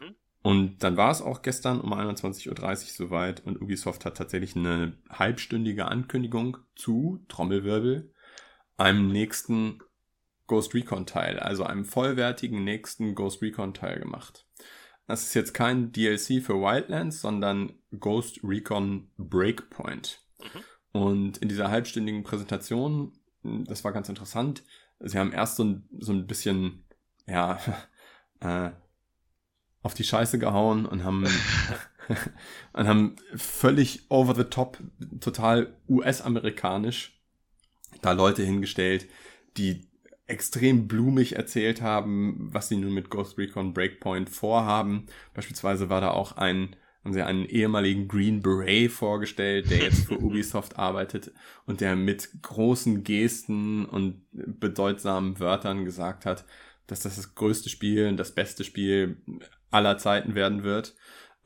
Mhm. 0.00 0.14
Und 0.42 0.82
dann 0.82 0.96
war 0.96 1.10
es 1.10 1.20
auch 1.20 1.42
gestern 1.42 1.80
um 1.80 1.92
21.30 1.92 2.48
Uhr 2.48 2.74
soweit 3.06 3.44
und 3.44 3.60
Ubisoft 3.60 4.04
hat 4.04 4.16
tatsächlich 4.16 4.56
eine 4.56 4.96
halbstündige 5.10 5.86
Ankündigung 5.86 6.58
zu 6.74 7.24
Trommelwirbel 7.28 8.12
einem 8.76 9.08
nächsten 9.08 9.80
Ghost 10.46 10.74
Recon 10.74 11.06
Teil, 11.06 11.38
also 11.38 11.64
einem 11.64 11.84
vollwertigen 11.84 12.64
nächsten 12.64 13.14
Ghost 13.14 13.42
Recon 13.42 13.74
Teil 13.74 14.00
gemacht. 14.00 14.46
Das 15.06 15.22
ist 15.22 15.34
jetzt 15.34 15.52
kein 15.52 15.92
DLC 15.92 16.42
für 16.42 16.54
Wildlands, 16.54 17.20
sondern 17.20 17.74
Ghost 17.98 18.40
Recon 18.42 19.10
Breakpoint. 19.18 20.22
Mhm. 20.40 20.60
Und 20.92 21.38
in 21.38 21.48
dieser 21.48 21.70
halbstündigen 21.70 22.22
Präsentation, 22.22 23.12
das 23.42 23.84
war 23.84 23.92
ganz 23.92 24.08
interessant, 24.08 24.64
sie 25.00 25.18
haben 25.18 25.32
erst 25.32 25.56
so 25.56 25.64
ein, 25.64 25.88
so 25.98 26.12
ein 26.12 26.26
bisschen, 26.26 26.84
ja, 27.26 27.58
äh, 28.40 28.70
auf 29.82 29.94
die 29.94 30.04
Scheiße 30.04 30.38
gehauen 30.38 30.86
und 30.86 31.04
haben, 31.04 31.26
und 32.72 32.88
haben 32.88 33.16
völlig 33.34 34.10
over 34.10 34.34
the 34.34 34.44
top, 34.44 34.78
total 35.20 35.74
US-amerikanisch 35.88 37.18
da 38.02 38.12
Leute 38.12 38.42
hingestellt, 38.42 39.06
die 39.56 39.88
extrem 40.26 40.86
blumig 40.86 41.36
erzählt 41.36 41.82
haben, 41.82 42.48
was 42.52 42.68
sie 42.68 42.76
nun 42.76 42.94
mit 42.94 43.10
Ghost 43.10 43.36
Recon 43.36 43.74
Breakpoint 43.74 44.30
vorhaben. 44.30 45.06
Beispielsweise 45.34 45.90
war 45.90 46.00
da 46.00 46.12
auch 46.12 46.32
ein, 46.36 46.76
haben 47.04 47.12
sie 47.14 47.22
einen 47.22 47.46
ehemaligen 47.46 48.08
Green 48.08 48.42
Beret 48.42 48.90
vorgestellt, 48.90 49.70
der 49.70 49.78
jetzt 49.78 50.06
für 50.06 50.18
Ubisoft 50.22 50.78
arbeitet 50.78 51.32
und 51.66 51.80
der 51.80 51.96
mit 51.96 52.42
großen 52.42 53.04
Gesten 53.04 53.86
und 53.86 54.22
bedeutsamen 54.32 55.40
Wörtern 55.40 55.84
gesagt 55.84 56.26
hat, 56.26 56.44
dass 56.86 57.00
das 57.00 57.16
das 57.16 57.34
größte 57.34 57.68
Spiel, 57.68 58.14
das 58.16 58.34
beste 58.34 58.64
Spiel 58.64 59.16
aller 59.70 59.96
Zeiten 59.98 60.34
werden 60.34 60.62
wird. 60.62 60.94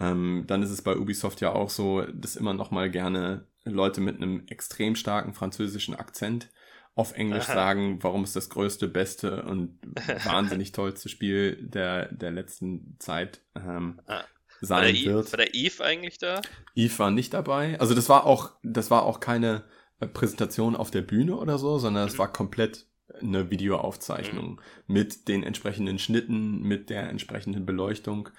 Ähm, 0.01 0.45
dann 0.47 0.63
ist 0.63 0.71
es 0.71 0.83
bei 0.83 0.97
Ubisoft 0.97 1.41
ja 1.41 1.53
auch 1.53 1.71
so, 1.71 2.03
dass 2.13 2.37
immer 2.37 2.55
noch 2.55 2.71
mal 2.71 2.91
gerne 2.91 3.47
Leute 3.65 4.01
mit 4.01 4.17
einem 4.17 4.45
extrem 4.49 4.97
starken 4.97 5.35
französischen 5.35 5.95
Akzent 5.95 6.51
auf 6.97 7.13
Englisch 7.13 7.49
Aha. 7.49 7.55
sagen, 7.55 7.99
warum 8.03 8.23
es 8.23 8.33
das 8.33 8.51
größte, 8.51 8.89
beste 8.89 9.43
und 9.43 9.79
wahnsinnig 10.25 10.73
tollste 10.73 11.09
Spiel 11.09 11.57
der, 11.61 12.13
der 12.13 12.31
letzten 12.31 12.97
Zeit 12.99 13.41
ähm, 13.55 14.01
ah. 14.07 14.25
Sein 14.61 14.95
war 14.95 15.05
wird. 15.05 15.33
War 15.33 15.37
der 15.39 15.55
Eve 15.55 15.85
eigentlich 15.85 16.19
da? 16.19 16.41
Eve 16.75 16.99
war 16.99 17.11
nicht 17.11 17.35
dabei. 17.35 17.79
Also 17.81 17.95
das 17.95 18.09
war 18.09 18.27
auch, 18.27 18.53
das 18.63 18.91
war 18.91 19.05
auch 19.05 19.21
keine 19.21 19.65
äh, 20.01 20.07
Präsentation 20.07 20.77
auf 20.77 20.91
der 20.91 21.03
Bühne 21.03 21.37
oder 21.37 21.59
so, 21.59 21.79
sondern 21.79 22.07
es 22.07 22.15
mhm. 22.15 22.19
war 22.19 22.33
komplett 22.33 22.87
eine 23.21 23.51
Videoaufzeichnung 23.51 24.53
mhm. 24.53 24.61
mit 24.87 25.29
den 25.29 25.43
entsprechenden 25.43 25.99
Schnitten, 25.99 26.63
mit 26.63 26.91
der 26.91 27.09
entsprechenden 27.09 27.67
Beleuchtung 27.67 28.31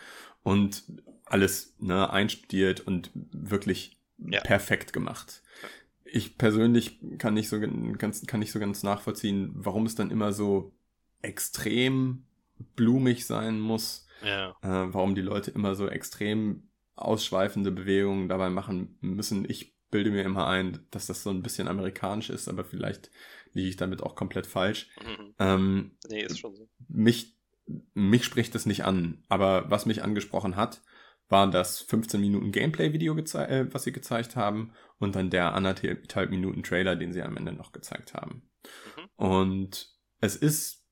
und 0.44 0.84
alles 1.26 1.76
ne, 1.80 2.10
einstudiert 2.10 2.82
und 2.82 3.12
wirklich 3.14 3.98
ja. 4.18 4.42
perfekt 4.42 4.94
gemacht 4.94 5.42
ich 6.16 6.38
persönlich 6.38 7.00
kann 7.18 7.34
nicht 7.34 7.50
so 7.50 7.60
ganz, 7.60 8.26
kann 8.26 8.40
nicht 8.40 8.54
so 8.54 8.60
ganz 8.60 8.84
nachvollziehen, 8.84 9.52
warum 9.54 9.86
es 9.86 9.96
dann 9.96 10.12
immer 10.12 10.32
so 10.32 10.72
extrem 11.22 12.24
blumig 12.78 13.26
sein 13.26 13.60
muss. 13.60 14.05
Ja. 14.24 14.52
Äh, 14.62 14.94
warum 14.94 15.16
die 15.16 15.22
Leute 15.22 15.52
immer 15.52 15.76
so 15.76 15.88
extrem 15.88 16.70
ausschweifende 16.96 17.72
Bewegungen 17.72 18.30
dabei 18.30 18.50
machen 18.50 18.98
müssen. 19.02 19.50
Ich 19.50 19.76
bilde 19.92 20.12
mir 20.12 20.24
immer 20.24 20.48
ein, 20.48 20.86
dass 20.92 21.08
das 21.08 21.24
so 21.24 21.30
ein 21.30 21.44
bisschen 21.44 21.68
amerikanisch 21.68 22.30
ist, 22.30 22.48
aber 22.48 22.64
vielleicht 22.64 23.12
liege 23.54 23.70
ich 23.70 23.78
damit 23.78 24.02
auch 24.02 24.16
komplett 24.16 24.48
falsch. 24.48 24.90
Mhm. 25.02 25.36
Ähm, 25.40 25.98
nee, 26.08 26.24
ist 26.24 26.40
schon 26.40 26.56
so. 26.56 26.70
Mich, 26.88 27.38
mich 27.94 28.26
spricht 28.26 28.56
das 28.56 28.66
nicht 28.66 28.84
an, 28.84 29.24
aber 29.30 29.70
was 29.70 29.86
mich 29.86 30.04
angesprochen 30.04 30.56
hat, 30.56 30.82
war 31.28 31.50
das 31.50 31.82
15 31.82 32.22
Minuten 32.22 32.52
Gameplay-Video, 32.52 33.18
äh, 33.18 33.74
was 33.74 33.84
sie 33.84 33.92
gezeigt 33.92 34.36
haben 34.36 34.74
und 35.00 35.16
dann 35.16 35.30
der 35.30 35.54
anderthalb 35.54 36.30
Minuten 36.30 36.64
Trailer, 36.64 36.96
den 36.96 37.14
sie 37.14 37.24
am 37.24 37.38
Ende 37.38 37.52
noch 37.52 37.72
gezeigt 37.72 38.14
haben. 38.14 38.50
Mhm. 38.64 39.10
Und 39.16 39.96
es 40.20 40.36
ist 40.36 40.85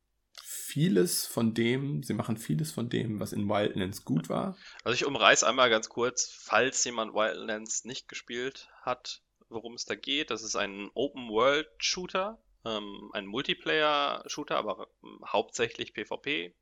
vieles 0.74 1.28
von 1.28 1.54
dem, 1.54 2.02
sie 2.02 2.16
machen 2.16 2.36
vieles 2.36 2.72
von 2.72 2.90
dem, 2.90 3.20
was 3.20 3.32
in 3.32 3.48
Wildlands 3.48 4.06
gut 4.06 4.28
war. 4.28 4.58
Also 4.84 4.96
ich 4.96 5.06
umreiß 5.06 5.44
einmal 5.44 5.70
ganz 5.70 5.88
kurz, 5.88 6.26
falls 6.28 6.84
jemand 6.84 7.14
Wildlands 7.14 7.86
nicht 7.86 8.08
gespielt 8.08 8.70
hat, 8.82 9.22
worum 9.50 9.76
es 9.76 9.86
da 9.86 9.94
geht. 9.94 10.32
Das 10.32 10.42
ist 10.42 10.56
ein 10.56 10.90
Open-World-Shooter, 10.96 12.42
ähm, 12.66 13.12
ein 13.14 13.28
Multiplayer-Shooter, 13.28 14.58
aber 14.58 14.88
hauptsächlich 15.24 15.94
PvP 15.94 16.56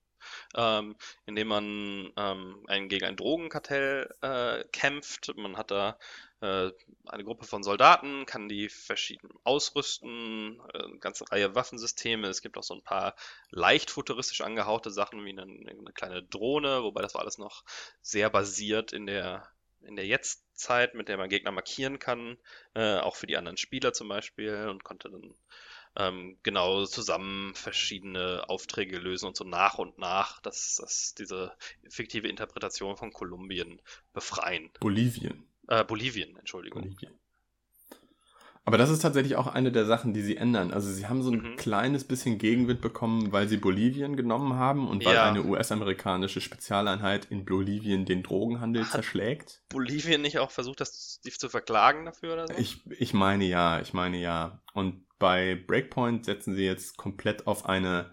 ähm, 0.56 0.96
in 1.26 1.36
dem 1.36 1.48
man 1.48 2.12
ähm, 2.18 2.66
ein, 2.68 2.90
gegen 2.90 3.06
ein 3.06 3.16
Drogenkartell 3.16 4.14
äh, 4.22 4.64
kämpft. 4.72 5.32
Man 5.36 5.58
hat 5.58 5.72
da 5.72 5.98
äh, 6.42 6.72
eine 7.06 7.24
Gruppe 7.24 7.46
von 7.46 7.64
Soldaten, 7.64 8.26
kann 8.26 8.50
die 8.50 8.70
verschieden 8.70 9.30
ausrüsten, 9.44 10.60
äh, 10.74 10.84
eine 10.84 11.00
ganze 11.00 11.30
Reihe 11.32 11.56
Waffensysteme. 11.56 12.28
Es 12.28 12.42
gibt 12.42 12.58
auch 12.58 12.64
so 12.64 12.74
ein 12.74 12.84
paar 12.84 13.16
leicht 13.50 13.92
futuristisch 13.92 14.42
angehauchte 14.42 14.92
Sachen 14.92 15.24
wie 15.24 15.30
eine, 15.30 15.44
eine 15.44 15.94
kleine 15.94 16.24
Drohne, 16.24 16.84
wobei 16.84 17.02
das 17.02 17.14
war 17.14 17.22
alles 17.22 17.38
noch 17.38 17.64
sehr 18.02 18.30
basiert 18.30 18.94
in 18.94 19.06
der 19.06 19.48
in 19.84 19.96
der 19.96 20.06
Jetztzeit, 20.06 20.94
mit 20.94 21.08
der 21.08 21.18
man 21.18 21.30
Gegner 21.30 21.52
markieren 21.52 21.98
kann, 21.98 22.38
äh, 22.76 22.98
auch 22.98 23.16
für 23.16 23.28
die 23.28 23.38
anderen 23.38 23.58
Spieler 23.58 23.94
zum 23.94 24.10
Beispiel 24.10 24.68
und 24.70 24.84
konnte 24.84 25.10
dann 25.10 25.34
ähm, 25.96 26.38
genau 26.44 26.86
zusammen 26.86 27.54
verschiedene 27.56 28.46
Aufträge 28.48 28.98
lösen 28.98 29.28
und 29.28 29.36
so 29.36 29.44
nach 29.44 29.78
und 29.78 29.98
nach 29.98 30.40
dass, 30.42 30.78
dass 30.78 31.14
diese 31.16 31.54
fiktive 31.90 32.28
Interpretation 32.28 32.98
von 32.98 33.12
Kolumbien 33.12 33.82
befreien. 34.14 34.70
Bolivien. 34.80 35.46
Äh, 35.68 35.84
Bolivien, 35.84 36.38
Entschuldigung. 36.38 36.84
Bolivien. 36.84 37.14
Aber 38.64 38.78
das 38.78 38.92
ist 38.92 39.00
tatsächlich 39.00 39.36
auch 39.38 39.48
eine 39.48 39.72
der 39.72 39.86
Sachen, 39.86 40.14
die 40.14 40.22
sie 40.22 40.38
ändern. 40.38 40.72
Also 40.72 40.92
sie 40.92 41.08
haben 41.08 41.24
so 41.24 41.32
ein 41.32 41.42
mhm. 41.42 41.56
kleines 41.56 42.04
bisschen 42.04 42.38
Gegenwind 42.38 42.80
bekommen, 42.80 43.32
weil 43.32 43.48
sie 43.48 43.58
Bolivien 43.58 44.16
genommen 44.16 44.54
haben 44.54 44.88
und 44.88 45.04
weil 45.04 45.16
ja. 45.16 45.28
eine 45.28 45.44
US-amerikanische 45.44 46.42
Spezialeinheit 46.42 47.26
in 47.26 47.44
Bolivien 47.44 48.06
den 48.06 48.22
Drogenhandel 48.22 48.84
Hat 48.84 48.92
zerschlägt. 48.92 49.64
Bolivien 49.70 50.22
nicht 50.22 50.38
auch 50.38 50.52
versucht, 50.52 50.80
das 50.80 51.20
zu 51.22 51.50
verklagen 51.50 52.06
dafür 52.06 52.34
oder 52.34 52.48
so? 52.48 52.54
Ich, 52.58 52.86
ich 52.92 53.16
meine 53.16 53.46
ja, 53.46 53.82
ich 53.82 53.94
meine 53.94 54.22
ja. 54.22 54.62
Und 54.74 55.06
bei 55.22 55.54
Breakpoint 55.54 56.26
setzen 56.26 56.56
sie 56.56 56.66
jetzt 56.66 56.98
komplett 56.98 57.46
auf 57.46 57.68
eine 57.68 58.12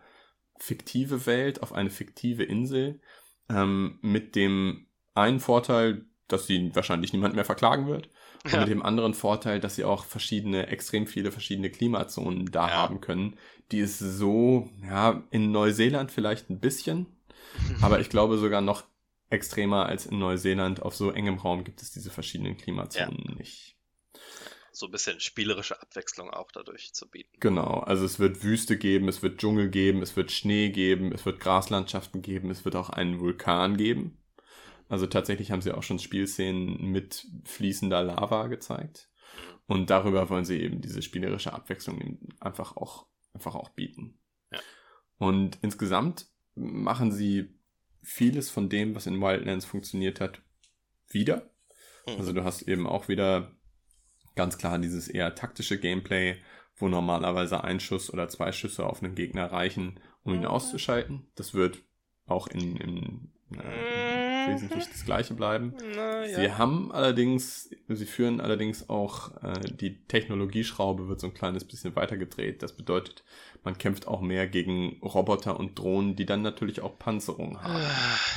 fiktive 0.58 1.24
Welt, 1.24 1.62
auf 1.62 1.72
eine 1.72 1.88
fiktive 1.88 2.44
Insel, 2.44 3.00
ähm, 3.48 3.98
mit 4.02 4.36
dem 4.36 4.86
einen 5.14 5.40
Vorteil, 5.40 6.04
dass 6.28 6.46
sie 6.46 6.70
wahrscheinlich 6.74 7.14
niemand 7.14 7.34
mehr 7.34 7.46
verklagen 7.46 7.86
wird. 7.86 8.10
Und 8.44 8.52
ja. 8.52 8.60
mit 8.60 8.68
dem 8.68 8.82
anderen 8.82 9.14
Vorteil, 9.14 9.58
dass 9.58 9.76
sie 9.76 9.84
auch 9.84 10.04
verschiedene, 10.04 10.66
extrem 10.66 11.06
viele 11.06 11.32
verschiedene 11.32 11.70
Klimazonen 11.70 12.52
da 12.52 12.68
ja. 12.68 12.74
haben 12.74 13.00
können, 13.00 13.38
die 13.72 13.80
es 13.80 13.98
so, 13.98 14.68
ja, 14.84 15.24
in 15.30 15.50
Neuseeland 15.50 16.12
vielleicht 16.12 16.50
ein 16.50 16.60
bisschen, 16.60 17.06
aber 17.80 18.00
ich 18.00 18.10
glaube 18.10 18.36
sogar 18.36 18.60
noch 18.60 18.84
extremer 19.30 19.86
als 19.86 20.04
in 20.04 20.18
Neuseeland. 20.18 20.82
Auf 20.82 20.94
so 20.94 21.10
engem 21.10 21.38
Raum 21.38 21.64
gibt 21.64 21.80
es 21.80 21.90
diese 21.90 22.10
verschiedenen 22.10 22.58
Klimazonen 22.58 23.24
ja. 23.28 23.34
nicht 23.34 23.77
so 24.78 24.86
ein 24.86 24.92
bisschen 24.92 25.18
spielerische 25.20 25.80
Abwechslung 25.82 26.30
auch 26.30 26.52
dadurch 26.52 26.94
zu 26.94 27.08
bieten. 27.08 27.36
Genau, 27.40 27.80
also 27.80 28.04
es 28.04 28.18
wird 28.18 28.42
Wüste 28.44 28.78
geben, 28.78 29.08
es 29.08 29.22
wird 29.22 29.40
Dschungel 29.40 29.68
geben, 29.70 30.02
es 30.02 30.16
wird 30.16 30.30
Schnee 30.30 30.70
geben, 30.70 31.12
es 31.12 31.26
wird 31.26 31.40
Graslandschaften 31.40 32.22
geben, 32.22 32.50
es 32.50 32.64
wird 32.64 32.76
auch 32.76 32.90
einen 32.90 33.18
Vulkan 33.20 33.76
geben. 33.76 34.18
Also 34.88 35.06
tatsächlich 35.06 35.50
haben 35.50 35.62
sie 35.62 35.72
auch 35.72 35.82
schon 35.82 35.98
Spielszenen 35.98 36.90
mit 36.90 37.26
fließender 37.44 38.02
Lava 38.02 38.46
gezeigt. 38.46 39.10
Und 39.66 39.90
darüber 39.90 40.30
wollen 40.30 40.46
sie 40.46 40.60
eben 40.60 40.80
diese 40.80 41.02
spielerische 41.02 41.52
Abwechslung 41.52 42.18
einfach 42.40 42.76
auch, 42.76 43.06
einfach 43.34 43.54
auch 43.54 43.70
bieten. 43.70 44.18
Ja. 44.50 44.60
Und 45.18 45.58
insgesamt 45.60 46.26
machen 46.54 47.12
sie 47.12 47.58
vieles 48.02 48.48
von 48.48 48.70
dem, 48.70 48.94
was 48.94 49.06
in 49.06 49.20
Wildlands 49.20 49.66
funktioniert 49.66 50.20
hat, 50.20 50.40
wieder. 51.08 51.50
Mhm. 52.06 52.14
Also 52.16 52.32
du 52.32 52.44
hast 52.44 52.62
eben 52.62 52.86
auch 52.86 53.08
wieder 53.08 53.57
ganz 54.38 54.56
klar 54.56 54.78
dieses 54.78 55.08
eher 55.08 55.34
taktische 55.34 55.80
Gameplay, 55.80 56.36
wo 56.76 56.88
normalerweise 56.88 57.64
ein 57.64 57.80
Schuss 57.80 58.10
oder 58.12 58.28
zwei 58.28 58.52
Schüsse 58.52 58.86
auf 58.86 59.02
einen 59.02 59.16
Gegner 59.16 59.50
reichen, 59.50 59.98
um 60.22 60.32
ihn 60.32 60.42
mhm. 60.42 60.46
auszuschalten. 60.46 61.26
Das 61.34 61.54
wird 61.54 61.82
auch 62.26 62.46
in, 62.46 62.76
in, 62.76 63.32
äh, 63.52 64.46
mhm. 64.46 64.52
wesentlich 64.52 64.86
das 64.88 65.04
gleiche 65.04 65.34
bleiben. 65.34 65.74
Na, 65.96 66.24
ja. 66.24 66.36
Sie 66.40 66.52
haben 66.52 66.92
allerdings, 66.92 67.70
sie 67.88 68.06
führen 68.06 68.40
allerdings 68.40 68.88
auch 68.88 69.42
äh, 69.42 69.72
die 69.72 70.04
Technologieschraube 70.04 71.08
wird 71.08 71.18
so 71.18 71.26
ein 71.26 71.34
kleines 71.34 71.64
bisschen 71.64 71.96
weitergedreht. 71.96 72.62
Das 72.62 72.76
bedeutet, 72.76 73.24
man 73.64 73.76
kämpft 73.76 74.06
auch 74.06 74.20
mehr 74.20 74.46
gegen 74.46 75.00
Roboter 75.02 75.58
und 75.58 75.76
Drohnen, 75.76 76.14
die 76.14 76.26
dann 76.26 76.42
natürlich 76.42 76.80
auch 76.80 76.96
Panzerung 76.96 77.60
haben. 77.60 77.82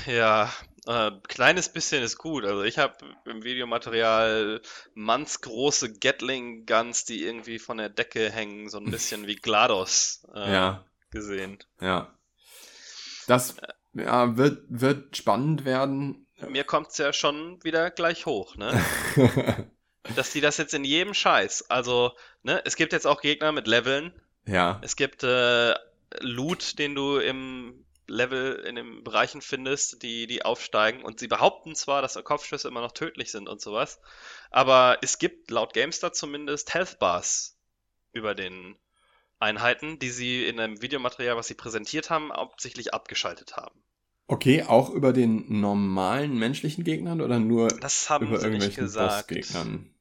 Ja, 0.07 0.51
äh, 0.88 1.11
kleines 1.27 1.69
bisschen 1.69 2.03
ist 2.03 2.17
gut. 2.17 2.43
Also 2.43 2.63
ich 2.63 2.77
habe 2.77 2.95
im 3.25 3.43
Videomaterial 3.43 4.61
mannsgroße 4.93 5.93
Gatling-Guns, 5.93 7.05
die 7.05 7.23
irgendwie 7.23 7.59
von 7.59 7.77
der 7.77 7.89
Decke 7.89 8.32
hängen, 8.32 8.69
so 8.69 8.79
ein 8.79 8.86
bisschen 8.91 9.27
wie 9.27 9.36
GLaDOS 9.36 10.27
äh, 10.34 10.51
ja. 10.51 10.86
gesehen. 11.11 11.59
Ja. 11.79 12.13
Das 13.27 13.55
ja, 13.93 14.38
wird, 14.38 14.63
wird 14.69 15.17
spannend 15.17 15.65
werden. 15.65 16.27
mir 16.47 16.63
kommt's 16.63 16.97
ja 16.97 17.13
schon 17.13 17.63
wieder 17.63 17.91
gleich 17.91 18.25
hoch, 18.25 18.55
ne? 18.55 18.84
Dass 20.15 20.32
die 20.32 20.41
das 20.41 20.57
jetzt 20.57 20.73
in 20.73 20.84
jedem 20.84 21.13
Scheiß, 21.13 21.69
also, 21.69 22.13
ne, 22.41 22.59
es 22.65 22.75
gibt 22.75 22.91
jetzt 22.91 23.05
auch 23.05 23.21
Gegner 23.21 23.51
mit 23.51 23.67
Leveln. 23.67 24.11
ja. 24.45 24.79
Es 24.82 24.95
gibt 24.95 25.23
äh, 25.23 25.75
Loot, 26.21 26.79
den 26.79 26.95
du 26.95 27.17
im 27.17 27.86
Level 28.08 28.56
in 28.68 28.76
den 28.76 29.04
Bereichen 29.04 29.41
findest, 29.41 30.04
die, 30.04 30.28
die 30.28 30.43
aufsteigen. 30.43 31.04
Und 31.04 31.20
sie 31.20 31.28
behaupten 31.28 31.76
zwar, 31.76 32.02
dass 32.02 32.22
Kopfschüsse 32.24 32.68
immer 32.68 32.82
noch 32.82 32.91
tödlich 32.91 33.32
sind 33.32 33.47
und 33.47 33.62
sowas, 33.62 33.99
aber 34.49 34.97
es 35.02 35.18
gibt 35.18 35.49
laut 35.52 35.74
GameStar 35.74 36.14
zumindest 36.14 36.74
Health 36.74 36.99
Bars 36.99 37.58
über 38.14 38.36
den 38.36 38.76
Einheiten, 39.39 39.97
die 39.97 40.10
sie 40.10 40.45
in 40.45 40.60
einem 40.60 40.82
Videomaterial, 40.82 41.36
was 41.36 41.47
sie 41.47 41.56
präsentiert 41.56 42.10
haben, 42.10 42.32
hauptsächlich 42.32 42.93
abgeschaltet 42.93 43.58
haben. 43.58 43.82
Okay, 44.28 44.64
auch 44.64 44.89
über 44.91 45.12
den 45.14 45.60
normalen 45.60 46.38
menschlichen 46.38 46.84
Gegnern 46.84 47.22
oder 47.22 47.39
nur 47.39 47.68
Das 47.68 48.10
haben 48.10 48.28
über 48.28 48.39
sie 48.39 48.45
nicht 48.49 48.54
irgendwelchen 48.54 48.84
gesagt. 48.86 49.28
Bossgegnern? 49.28 49.93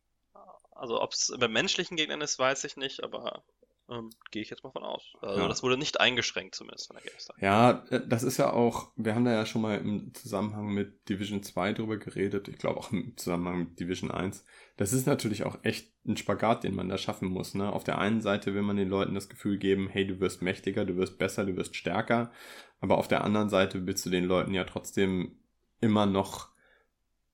Also 0.70 1.00
ob 1.02 1.12
es 1.12 1.34
bei 1.38 1.48
menschlichen 1.48 1.96
Gegnern 1.96 2.20
ist, 2.20 2.38
weiß 2.38 2.64
ich 2.64 2.76
nicht, 2.76 3.02
aber 3.02 3.42
ähm, 3.90 4.10
gehe 4.30 4.40
ich 4.42 4.50
jetzt 4.50 4.62
mal 4.62 4.70
von 4.70 4.84
aus. 4.84 5.12
Also 5.20 5.40
Ja. 5.40 5.48
das 5.48 5.62
wurde 5.62 5.76
nicht 5.76 6.00
eingeschränkt 6.00 6.54
zumindest 6.54 6.86
von 6.86 6.96
der 6.96 7.04
GameStar. 7.04 7.36
Ja, 7.40 7.84
äh, 7.90 8.00
das 8.06 8.22
ist 8.22 8.36
ja 8.36 8.52
auch, 8.52 8.92
wir 8.96 9.14
haben 9.14 9.24
da 9.24 9.32
ja 9.32 9.44
schon 9.46 9.62
mal 9.62 9.78
im 9.78 10.14
Zusammenhang 10.14 10.68
mit 10.72 11.08
Division 11.08 11.42
2 11.42 11.72
drüber 11.72 11.96
geredet, 11.96 12.48
ich 12.48 12.58
glaube 12.58 12.78
auch 12.78 12.92
im 12.92 13.16
Zusammenhang 13.16 13.58
mit 13.58 13.80
Division 13.80 14.10
1. 14.10 14.44
Das 14.76 14.92
ist 14.92 15.06
natürlich 15.06 15.44
auch 15.44 15.58
echt 15.62 15.92
ein 16.06 16.16
Spagat, 16.16 16.64
den 16.64 16.74
man 16.74 16.88
da 16.88 16.96
schaffen 16.96 17.28
muss. 17.28 17.54
Ne? 17.54 17.70
Auf 17.72 17.84
der 17.84 17.98
einen 17.98 18.20
Seite 18.20 18.54
will 18.54 18.62
man 18.62 18.76
den 18.76 18.88
Leuten 18.88 19.14
das 19.14 19.28
Gefühl 19.28 19.58
geben, 19.58 19.88
hey, 19.88 20.06
du 20.06 20.20
wirst 20.20 20.40
mächtiger, 20.40 20.84
du 20.84 20.96
wirst 20.96 21.18
besser, 21.18 21.44
du 21.44 21.56
wirst 21.56 21.76
stärker, 21.76 22.32
aber 22.80 22.96
auf 22.96 23.08
der 23.08 23.24
anderen 23.24 23.50
Seite 23.50 23.86
willst 23.86 24.06
du 24.06 24.10
den 24.10 24.24
Leuten 24.24 24.54
ja 24.54 24.64
trotzdem 24.64 25.38
immer 25.80 26.06
noch, 26.06 26.48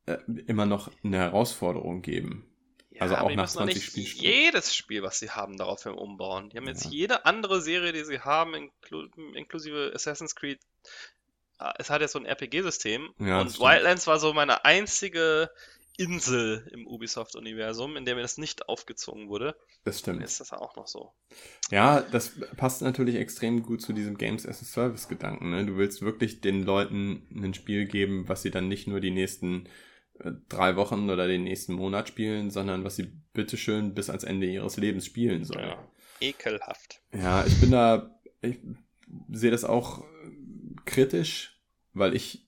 äh, 0.06 0.18
immer 0.46 0.66
noch 0.66 0.90
eine 1.04 1.18
Herausforderung 1.18 2.02
geben. 2.02 2.46
Also 3.02 3.16
auch 3.16 3.30
nach 3.34 3.44
müssen 3.44 3.58
doch 3.58 3.64
20 3.64 3.74
nicht 3.74 3.86
Spielstunden. 3.86 4.30
jedes 4.32 4.74
Spiel, 4.74 5.02
was 5.02 5.18
sie 5.18 5.30
haben, 5.30 5.56
daraufhin 5.56 5.92
umbauen. 5.92 6.50
Die 6.50 6.56
haben 6.56 6.66
jetzt 6.68 6.84
Ja. 6.84 6.90
jede 6.90 7.24
andere 7.26 7.60
Serie, 7.60 7.92
die 7.92 8.04
sie 8.04 8.20
haben, 8.20 8.54
inklu 8.54 9.06
inklusive 9.34 9.92
Assassin's 9.94 10.34
Creed. 10.34 10.58
Ah, 11.58 11.74
Es 11.78 11.88
hat 11.90 12.00
ja 12.02 12.08
so 12.08 12.18
ein 12.18 12.26
RPG-System 12.26 13.10
Ja, 13.18 13.40
und. 13.40 13.58
Wildlands 13.58 14.06
war 14.06 14.18
so 14.18 14.32
meine 14.34 14.64
einzige 14.64 15.50
Insel 15.98 16.68
im 16.72 16.86
Ubisoft-Universum, 16.86 17.96
in 17.96 18.04
der 18.04 18.14
mir 18.16 18.20
das 18.22 18.36
nicht 18.36 18.68
aufgezwungen 18.68 19.30
wurde. 19.30 19.56
Das 19.84 20.00
stimmt. 20.00 20.22
ist 20.22 20.40
das 20.40 20.52
auch 20.52 20.76
noch 20.76 20.86
so. 20.86 21.14
Ja, 21.70 22.02
das 22.02 22.32
passt 22.58 22.82
natürlich 22.82 23.16
extrem 23.16 23.62
gut 23.62 23.80
zu 23.80 23.94
diesem 23.94 24.18
Games 24.18 24.46
as 24.46 24.60
a 24.60 24.66
Service 24.66 25.08
Gedanken. 25.08 25.50
Ne? 25.50 25.64
Du 25.64 25.78
willst 25.78 26.02
wirklich 26.02 26.42
den 26.42 26.64
Leuten 26.64 27.26
ein 27.34 27.54
Spiel 27.54 27.86
geben, 27.86 28.28
was 28.28 28.42
sie 28.42 28.50
dann 28.50 28.68
nicht 28.68 28.86
nur 28.86 29.00
die 29.00 29.10
nächsten 29.10 29.68
drei 30.48 30.76
Wochen 30.76 31.10
oder 31.10 31.26
den 31.26 31.44
nächsten 31.44 31.74
Monat 31.74 32.08
spielen, 32.08 32.50
sondern 32.50 32.84
was 32.84 32.96
sie 32.96 33.12
bitteschön 33.32 33.94
bis 33.94 34.08
ans 34.10 34.24
Ende 34.24 34.46
ihres 34.46 34.76
Lebens 34.76 35.06
spielen 35.06 35.44
sollen. 35.44 35.68
Ja. 35.68 35.88
Ekelhaft. 36.20 37.00
Ja, 37.12 37.44
ich 37.46 37.60
bin 37.60 37.70
da, 37.70 38.18
ich 38.40 38.56
sehe 39.30 39.50
das 39.50 39.64
auch 39.64 40.00
äh, 40.00 40.04
kritisch, 40.86 41.60
weil 41.92 42.14
ich 42.16 42.46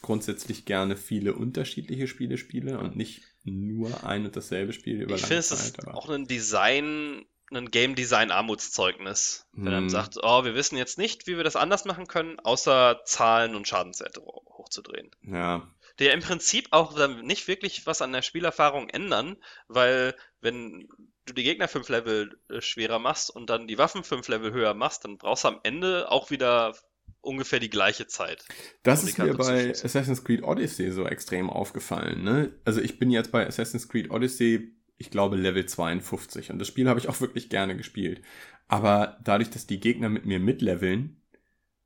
grundsätzlich 0.00 0.64
gerne 0.64 0.96
viele 0.96 1.34
unterschiedliche 1.34 2.06
Spiele 2.08 2.36
spiele 2.38 2.78
und 2.78 2.96
nicht 2.96 3.22
nur 3.44 4.04
ein 4.04 4.24
und 4.24 4.36
dasselbe 4.36 4.72
Spiel 4.72 5.00
über 5.02 5.14
Ich 5.14 5.22
lange 5.22 5.28
finde, 5.28 5.38
es 5.40 5.48
Zeit. 5.48 5.58
ist 5.58 5.80
aber- 5.80 5.96
auch 5.96 6.08
ein 6.08 6.26
Design, 6.26 7.24
ein 7.52 7.70
Game 7.70 7.94
Design 7.94 8.30
Armutszeugnis. 8.30 9.46
Wenn 9.52 9.64
man 9.72 9.82
Hm. 9.84 9.90
sagt, 9.90 10.18
oh, 10.22 10.44
wir 10.44 10.54
wissen 10.54 10.76
jetzt 10.78 10.98
nicht, 10.98 11.26
wie 11.26 11.36
wir 11.36 11.44
das 11.44 11.56
anders 11.56 11.84
machen 11.84 12.06
können, 12.06 12.38
außer 12.40 13.00
Zahlen 13.04 13.54
und 13.54 13.66
Schadenswerte 13.68 14.20
ho- 14.22 14.44
hochzudrehen. 14.58 15.10
ja, 15.22 15.68
Die 15.98 16.04
ja 16.04 16.12
im 16.12 16.20
Prinzip 16.20 16.68
auch 16.70 16.94
dann 16.94 17.24
nicht 17.24 17.48
wirklich 17.48 17.86
was 17.86 18.02
an 18.02 18.12
der 18.12 18.22
Spielerfahrung 18.22 18.88
ändern, 18.88 19.36
weil 19.68 20.14
wenn 20.40 20.88
du 21.26 21.34
die 21.34 21.44
Gegner 21.44 21.68
fünf 21.68 21.88
Level 21.88 22.38
äh, 22.48 22.60
schwerer 22.60 22.98
machst 22.98 23.30
und 23.30 23.50
dann 23.50 23.68
die 23.68 23.78
Waffen 23.78 24.04
fünf 24.04 24.28
Level 24.28 24.52
höher 24.52 24.74
machst, 24.74 25.04
dann 25.04 25.18
brauchst 25.18 25.44
du 25.44 25.48
am 25.48 25.60
Ende 25.62 26.10
auch 26.10 26.30
wieder 26.30 26.74
ungefähr 27.20 27.60
die 27.60 27.70
gleiche 27.70 28.06
Zeit. 28.06 28.44
Das 28.82 29.02
um 29.02 29.08
ist 29.08 29.18
mir 29.18 29.34
bei. 29.34 29.70
Assassin's 29.70 30.24
Creed 30.24 30.42
Odyssey 30.42 30.90
so 30.90 31.06
extrem 31.06 31.48
aufgefallen. 31.48 32.22
Ne? 32.24 32.52
Also 32.64 32.80
ich 32.80 32.98
bin 32.98 33.10
jetzt 33.10 33.32
bei 33.32 33.46
Assassin's 33.46 33.88
Creed 33.88 34.10
Odyssey, 34.10 34.72
ich 34.98 35.10
glaube, 35.10 35.36
Level 35.36 35.64
52 35.64 36.50
und 36.50 36.58
das 36.58 36.68
Spiel 36.68 36.88
habe 36.88 37.00
ich 37.00 37.08
auch 37.08 37.20
wirklich 37.20 37.48
gerne 37.48 37.76
gespielt. 37.76 38.22
Aber 38.68 39.18
dadurch, 39.22 39.50
dass 39.50 39.66
die 39.66 39.80
Gegner 39.80 40.08
mit 40.08 40.26
mir 40.26 40.40
mitleveln, 40.40 41.20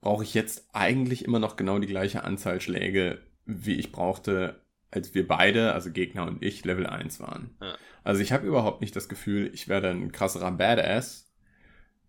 brauche 0.00 0.24
ich 0.24 0.34
jetzt 0.34 0.68
eigentlich 0.72 1.24
immer 1.24 1.38
noch 1.38 1.57
genau 1.57 1.78
die 1.78 1.86
gleiche 1.86 2.24
Anzahl 2.24 2.61
Schläge, 2.61 3.22
wie 3.47 3.74
ich 3.76 3.92
brauchte, 3.92 4.61
als 4.90 5.14
wir 5.14 5.26
beide, 5.26 5.72
also 5.72 5.90
Gegner 5.90 6.26
und 6.26 6.42
ich, 6.42 6.64
Level 6.64 6.86
1 6.86 7.20
waren. 7.20 7.57
Ja. 7.61 7.76
Also 8.05 8.20
ich 8.22 8.32
habe 8.32 8.47
überhaupt 8.47 8.80
nicht 8.80 8.94
das 8.94 9.09
Gefühl, 9.09 9.51
ich 9.53 9.68
werde 9.68 9.88
ein 9.90 10.12
krasserer 10.12 10.53
Badass. 10.53 11.32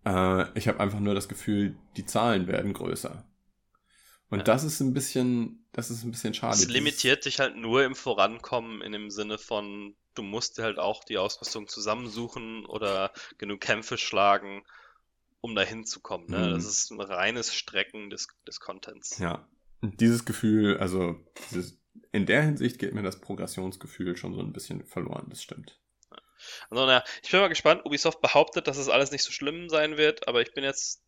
Äh, 0.04 0.58
ich 0.58 0.68
habe 0.68 0.80
einfach 0.80 1.00
nur 1.00 1.14
das 1.14 1.28
Gefühl, 1.28 1.76
die 1.96 2.04
Zahlen 2.06 2.46
werden 2.46 2.72
größer. 2.72 3.24
Und 4.30 4.38
Ja. 4.38 4.44
das 4.44 4.64
ist 4.64 4.80
ein 4.80 4.92
bisschen, 4.94 5.66
das 5.72 5.90
ist 5.90 6.04
ein 6.04 6.10
bisschen 6.10 6.34
schade. 6.34 6.54
Es 6.54 6.68
limitiert 6.68 7.24
dich 7.24 7.40
halt 7.40 7.56
nur 7.56 7.84
im 7.84 7.94
Vorankommen 7.94 8.82
in 8.82 8.92
dem 8.92 9.10
Sinne 9.10 9.38
von, 9.38 9.96
du 10.14 10.22
musst 10.22 10.58
halt 10.58 10.78
auch 10.78 11.02
die 11.04 11.18
Ausrüstung 11.18 11.66
zusammensuchen 11.66 12.66
oder 12.66 13.12
genug 13.38 13.60
Kämpfe 13.60 13.96
schlagen, 13.96 14.64
um 15.40 15.54
da 15.54 15.62
hinzukommen. 15.62 16.28
Ne? 16.28 16.48
Mhm. 16.48 16.52
Das 16.54 16.64
ist 16.66 16.90
ein 16.90 17.00
reines 17.00 17.54
Strecken 17.54 18.10
des, 18.10 18.28
des 18.46 18.60
Contents. 18.60 19.18
Ja. 19.18 19.48
Dieses 19.82 20.24
Gefühl, 20.24 20.78
also 20.78 21.16
dieses, 21.50 21.78
in 22.12 22.26
der 22.26 22.42
Hinsicht 22.42 22.78
geht 22.78 22.94
mir 22.94 23.02
das 23.02 23.20
Progressionsgefühl 23.20 24.16
schon 24.16 24.34
so 24.34 24.40
ein 24.40 24.52
bisschen 24.52 24.84
verloren, 24.84 25.26
das 25.28 25.42
stimmt. 25.42 25.78
Also, 26.70 26.86
naja, 26.86 27.04
ich 27.22 27.30
bin 27.30 27.40
mal 27.40 27.48
gespannt. 27.48 27.84
Ubisoft 27.84 28.20
behauptet, 28.20 28.66
dass 28.66 28.76
es 28.76 28.88
alles 28.88 29.10
nicht 29.10 29.24
so 29.24 29.32
schlimm 29.32 29.68
sein 29.68 29.96
wird, 29.96 30.28
aber 30.28 30.40
ich 30.40 30.52
bin 30.52 30.64
jetzt. 30.64 31.02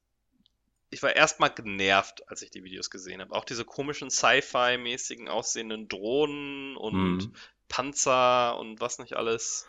Ich 0.93 1.03
war 1.05 1.15
erstmal 1.15 1.51
genervt, 1.55 2.29
als 2.29 2.43
ich 2.43 2.51
die 2.51 2.65
Videos 2.65 2.91
gesehen 2.91 3.21
habe. 3.21 3.33
Auch 3.35 3.45
diese 3.45 3.65
komischen 3.65 4.11
Sci-Fi-mäßigen 4.11 5.29
aussehenden 5.29 5.87
Drohnen 5.89 6.77
und 6.77 7.29
Mhm. 7.29 7.35
Panzer 7.69 8.59
und 8.59 8.81
was 8.81 8.99
nicht 8.99 9.15
alles. 9.15 9.67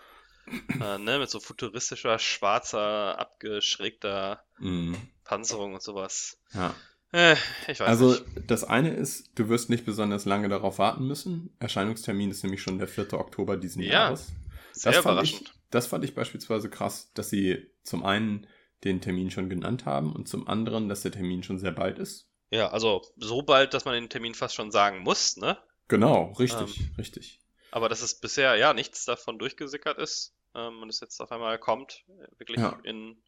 äh, 0.82 0.98
ne, 0.98 1.20
mit 1.20 1.30
so 1.30 1.40
futuristischer, 1.40 2.18
schwarzer, 2.18 3.20
abgeschrägter 3.20 4.44
Mhm. 4.58 4.98
Panzerung 5.24 5.76
und 5.76 5.84
sowas. 5.84 6.40
Ja. 6.54 6.76
Äh, 7.14 7.36
ich 7.68 7.80
weiß 7.80 7.90
Also 7.90 8.12
nicht. 8.12 8.26
das 8.48 8.64
eine 8.64 8.92
ist, 8.94 9.32
du 9.36 9.50
wirst 9.50 9.70
nicht 9.70 9.86
besonders 9.86 10.26
lange 10.26 10.50
darauf 10.50 10.80
warten 10.80 11.08
müssen. 11.08 11.56
Erscheinungstermin 11.60 12.32
ist 12.32 12.44
nämlich 12.44 12.62
schon 12.62 12.78
der 12.80 12.88
4. 12.88 13.20
Oktober 13.20 13.58
diesen 13.58 13.84
Ja, 13.84 13.92
Jahres. 13.92 14.32
Sehr 14.72 14.94
das 14.94 15.04
fand 15.04 15.16
überraschend. 15.16 15.50
Ich, 15.50 15.54
das 15.72 15.88
fand 15.88 16.04
ich 16.04 16.16
beispielsweise 16.16 16.70
krass, 16.70 17.12
dass 17.14 17.30
sie 17.30 17.68
zum 17.84 18.04
einen 18.06 18.48
den 18.84 19.02
Termin 19.02 19.30
schon 19.30 19.50
genannt 19.50 19.86
haben 19.86 20.14
und 20.14 20.28
zum 20.28 20.48
anderen, 20.48 20.90
dass 20.90 21.02
der 21.02 21.12
Termin 21.12 21.44
schon 21.44 21.60
sehr 21.60 21.72
bald 21.72 22.00
ist. 22.00 22.28
Ja, 22.50 22.70
also 22.72 23.02
so 23.18 23.42
bald, 23.44 23.74
dass 23.74 23.86
man 23.86 23.94
den 23.94 24.10
Termin 24.10 24.34
fast 24.36 24.56
schon 24.56 24.72
sagen 24.72 25.00
muss, 25.00 25.38
ne? 25.38 25.58
Genau, 25.88 26.32
richtig, 26.34 26.80
richtig. 26.98 27.40
Aber 27.72 27.90
dass 27.90 28.02
es 28.02 28.20
bisher 28.20 28.56
ja 28.56 28.74
nichts 28.74 29.06
davon 29.06 29.40
durchgesickert 29.40 29.98
ist 29.98 30.34
ähm, 30.56 30.82
und 30.82 30.90
es 30.90 31.00
jetzt 31.00 31.20
auf 31.22 31.32
einmal 31.32 31.58
kommt, 31.60 32.04
äh, 32.10 32.28
wirklich 32.40 32.60
Ja. 32.60 32.78
in, 32.84 33.22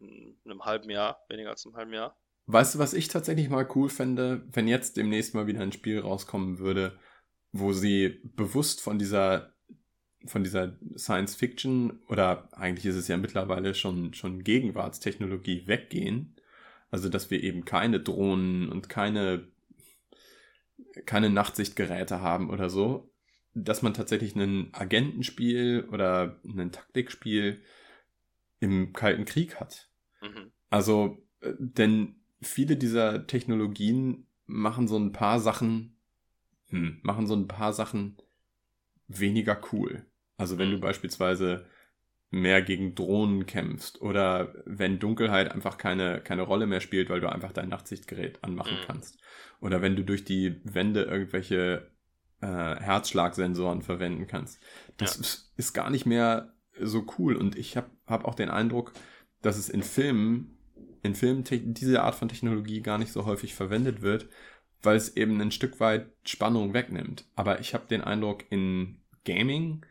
in 0.00 0.36
einem 0.44 0.64
halben 0.64 0.90
Jahr, 0.90 1.24
weniger 1.28 1.50
als 1.50 1.66
einem 1.66 1.76
halben 1.76 1.92
Jahr. 1.92 2.16
Weißt 2.50 2.74
du, 2.74 2.78
was 2.78 2.94
ich 2.94 3.08
tatsächlich 3.08 3.50
mal 3.50 3.68
cool 3.74 3.90
fände, 3.90 4.42
wenn 4.50 4.66
jetzt 4.66 4.96
demnächst 4.96 5.34
mal 5.34 5.46
wieder 5.46 5.60
ein 5.60 5.70
Spiel 5.70 6.00
rauskommen 6.00 6.58
würde, 6.58 6.98
wo 7.52 7.74
sie 7.74 8.22
bewusst 8.24 8.80
von 8.80 8.98
dieser 8.98 9.52
von 10.24 10.42
dieser 10.42 10.78
Science 10.96 11.34
Fiction 11.34 12.00
oder 12.08 12.48
eigentlich 12.52 12.86
ist 12.86 12.96
es 12.96 13.06
ja 13.06 13.18
mittlerweile 13.18 13.74
schon 13.74 14.14
schon 14.14 14.44
Gegenwartstechnologie 14.44 15.66
weggehen, 15.66 16.36
also 16.90 17.10
dass 17.10 17.30
wir 17.30 17.42
eben 17.42 17.66
keine 17.66 18.00
Drohnen 18.00 18.70
und 18.70 18.88
keine 18.88 19.46
keine 21.04 21.28
Nachtsichtgeräte 21.28 22.22
haben 22.22 22.48
oder 22.48 22.70
so, 22.70 23.12
dass 23.52 23.82
man 23.82 23.92
tatsächlich 23.92 24.34
ein 24.34 24.70
Agentenspiel 24.72 25.86
oder 25.92 26.40
ein 26.44 26.72
Taktikspiel 26.72 27.60
im 28.58 28.94
Kalten 28.94 29.26
Krieg 29.26 29.56
hat. 29.60 29.90
Mhm. 30.22 30.50
Also, 30.70 31.18
äh, 31.42 31.52
denn 31.58 32.14
viele 32.40 32.76
dieser 32.76 33.26
Technologien 33.26 34.26
machen 34.46 34.88
so 34.88 34.98
ein 34.98 35.12
paar 35.12 35.40
Sachen, 35.40 35.96
hm, 36.68 37.00
machen 37.02 37.26
so 37.26 37.34
ein 37.34 37.48
paar 37.48 37.72
Sachen 37.72 38.16
weniger 39.08 39.60
cool. 39.72 40.06
Also 40.36 40.58
wenn 40.58 40.70
du 40.70 40.76
Mhm. 40.76 40.80
beispielsweise 40.80 41.66
mehr 42.30 42.62
gegen 42.62 42.94
Drohnen 42.94 43.46
kämpfst 43.46 44.02
oder 44.02 44.54
wenn 44.66 44.98
Dunkelheit 44.98 45.50
einfach 45.52 45.78
keine, 45.78 46.20
keine 46.20 46.42
Rolle 46.42 46.66
mehr 46.66 46.80
spielt, 46.80 47.08
weil 47.10 47.20
du 47.20 47.30
einfach 47.32 47.52
dein 47.52 47.70
Nachtsichtgerät 47.70 48.44
anmachen 48.44 48.78
Mhm. 48.78 48.82
kannst. 48.82 49.18
Oder 49.60 49.82
wenn 49.82 49.96
du 49.96 50.04
durch 50.04 50.24
die 50.24 50.60
Wände 50.64 51.04
irgendwelche 51.04 51.90
äh, 52.40 52.46
Herzschlagsensoren 52.46 53.82
verwenden 53.82 54.26
kannst. 54.26 54.62
Das 54.98 55.16
Ja. 55.16 55.20
ist, 55.20 55.52
ist 55.56 55.72
gar 55.72 55.90
nicht 55.90 56.06
mehr 56.06 56.54
so 56.80 57.06
cool. 57.18 57.34
Und 57.36 57.56
ich 57.56 57.76
habe 57.76 57.90
hab 58.06 58.24
auch 58.26 58.34
den 58.34 58.50
Eindruck, 58.50 58.92
dass 59.42 59.56
es 59.56 59.68
in 59.68 59.82
Filmen, 59.82 60.57
in 61.02 61.14
Filmen 61.14 61.44
diese 61.44 62.02
Art 62.02 62.14
von 62.14 62.28
Technologie 62.28 62.80
gar 62.80 62.98
nicht 62.98 63.12
so 63.12 63.24
häufig 63.24 63.54
verwendet 63.54 64.02
wird, 64.02 64.28
weil 64.82 64.96
es 64.96 65.16
eben 65.16 65.40
ein 65.40 65.50
Stück 65.50 65.80
weit 65.80 66.10
Spannung 66.24 66.74
wegnimmt. 66.74 67.24
Aber 67.34 67.60
ich 67.60 67.74
habe 67.74 67.86
den 67.88 68.02
Eindruck, 68.02 68.44
in 68.50 69.00
Gaming 69.24 69.84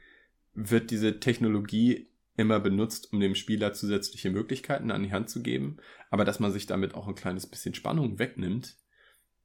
wird 0.54 0.92
diese 0.92 1.20
Technologie 1.20 2.10
immer 2.36 2.60
benutzt, 2.60 3.12
um 3.12 3.20
dem 3.20 3.36
Spieler 3.36 3.74
zusätzliche 3.74 4.30
Möglichkeiten 4.30 4.92
an 4.92 5.04
die 5.04 5.12
Hand 5.12 5.30
zu 5.30 5.42
geben. 5.42 5.78
Aber 6.10 6.24
dass 6.24 6.40
man 6.40 6.52
sich 6.52 6.68
damit 6.68 6.94
auch 6.94 7.08
ein 7.08 7.16
kleines 7.16 7.48
bisschen 7.48 7.74
Spannung 7.74 8.20
wegnimmt, 8.20 8.78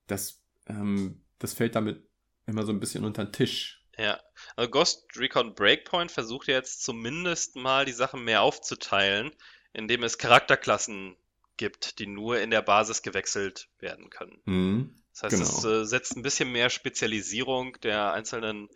das, 0.07 0.43
ähm, 0.67 1.23
das 1.39 1.55
fällt 1.55 1.75
damit 1.75 2.03
immer 2.47 2.65
so 2.65 2.73
ein 2.73 2.81
bisschen 2.81 3.05
unter 3.05 3.25
den 3.25 3.33
Tisch. 3.33 3.85
Ja, 3.99 4.21
also 4.57 4.71
Ghost 4.71 5.07
Recon 5.17 5.55
Breakpoint 5.55 6.11
versucht 6.11 6.49
jetzt 6.49 6.83
zumindest 6.83 7.57
mal 7.57 7.85
die 7.85 7.93
Sachen 7.93 8.25
mehr 8.25 8.43
aufzuteilen, 8.43 9.33
indem 9.73 10.03
es 10.03 10.19
Charakterklassen 10.19 11.17
gibt, 11.57 11.99
die 11.99 12.07
nur 12.07 12.41
in 12.41 12.51
der 12.51 12.63
Basis 12.63 13.03
gewechselt 13.03 13.69
werden 13.79 14.11
können. 14.11 14.41
Mhm, 14.45 14.97
Das 15.13 15.25
heißt, 15.25 15.41
es 15.41 15.63
genau. 15.63 15.83
äh, 15.83 15.85
setzt 15.85 16.17
ein 16.17 16.23
bisschen 16.23 16.51
mehr 16.51 16.71
Spezialisierung 16.71 17.79
der 17.83 18.13
einzelnen, 18.13 18.69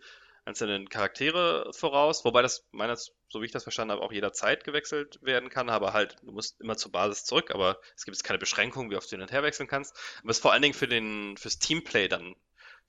einzelnen 0.45 0.87
Charaktere 0.89 1.71
voraus, 1.73 2.23
wobei 2.23 2.41
das 2.41 2.65
meines, 2.71 3.11
so 3.29 3.41
wie 3.41 3.45
ich 3.45 3.51
das 3.51 3.63
verstanden 3.63 3.91
habe, 3.93 4.01
auch 4.01 4.11
jederzeit 4.13 4.63
gewechselt 4.63 5.19
werden 5.21 5.49
kann, 5.49 5.69
aber 5.69 5.93
halt, 5.93 6.15
du 6.23 6.31
musst 6.31 6.61
immer 6.61 6.77
zur 6.77 6.91
Basis 6.91 7.25
zurück, 7.25 7.51
aber 7.51 7.79
es 7.95 8.05
gibt 8.05 8.15
jetzt 8.15 8.23
keine 8.23 8.39
Beschränkung, 8.39 8.89
wie 8.89 8.95
oft 8.95 9.11
du 9.11 9.15
hin 9.15 9.21
und 9.21 9.31
her 9.31 9.43
wechseln 9.43 9.67
kannst. 9.67 9.95
Aber 10.21 10.31
es 10.31 10.37
ist 10.37 10.41
vor 10.41 10.53
allen 10.53 10.61
Dingen 10.61 10.73
für 10.73 10.87
den, 10.87 11.35
fürs 11.37 11.59
Teamplay 11.59 12.07
dann 12.07 12.35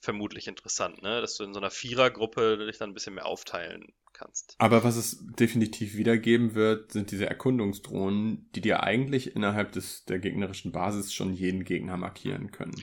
vermutlich 0.01 0.46
interessant, 0.46 1.03
ne? 1.03 1.20
Dass 1.20 1.36
du 1.36 1.44
in 1.44 1.53
so 1.55 1.61
einer 1.61 1.70
Vierergruppe 1.70 2.66
dich 2.66 2.78
dann 2.78 2.90
ein 2.90 2.94
bisschen 2.94 3.14
mehr 3.14 3.26
aufteilen 3.26 3.92
kannst. 4.12 4.55
Aber 4.59 4.84
was 4.84 4.96
es 4.96 5.18
definitiv 5.20 5.94
wiedergeben 5.94 6.55
wird, 6.55 6.92
sind 6.92 7.11
diese 7.11 7.26
Erkundungsdrohnen, 7.26 8.51
die 8.55 8.61
dir 8.61 8.82
eigentlich 8.82 9.34
innerhalb 9.36 9.72
des, 9.72 10.05
der 10.05 10.18
gegnerischen 10.18 10.72
Basis 10.72 11.12
schon 11.12 11.32
jeden 11.32 11.64
Gegner 11.64 11.96
markieren 11.96 12.51
können. 12.51 12.74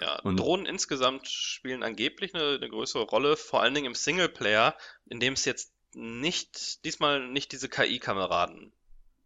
Ja, 0.00 0.20
Und- 0.20 0.38
Drohnen 0.38 0.66
insgesamt 0.66 1.28
spielen 1.28 1.82
angeblich 1.82 2.34
eine, 2.34 2.54
eine 2.56 2.68
größere 2.68 3.02
Rolle, 3.02 3.36
vor 3.36 3.62
allen 3.62 3.74
Dingen 3.74 3.86
im 3.88 3.94
Singleplayer, 3.94 4.76
in 5.06 5.20
dem 5.20 5.32
es 5.32 5.44
jetzt 5.44 5.72
nicht, 5.94 6.84
diesmal 6.84 7.28
nicht 7.28 7.52
diese 7.52 7.68
KI-Kameraden 7.68 8.72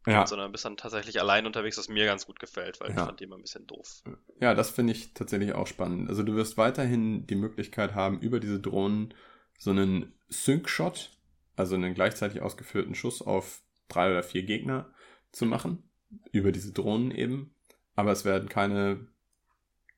Ja, 0.07 0.27
sondern 0.27 0.51
bist 0.51 0.65
dann 0.65 0.77
tatsächlich 0.77 1.21
allein 1.21 1.47
unterwegs, 1.47 1.79
was 1.79 1.89
mir 1.89 2.07
ganz 2.07 2.27
gut 2.27 2.41
gefällt, 2.41 2.81
weil 2.81 2.91
ich 2.91 2.97
Ja. 2.97 3.07
fand 3.07 3.21
die 3.21 3.25
immer 3.25 3.37
ein 3.37 3.43
bisschen 3.43 3.67
doof. 3.67 4.03
ja, 4.41 4.55
das 4.55 4.71
finde 4.71 4.93
ich 4.93 5.15
tatsächlich 5.15 5.53
auch 5.53 5.67
spannend. 5.69 6.09
Also 6.09 6.23
du 6.25 6.35
wirst 6.35 6.59
weiterhin 6.59 7.27
die 7.27 7.37
Möglichkeit 7.37 7.95
haben, 7.95 8.21
über 8.21 8.41
diese 8.41 8.59
Drohnen 8.61 9.15
so 9.59 9.71
einen 9.71 10.13
Sync-Shot, 10.29 11.11
also 11.55 11.77
einen 11.77 11.95
gleichzeitig 11.95 12.43
ausgeführten 12.43 12.95
Schuss 12.97 13.23
auf 13.23 13.63
drei 13.89 14.11
oder 14.11 14.23
vier 14.25 14.43
Gegner 14.43 14.93
zu 15.31 15.47
machen. 15.47 15.89
Über 16.33 16.51
diese 16.53 16.73
Drohnen 16.73 17.11
eben. 17.13 17.55
Aber 17.95 18.11
es 18.11 18.25
werden 18.25 18.49
keine 18.49 19.07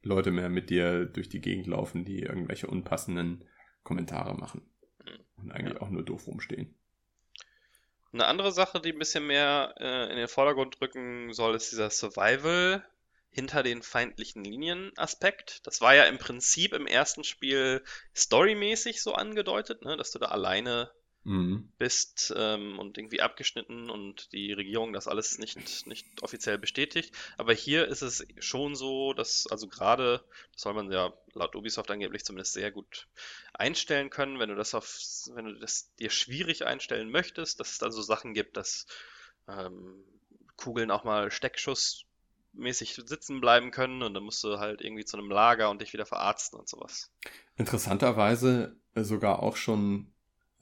Leute 0.02 0.30
mehr 0.30 0.48
mit 0.50 0.68
dir 0.68 1.07
durch 1.07 1.28
die 1.28 1.40
Gegend 1.40 1.66
laufen, 1.66 2.05
die 2.05 2.20
irgendwelche 2.20 2.66
unpassenden 2.66 3.44
Kommentare 3.84 4.34
machen. 4.36 4.62
Und 5.36 5.50
eigentlich 5.50 5.74
Ja. 5.74 5.82
auch 5.82 5.90
nur 5.90 6.05
doof 6.05 6.26
rumstehen. 6.26 6.74
Eine 8.14 8.26
andere 8.26 8.52
Sache, 8.52 8.80
die 8.80 8.92
ein 8.92 8.98
bisschen 9.00 9.26
mehr 9.26 9.74
äh, 9.80 10.08
in 10.08 10.16
den 10.16 10.28
Vordergrund 10.28 10.80
rücken 10.80 11.32
soll, 11.32 11.56
ist 11.56 11.72
dieser 11.72 11.90
Survival 11.90 12.86
hinter 13.28 13.64
den 13.64 13.82
feindlichen 13.82 14.44
Linien 14.44 14.92
Aspekt. 14.96 15.66
Das 15.66 15.80
war 15.80 15.96
ja 15.96 16.04
im 16.04 16.18
Prinzip 16.18 16.74
im 16.74 16.86
ersten 16.86 17.24
Spiel 17.24 17.82
storymäßig 18.14 19.02
so 19.02 19.14
angedeutet, 19.14 19.84
ne, 19.84 19.96
dass 19.96 20.12
du 20.12 20.20
da 20.20 20.26
alleine 20.26 20.92
Mhm. 21.27 21.72
bist 21.79 22.35
ähm, 22.37 22.79
und 22.79 22.99
irgendwie 22.99 23.22
abgeschnitten 23.22 23.89
und 23.89 24.31
die 24.33 24.53
Regierung 24.53 24.93
das 24.93 25.09
alles 25.09 25.39
nicht, 25.39 25.87
nicht 25.87 26.22
offiziell 26.22 26.59
bestätigt. 26.59 27.14
Aber 27.39 27.55
hier 27.55 27.89
ist 27.89 28.03
es 28.03 28.27
schon 28.39 28.77
so, 28.77 29.14
dass, 29.14 29.47
also 29.47 29.66
gerade, 29.66 30.22
das 30.53 30.62
soll 30.62 30.75
man 30.75 30.93
ja 30.93 31.14
laut 31.33 31.57
Ubisoft 31.57 31.91
angeblich 31.91 32.25
zumindest 32.27 32.53
sehr 32.53 32.70
gut 32.70 33.09
einstellen 33.55 34.11
können, 34.11 34.39
wenn 34.39 34.51
du 34.51 34.55
das 34.55 34.75
auf, 34.75 34.99
wenn 35.35 35.47
du 35.47 35.55
das 35.55 35.95
dir 35.99 36.11
schwierig 36.11 36.66
einstellen 36.66 37.11
möchtest, 37.11 37.59
dass 37.59 37.70
es 37.70 37.79
dann 37.79 37.91
so 37.93 38.03
Sachen 38.03 38.35
gibt, 38.35 38.59
dass 38.59 38.87
ähm, 39.49 40.05
Kugeln 40.57 40.91
auch 40.91 41.05
mal 41.05 41.31
steckschussmäßig 41.31 43.01
sitzen 43.07 43.41
bleiben 43.41 43.70
können 43.70 44.03
und 44.03 44.12
dann 44.12 44.25
musst 44.25 44.45
du 44.45 44.59
halt 44.59 44.83
irgendwie 44.83 45.07
zu 45.07 45.16
einem 45.16 45.31
Lager 45.31 45.70
und 45.70 45.81
dich 45.81 45.95
wieder 45.95 46.07
verarzten 46.07 46.59
und 46.59 46.68
sowas. 46.68 47.11
Interessanterweise 47.57 48.77
sogar 48.95 49.43
auch 49.43 49.57
schon 49.57 50.13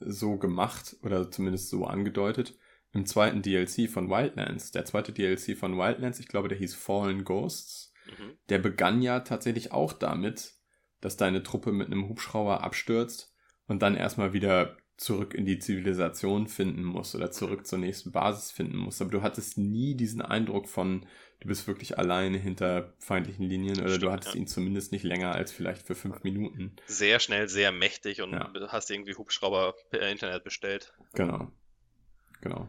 so 0.05 0.37
gemacht 0.37 0.95
oder 1.01 1.29
zumindest 1.31 1.69
so 1.69 1.85
angedeutet 1.85 2.57
im 2.93 3.05
zweiten 3.05 3.41
DLC 3.41 3.89
von 3.89 4.09
Wildlands. 4.09 4.71
Der 4.71 4.85
zweite 4.85 5.11
DLC 5.11 5.57
von 5.57 5.77
Wildlands, 5.77 6.19
ich 6.19 6.27
glaube, 6.27 6.47
der 6.47 6.57
hieß 6.57 6.75
Fallen 6.75 7.23
Ghosts. 7.23 7.93
Mhm. 8.05 8.37
Der 8.49 8.59
begann 8.59 9.01
ja 9.01 9.21
tatsächlich 9.21 9.71
auch 9.71 9.93
damit, 9.93 10.53
dass 11.01 11.17
deine 11.17 11.43
Truppe 11.43 11.71
mit 11.71 11.87
einem 11.87 12.07
Hubschrauber 12.07 12.63
abstürzt 12.63 13.33
und 13.67 13.81
dann 13.81 13.95
erstmal 13.95 14.33
wieder 14.33 14.77
zurück 14.97 15.33
in 15.33 15.45
die 15.45 15.59
Zivilisation 15.59 16.47
finden 16.47 16.83
muss 16.83 17.15
oder 17.15 17.31
zurück 17.31 17.65
zur 17.67 17.79
nächsten 17.79 18.11
Basis 18.11 18.51
finden 18.51 18.77
muss. 18.77 19.01
Aber 19.01 19.11
du 19.11 19.21
hattest 19.21 19.57
nie 19.57 19.95
diesen 19.95 20.21
Eindruck 20.21 20.69
von, 20.69 21.05
du 21.39 21.47
bist 21.47 21.67
wirklich 21.67 21.97
alleine 21.97 22.37
hinter 22.37 22.93
feindlichen 22.99 23.45
Linien 23.45 23.79
oder 23.81 23.99
du 23.99 24.09
Stimmt, 24.09 24.11
hattest 24.11 24.35
ja. 24.35 24.41
ihn 24.41 24.47
zumindest 24.47 24.91
nicht 24.91 25.03
länger 25.03 25.33
als 25.33 25.51
vielleicht 25.51 25.85
für 25.85 25.95
fünf 25.95 26.23
Minuten. 26.23 26.75
Sehr 26.85 27.19
schnell, 27.19 27.49
sehr 27.49 27.71
mächtig 27.71 28.21
und 28.21 28.31
Ja. 28.33 28.51
hast 28.69 28.91
irgendwie 28.91 29.15
Hubschrauber 29.15 29.73
per 29.89 30.07
Internet 30.09 30.43
bestellt. 30.43 30.93
Genau. 31.13 31.51
Genau. 32.41 32.67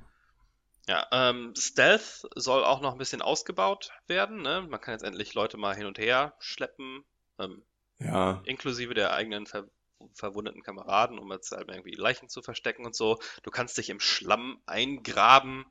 Ja, 0.87 1.07
ähm, 1.13 1.55
Stealth 1.57 2.27
soll 2.35 2.63
auch 2.65 2.81
noch 2.81 2.93
ein 2.93 2.99
bisschen 2.99 3.23
ausgebaut 3.23 3.91
werden. 4.07 4.43
Ne? 4.43 4.67
Man 4.69 4.81
kann 4.81 4.93
jetzt 4.93 5.05
endlich 5.05 5.35
Leute 5.35 5.57
mal 5.57 5.75
hin 5.75 5.87
und 5.87 5.99
her 5.99 6.35
schleppen, 6.39 7.05
ähm, 7.39 7.63
Ja, 7.99 8.43
inklusive 8.45 8.93
der 8.95 9.13
eigenen 9.15 9.47
ver 9.47 9.67
verwundeten 10.15 10.63
Kameraden, 10.63 11.19
um 11.19 11.31
jetzt 11.33 11.53
halt 11.53 11.69
irgendwie 11.69 11.93
Leichen 11.95 12.29
zu 12.29 12.43
verstecken 12.43 12.85
und 12.87 12.95
so. 12.95 13.19
Du 13.43 13.51
kannst 13.51 13.79
dich 13.79 13.91
im 13.91 14.01
Schlamm 14.01 14.61
eingraben, 14.67 15.65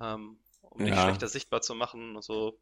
ähm, 0.00 0.38
um 0.62 0.84
dich 0.84 0.96
Ja. 0.96 1.00
schlechter 1.00 1.28
sichtbar 1.28 1.62
zu 1.62 1.74
machen 1.74 2.16
und 2.16 2.22
so. 2.24 2.58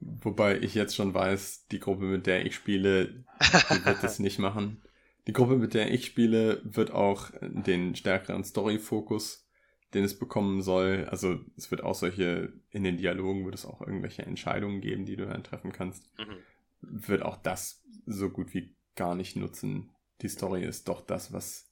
wobei 0.00 0.58
ich 0.58 0.74
jetzt 0.74 0.94
schon 0.96 1.14
weiß, 1.14 1.66
die 1.70 1.80
Gruppe, 1.80 2.04
mit 2.04 2.26
der 2.26 2.46
ich 2.46 2.54
spiele, 2.54 3.24
die 3.70 3.84
wird 3.84 4.02
das 4.02 4.18
nicht 4.18 4.38
machen. 4.38 4.82
Die 5.26 5.32
Gruppe, 5.32 5.56
mit 5.56 5.74
der 5.74 5.90
ich 5.92 6.06
spiele, 6.06 6.60
wird 6.64 6.90
auch 6.90 7.30
den 7.42 7.94
stärkeren 7.94 8.44
Story-Fokus, 8.44 9.46
den 9.94 10.04
es 10.04 10.18
bekommen 10.18 10.62
soll. 10.62 11.06
Also 11.10 11.40
es 11.56 11.70
wird 11.70 11.82
auch 11.82 11.94
solche, 11.94 12.52
in 12.70 12.84
den 12.84 12.96
Dialogen 12.96 13.44
wird 13.44 13.54
es 13.54 13.66
auch 13.66 13.80
irgendwelche 13.82 14.22
Entscheidungen 14.22 14.80
geben, 14.80 15.04
die 15.04 15.16
du 15.16 15.26
dann 15.26 15.44
treffen 15.44 15.72
kannst. 15.72 16.08
Mhm. 16.18 16.44
Wird 16.80 17.22
auch 17.22 17.36
das 17.36 17.82
so 18.06 18.30
gut 18.30 18.54
wie 18.54 18.74
gar 18.96 19.14
nicht 19.14 19.36
nutzen. 19.36 19.90
Die 20.22 20.28
Story 20.28 20.64
ist 20.64 20.88
doch 20.88 21.00
das, 21.00 21.32
was, 21.32 21.70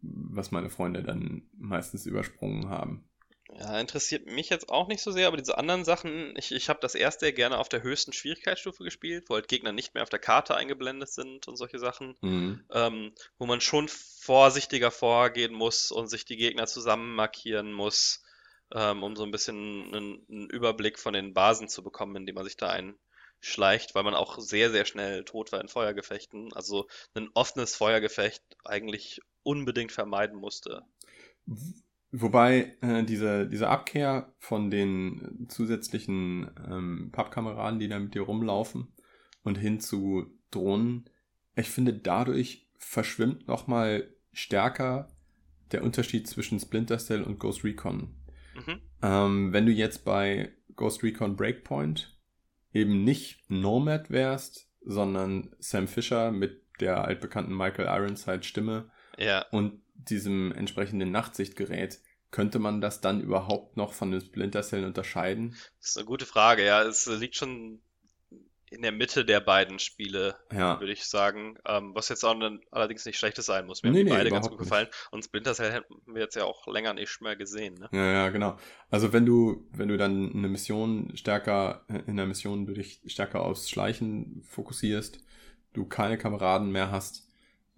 was 0.00 0.50
meine 0.50 0.70
Freunde 0.70 1.02
dann 1.02 1.48
meistens 1.56 2.06
übersprungen 2.06 2.68
haben. 2.68 3.10
Ja, 3.58 3.80
interessiert 3.80 4.26
mich 4.26 4.48
jetzt 4.48 4.68
auch 4.68 4.86
nicht 4.86 5.02
so 5.02 5.10
sehr, 5.10 5.26
aber 5.26 5.36
diese 5.36 5.58
anderen 5.58 5.84
Sachen, 5.84 6.34
ich, 6.36 6.52
ich 6.52 6.68
habe 6.68 6.78
das 6.80 6.94
erste 6.94 7.26
ja 7.26 7.32
gerne 7.32 7.58
auf 7.58 7.68
der 7.68 7.82
höchsten 7.82 8.12
Schwierigkeitsstufe 8.12 8.84
gespielt, 8.84 9.24
wo 9.28 9.34
halt 9.34 9.48
Gegner 9.48 9.72
nicht 9.72 9.94
mehr 9.94 10.04
auf 10.04 10.08
der 10.08 10.20
Karte 10.20 10.54
eingeblendet 10.54 11.10
sind 11.10 11.48
und 11.48 11.56
solche 11.56 11.78
Sachen. 11.78 12.16
Mhm. 12.20 12.64
ähm, 12.72 13.12
wo 13.38 13.46
man 13.46 13.60
schon 13.60 13.88
vorsichtiger 13.88 14.90
vorgehen 14.90 15.52
muss 15.52 15.90
und 15.90 16.06
sich 16.06 16.24
die 16.24 16.36
Gegner 16.36 16.66
zusammen 16.66 17.14
markieren 17.14 17.72
muss, 17.72 18.22
ähm, 18.72 19.02
um 19.02 19.16
so 19.16 19.24
ein 19.24 19.32
bisschen 19.32 19.92
einen, 19.94 20.26
einen 20.28 20.50
Überblick 20.50 20.98
von 20.98 21.12
den 21.12 21.34
Basen 21.34 21.68
zu 21.68 21.82
bekommen, 21.82 22.16
indem 22.16 22.36
man 22.36 22.44
sich 22.44 22.56
da 22.56 22.68
einschleicht, 23.40 23.94
weil 23.94 24.04
man 24.04 24.14
auch 24.14 24.38
sehr, 24.38 24.70
sehr 24.70 24.84
schnell 24.84 25.24
tot 25.24 25.52
war 25.52 25.60
in 25.60 25.68
Feuergefechten. 25.68 26.52
Also 26.52 26.86
ein 27.14 27.28
offenes 27.34 27.74
Feuergefecht 27.74 28.42
eigentlich 28.64 29.20
unbedingt 29.42 29.92
vermeiden 29.92 30.38
musste. 30.38 30.82
Wobei 32.12 32.76
äh, 32.80 33.04
diese, 33.04 33.46
diese 33.46 33.68
Abkehr 33.68 34.34
von 34.38 34.70
den 34.70 35.46
zusätzlichen 35.48 36.50
ähm, 36.68 37.10
Pappkameraden, 37.12 37.78
die 37.78 37.88
da 37.88 37.98
mit 37.98 38.14
dir 38.14 38.22
rumlaufen 38.22 38.92
und 39.42 39.56
hin 39.56 39.80
zu 39.80 40.26
Drohnen, 40.50 41.08
ich 41.56 41.68
finde 41.68 41.94
dadurch 41.94 42.68
verschwimmt 42.78 43.46
nochmal 43.46 44.12
stärker 44.32 45.08
der 45.72 45.84
Unterschied 45.84 46.26
zwischen 46.26 46.58
Splinter 46.58 46.98
Cell 46.98 47.22
und 47.22 47.38
Ghost 47.38 47.64
Recon. 47.64 48.14
Mhm. 48.54 48.80
Ähm, 49.02 49.52
wenn 49.52 49.66
du 49.66 49.72
jetzt 49.72 50.04
bei 50.04 50.52
Ghost 50.74 51.02
Recon 51.02 51.36
Breakpoint 51.36 52.19
eben 52.72 53.04
nicht 53.04 53.50
Nomad 53.50 54.10
wärst, 54.10 54.68
sondern 54.82 55.54
Sam 55.58 55.88
Fisher 55.88 56.30
mit 56.30 56.62
der 56.80 57.04
altbekannten 57.04 57.56
Michael 57.56 57.86
Ironside 57.86 58.42
Stimme, 58.42 58.90
Ja, 59.18 59.46
und 59.50 59.82
diesem 59.94 60.52
entsprechenden 60.52 61.10
Nachtsichtgerät, 61.10 62.00
könnte 62.30 62.58
man 62.58 62.80
das 62.80 63.00
dann 63.00 63.20
überhaupt 63.20 63.76
noch 63.76 63.92
von 63.92 64.12
den 64.12 64.20
Splinter 64.20 64.62
Cell 64.62 64.84
unterscheiden? 64.84 65.56
das 65.80 65.90
ist 65.90 65.96
eine 65.98 66.06
gute 66.06 66.26
Frage. 66.26 66.64
Ja, 66.64 66.82
es 66.82 67.06
liegt 67.06 67.36
schon 67.36 67.82
in 68.70 68.82
der 68.82 68.92
Mitte 68.92 69.24
der 69.24 69.40
beiden 69.40 69.80
Spiele, 69.80 70.36
Ja, 70.52 70.78
würde 70.78 70.92
ich 70.92 71.04
sagen. 71.04 71.58
Ähm, 71.66 71.94
was 71.94 72.08
jetzt 72.08 72.24
auch 72.24 72.38
dann 72.38 72.60
allerdings 72.70 73.04
nicht 73.04 73.18
schlechtes 73.18 73.46
sein 73.46 73.66
muss. 73.66 73.82
Mir 73.82 73.88
haben 73.88 73.94
Nee, 73.94 74.04
die 74.04 74.10
nee, 74.10 74.16
beide 74.16 74.30
ganz 74.30 74.48
gut 74.48 74.58
gefallen. 74.58 74.86
Und 75.10 75.24
Splinter 75.24 75.54
Cell 75.54 75.72
hätten 75.72 75.94
wir 76.06 76.22
jetzt 76.22 76.36
ja 76.36 76.44
auch 76.44 76.68
länger 76.68 76.94
nicht 76.94 77.20
mehr 77.20 77.34
gesehen, 77.34 77.74
ne? 77.74 77.88
ja, 77.92 78.12
ja, 78.12 78.28
genau. 78.30 78.56
Also 78.88 79.12
wenn 79.12 79.26
du, 79.26 79.68
wenn 79.72 79.88
du 79.88 79.96
dann 79.96 80.32
eine 80.32 80.48
Mission 80.48 81.10
stärker, 81.16 81.84
in 82.06 82.16
der 82.16 82.26
Mission 82.26 82.64
du 82.66 82.72
dich 82.72 83.00
stärker 83.06 83.42
aufs 83.42 83.68
Schleichen 83.68 84.42
fokussierst, 84.48 85.18
du 85.72 85.84
keine 85.84 86.16
Kameraden 86.16 86.70
mehr 86.70 86.92
hast 86.92 87.28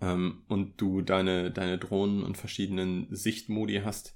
ähm, 0.03 0.43
und 0.49 0.79
du 0.81 1.01
deine, 1.01 1.51
deine 1.51 1.79
Drohnen 1.79 2.23
und 2.23 2.37
verschiedenen 2.37 3.07
Sichtmodi 3.11 3.81
hast, 3.83 4.15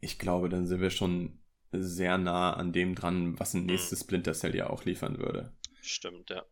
ich 0.00 0.18
glaube, 0.18 0.48
dann 0.48 0.66
sind 0.66 0.80
wir 0.80 0.90
schon 0.90 1.38
sehr 1.70 2.18
nah 2.18 2.54
an 2.54 2.72
dem 2.72 2.94
dran, 2.94 3.38
was 3.38 3.54
ein 3.54 3.60
mhm. 3.60 3.66
nächstes 3.66 4.00
Splinter 4.00 4.32
Cell 4.32 4.56
ja 4.56 4.70
auch 4.70 4.84
liefern 4.84 5.18
würde. 5.18 5.52
Stimmt, 5.80 6.30
ja. 6.30 6.44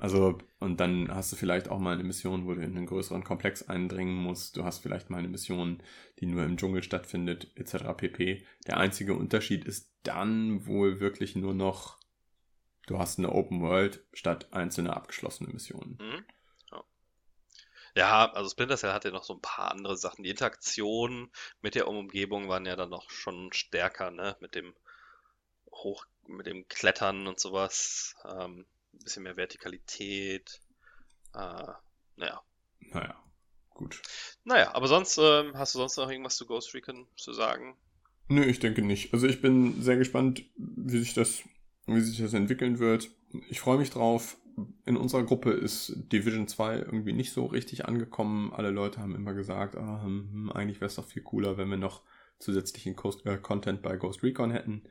Also, 0.00 0.38
und 0.58 0.80
dann 0.80 1.14
hast 1.14 1.32
du 1.32 1.36
vielleicht 1.36 1.68
auch 1.68 1.78
mal 1.78 1.94
eine 1.94 2.04
Mission, 2.04 2.46
wo 2.46 2.54
du 2.54 2.60
in 2.60 2.76
einen 2.76 2.86
größeren 2.86 3.24
Komplex 3.24 3.62
eindringen 3.68 4.14
musst. 4.14 4.56
Du 4.56 4.64
hast 4.64 4.80
vielleicht 4.80 5.08
mal 5.08 5.18
eine 5.18 5.28
Mission, 5.28 5.82
die 6.18 6.26
nur 6.26 6.44
im 6.44 6.56
Dschungel 6.56 6.82
stattfindet, 6.82 7.50
etc. 7.56 7.94
pp. 7.96 8.44
Der 8.66 8.76
einzige 8.76 9.14
Unterschied 9.14 9.64
ist 9.64 9.90
dann 10.02 10.66
wohl 10.66 11.00
wirklich 11.00 11.36
nur 11.36 11.54
noch, 11.54 11.98
du 12.86 12.98
hast 12.98 13.18
eine 13.18 13.32
Open 13.32 13.62
World 13.62 14.04
statt 14.12 14.52
einzelne 14.52 14.94
abgeschlossene 14.94 15.50
Missionen. 15.50 15.96
Mhm. 16.00 16.24
Ja. 16.70 16.84
ja, 17.94 18.32
also 18.32 18.50
Splinter 18.50 18.76
Cell 18.76 18.92
hatte 18.92 19.10
noch 19.10 19.24
so 19.24 19.34
ein 19.34 19.40
paar 19.40 19.70
andere 19.70 19.96
Sachen. 19.96 20.22
Die 20.22 20.30
Interaktion 20.30 21.30
mit 21.62 21.74
der 21.76 21.88
Umgebung 21.88 22.48
waren 22.48 22.66
ja 22.66 22.76
dann 22.76 22.90
noch 22.90 23.08
schon 23.10 23.52
stärker, 23.54 24.10
ne? 24.10 24.36
Mit 24.40 24.54
dem 24.54 24.74
Hoch, 25.72 26.04
mit 26.26 26.46
dem 26.46 26.66
Klettern 26.68 27.26
und 27.26 27.40
sowas. 27.40 28.14
Ähm, 28.24 28.66
ein 28.94 28.98
bisschen 29.04 29.22
mehr 29.22 29.36
Vertikalität. 29.36 30.60
Äh, 31.34 31.72
naja. 32.16 32.42
Naja, 32.80 33.22
gut. 33.70 34.02
Naja, 34.44 34.74
aber 34.74 34.88
sonst, 34.88 35.18
äh, 35.18 35.52
hast 35.54 35.74
du 35.74 35.78
sonst 35.78 35.96
noch 35.96 36.10
irgendwas 36.10 36.36
zu 36.36 36.46
Ghost 36.46 36.74
Recon 36.74 37.06
zu 37.16 37.32
sagen? 37.32 37.76
Nö, 38.28 38.44
ich 38.44 38.60
denke 38.60 38.82
nicht. 38.82 39.12
Also 39.12 39.26
ich 39.26 39.40
bin 39.40 39.82
sehr 39.82 39.96
gespannt, 39.96 40.44
wie 40.56 40.98
sich 40.98 41.14
das, 41.14 41.42
wie 41.86 42.00
sich 42.00 42.18
das 42.18 42.34
entwickeln 42.34 42.78
wird. 42.78 43.10
Ich 43.48 43.60
freue 43.60 43.78
mich 43.78 43.90
drauf. 43.90 44.36
In 44.84 44.96
unserer 44.96 45.22
Gruppe 45.22 45.52
ist 45.52 45.94
Division 46.12 46.46
2 46.46 46.76
irgendwie 46.76 47.14
nicht 47.14 47.32
so 47.32 47.46
richtig 47.46 47.86
angekommen. 47.86 48.52
Alle 48.52 48.70
Leute 48.70 49.00
haben 49.00 49.14
immer 49.14 49.32
gesagt, 49.32 49.76
ah, 49.76 50.02
hm, 50.02 50.28
hm 50.30 50.52
eigentlich 50.52 50.80
wäre 50.80 50.88
es 50.88 50.96
doch 50.96 51.06
viel 51.06 51.22
cooler, 51.22 51.56
wenn 51.56 51.70
wir 51.70 51.78
noch 51.78 52.02
zusätzlichen 52.38 52.96
Coast, 52.96 53.24
äh, 53.24 53.38
Content 53.38 53.82
bei 53.82 53.96
Ghost 53.96 54.22
Recon 54.22 54.50
hätten. 54.50 54.82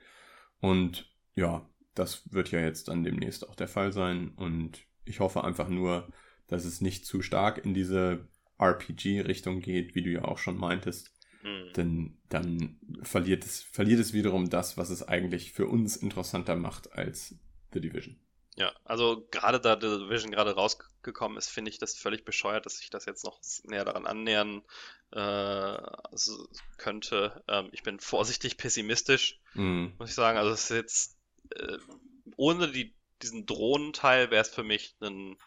Und 0.59 1.10
ja, 1.35 1.67
das 1.95 2.31
wird 2.31 2.51
ja 2.51 2.59
jetzt 2.59 2.87
dann 2.87 3.03
demnächst 3.03 3.47
auch 3.47 3.55
der 3.55 3.67
Fall 3.67 3.91
sein. 3.91 4.29
Und 4.35 4.79
ich 5.05 5.19
hoffe 5.19 5.43
einfach 5.43 5.69
nur, 5.69 6.07
dass 6.47 6.65
es 6.65 6.81
nicht 6.81 7.05
zu 7.05 7.21
stark 7.21 7.63
in 7.63 7.73
diese 7.73 8.27
RPG-Richtung 8.59 9.61
geht, 9.61 9.95
wie 9.95 10.03
du 10.03 10.09
ja 10.09 10.25
auch 10.25 10.37
schon 10.37 10.57
meintest. 10.57 11.13
Mhm. 11.43 11.73
Denn 11.75 12.17
dann 12.29 12.79
verliert 13.01 13.45
es, 13.45 13.61
verliert 13.63 13.99
es 13.99 14.13
wiederum 14.13 14.49
das, 14.49 14.77
was 14.77 14.89
es 14.89 15.07
eigentlich 15.07 15.51
für 15.53 15.67
uns 15.67 15.95
interessanter 15.95 16.55
macht 16.55 16.93
als 16.93 17.35
The 17.73 17.81
Division. 17.81 18.19
Ja, 18.55 18.73
also 18.83 19.27
gerade 19.31 19.59
da 19.59 19.79
The 19.79 20.03
Division 20.03 20.31
gerade 20.31 20.53
rausgekommen 20.53 21.37
ist, 21.37 21.49
finde 21.49 21.71
ich 21.71 21.77
das 21.77 21.95
völlig 21.95 22.25
bescheuert, 22.25 22.65
dass 22.65 22.77
sich 22.77 22.89
das 22.89 23.05
jetzt 23.05 23.23
noch 23.23 23.39
näher 23.63 23.85
daran 23.85 24.05
annähern 24.05 24.61
äh, 25.11 25.77
könnte. 26.77 27.43
Ähm, 27.47 27.69
ich 27.71 27.83
bin 27.83 27.99
vorsichtig 27.99 28.57
pessimistisch, 28.57 29.39
mhm. 29.53 29.93
muss 29.97 30.09
ich 30.09 30.15
sagen. 30.15 30.37
Also 30.37 30.51
es 30.51 30.69
ist 30.69 30.75
jetzt 30.75 31.20
äh, 31.55 31.77
ohne 32.37 32.71
die, 32.71 32.93
diesen 33.21 33.45
Drohnenteil 33.45 34.31
wäre 34.31 34.41
es 34.41 34.49
für 34.49 34.63
mich 34.63 34.95
ein, 35.01 35.37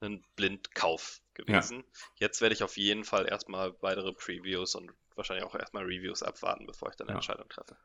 ein 0.00 0.24
Blindkauf 0.36 1.20
gewesen. 1.34 1.78
Ja. 1.78 2.26
Jetzt 2.26 2.40
werde 2.40 2.54
ich 2.54 2.62
auf 2.62 2.76
jeden 2.76 3.04
Fall 3.04 3.26
erstmal 3.26 3.74
weitere 3.80 4.12
Previews 4.12 4.74
und 4.74 4.92
wahrscheinlich 5.16 5.44
auch 5.44 5.54
erstmal 5.54 5.84
Reviews 5.84 6.22
abwarten, 6.22 6.66
bevor 6.66 6.90
ich 6.90 6.96
dann 6.96 7.08
eine 7.08 7.14
ja. 7.14 7.18
Entscheidung 7.18 7.48
treffe. 7.48 7.76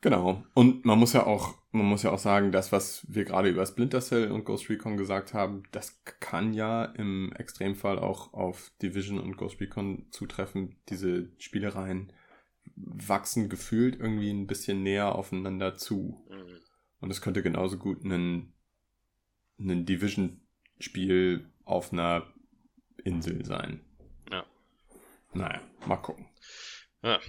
Genau. 0.00 0.44
Und 0.54 0.84
man 0.84 0.98
muss 0.98 1.12
ja 1.12 1.26
auch, 1.26 1.56
man 1.72 1.86
muss 1.86 2.04
ja 2.04 2.12
auch 2.12 2.18
sagen, 2.20 2.52
das, 2.52 2.70
was 2.70 3.04
wir 3.08 3.24
gerade 3.24 3.48
über 3.48 3.66
Splinter 3.66 4.00
Cell 4.00 4.30
und 4.30 4.44
Ghost 4.44 4.70
Recon 4.70 4.96
gesagt 4.96 5.34
haben, 5.34 5.64
das 5.72 6.00
kann 6.20 6.52
ja 6.52 6.84
im 6.84 7.32
Extremfall 7.32 7.98
auch 7.98 8.32
auf 8.32 8.70
Division 8.80 9.18
und 9.18 9.36
Ghost 9.36 9.60
Recon 9.60 10.06
zutreffen. 10.10 10.76
Diese 10.88 11.28
Spielereien 11.38 12.12
wachsen 12.76 13.48
gefühlt 13.48 13.98
irgendwie 13.98 14.30
ein 14.30 14.46
bisschen 14.46 14.84
näher 14.84 15.16
aufeinander 15.16 15.76
zu. 15.76 16.24
Mhm. 16.28 16.60
Und 17.00 17.10
es 17.10 17.20
könnte 17.20 17.42
genauso 17.42 17.78
gut 17.78 18.04
ein, 18.04 18.52
ein 19.58 19.86
Division-Spiel 19.86 21.50
auf 21.64 21.92
einer 21.92 22.26
Insel 23.04 23.44
sein. 23.44 23.80
Ja. 24.30 24.44
Naja, 25.32 25.60
mal 25.86 25.96
gucken. 25.96 26.26
Ja. 27.02 27.20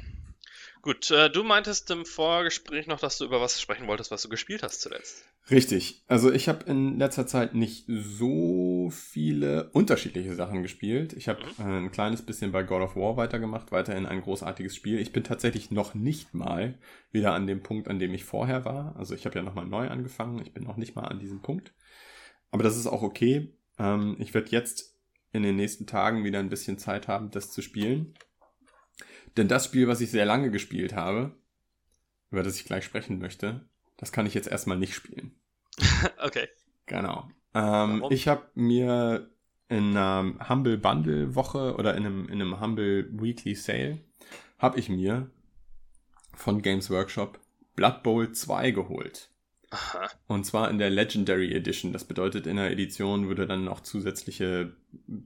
Gut, 0.90 1.12
äh, 1.12 1.30
du 1.30 1.44
meintest 1.44 1.92
im 1.92 2.04
Vorgespräch 2.04 2.88
noch, 2.88 3.00
dass 3.00 3.20
du 3.20 3.26
über 3.26 3.40
was 3.40 3.62
sprechen 3.62 3.86
wolltest, 3.86 4.10
was 4.10 4.24
du 4.24 4.30
gespielt 4.30 4.64
hast 4.64 4.82
zuletzt. 4.82 5.24
Richtig. 5.52 6.04
Also 6.08 6.32
ich 6.32 6.50
habe 6.50 6.66
in 6.66 6.98
letzter 6.98 7.28
Zeit 7.28 7.54
nicht 7.54 7.86
so 7.88 8.90
viele 8.92 9.70
unterschiedliche 9.74 10.34
Sachen 10.34 10.64
gespielt. 10.64 11.14
Ich 11.14 11.28
habe 11.28 11.44
mhm. 11.60 11.86
ein 11.86 11.92
kleines 11.92 12.24
bisschen 12.24 12.52
bei 12.52 12.64
God 12.64 12.82
of 12.82 12.96
War 12.96 13.18
weitergemacht, 13.18 13.72
weiterhin 13.72 14.08
ein 14.08 14.22
großartiges 14.22 14.76
Spiel. 14.76 14.98
Ich 14.98 15.12
bin 15.12 15.24
tatsächlich 15.24 15.70
noch 15.70 15.94
nicht 15.94 16.34
mal 16.34 16.80
wieder 17.12 17.36
an 17.36 17.46
dem 17.46 17.62
Punkt, 17.62 17.88
an 17.88 18.00
dem 18.00 18.16
ich 18.16 18.24
vorher 18.26 18.66
war. 18.66 18.96
Also 18.98 19.14
ich 19.14 19.28
habe 19.28 19.38
ja 19.38 19.44
nochmal 19.44 19.68
neu 19.68 19.90
angefangen. 19.90 20.42
Ich 20.42 20.54
bin 20.54 20.64
noch 20.64 20.78
nicht 20.78 20.96
mal 20.96 21.04
an 21.06 21.20
diesem 21.20 21.44
Punkt. 21.44 21.72
Aber 22.50 22.64
das 22.64 22.76
ist 22.76 22.88
auch 22.88 23.04
okay. 23.04 23.56
Ähm, 23.78 24.16
ich 24.18 24.34
werde 24.34 24.50
jetzt 24.50 24.98
in 25.34 25.44
den 25.44 25.56
nächsten 25.56 25.86
Tagen 25.86 26.24
wieder 26.24 26.40
ein 26.40 26.50
bisschen 26.50 26.80
Zeit 26.80 27.08
haben, 27.08 27.30
das 27.30 27.52
zu 27.52 27.62
spielen. 27.62 28.16
Denn 29.38 29.48
das 29.48 29.66
Spiel, 29.66 29.88
was 29.88 30.02
ich 30.02 30.12
sehr 30.12 30.26
lange 30.26 30.52
gespielt 30.52 30.94
habe, 30.94 31.36
über 32.32 32.44
das 32.44 32.56
ich 32.56 32.66
gleich 32.66 32.84
sprechen 32.84 33.20
möchte, 33.20 33.66
das 33.98 34.12
kann 34.12 34.26
ich 34.26 34.34
jetzt 34.34 34.48
erstmal 34.48 34.78
nicht 34.78 34.94
spielen. 34.94 35.34
okay. 36.24 36.48
Genau. 36.86 37.30
Ähm, 37.54 38.04
ich 38.10 38.28
habe 38.28 38.44
mir 38.56 39.30
in 39.68 39.96
einer 39.96 40.50
Humble 40.50 40.78
Bundle 40.78 41.36
Woche 41.36 41.76
oder 41.76 41.96
in 41.96 42.06
einem, 42.06 42.26
in 42.28 42.42
einem 42.42 42.60
Humble 42.60 43.08
Weekly 43.12 43.56
Sale 43.56 44.00
habe 44.58 44.80
ich 44.80 44.90
mir 44.90 45.30
von 46.34 46.62
Games 46.62 46.90
Workshop 46.90 47.40
Blood 47.76 48.04
Bowl 48.04 48.32
2 48.32 48.72
geholt. 48.72 49.30
Aha. 49.72 50.10
Und 50.28 50.46
zwar 50.46 50.70
in 50.70 50.80
der 50.80 50.90
Legendary 50.90 51.54
Edition. 51.54 51.94
Das 51.94 52.04
bedeutet, 52.04 52.48
in 52.48 52.58
der 52.58 52.72
Edition, 52.72 53.30
wo 53.30 53.34
du 53.36 53.46
dann 53.46 53.64
noch 53.64 53.82
zusätzliche 53.82 54.76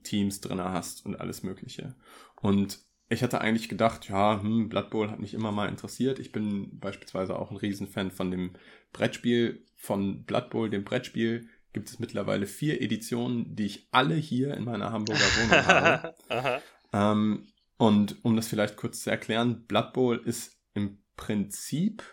Teams 0.03 0.41
drin 0.41 0.61
hast 0.61 1.05
und 1.05 1.19
alles 1.19 1.43
Mögliche. 1.43 1.95
Und 2.41 2.79
ich 3.13 3.23
hatte 3.23 3.41
eigentlich 3.41 3.69
gedacht, 3.69 4.09
ja, 4.09 4.41
hm, 4.41 4.69
Blood 4.69 4.89
Bowl 4.89 5.09
hat 5.11 5.19
mich 5.19 5.33
immer 5.33 5.51
mal 5.51 5.69
interessiert. 5.69 6.19
Ich 6.19 6.31
bin 6.31 6.79
beispielsweise 6.79 7.37
auch 7.37 7.51
ein 7.51 7.57
Riesenfan 7.57 8.11
von 8.11 8.31
dem 8.31 8.53
Brettspiel, 8.91 9.65
von 9.75 10.23
Blood 10.23 10.49
Bowl, 10.49 10.69
dem 10.69 10.83
Brettspiel. 10.83 11.47
Gibt 11.73 11.89
es 11.89 11.99
mittlerweile 11.99 12.45
vier 12.45 12.81
Editionen, 12.81 13.55
die 13.55 13.65
ich 13.65 13.87
alle 13.91 14.15
hier 14.15 14.55
in 14.55 14.65
meiner 14.65 14.91
Hamburger 14.91 15.21
Wohnung 15.21 15.65
habe. 15.65 16.13
ähm, 16.93 17.47
und 17.77 18.23
um 18.23 18.35
das 18.35 18.47
vielleicht 18.47 18.77
kurz 18.77 19.01
zu 19.03 19.09
erklären, 19.09 19.65
Blood 19.65 19.93
Bowl 19.93 20.21
ist 20.23 20.57
im 20.73 20.99
Prinzip 21.15 22.03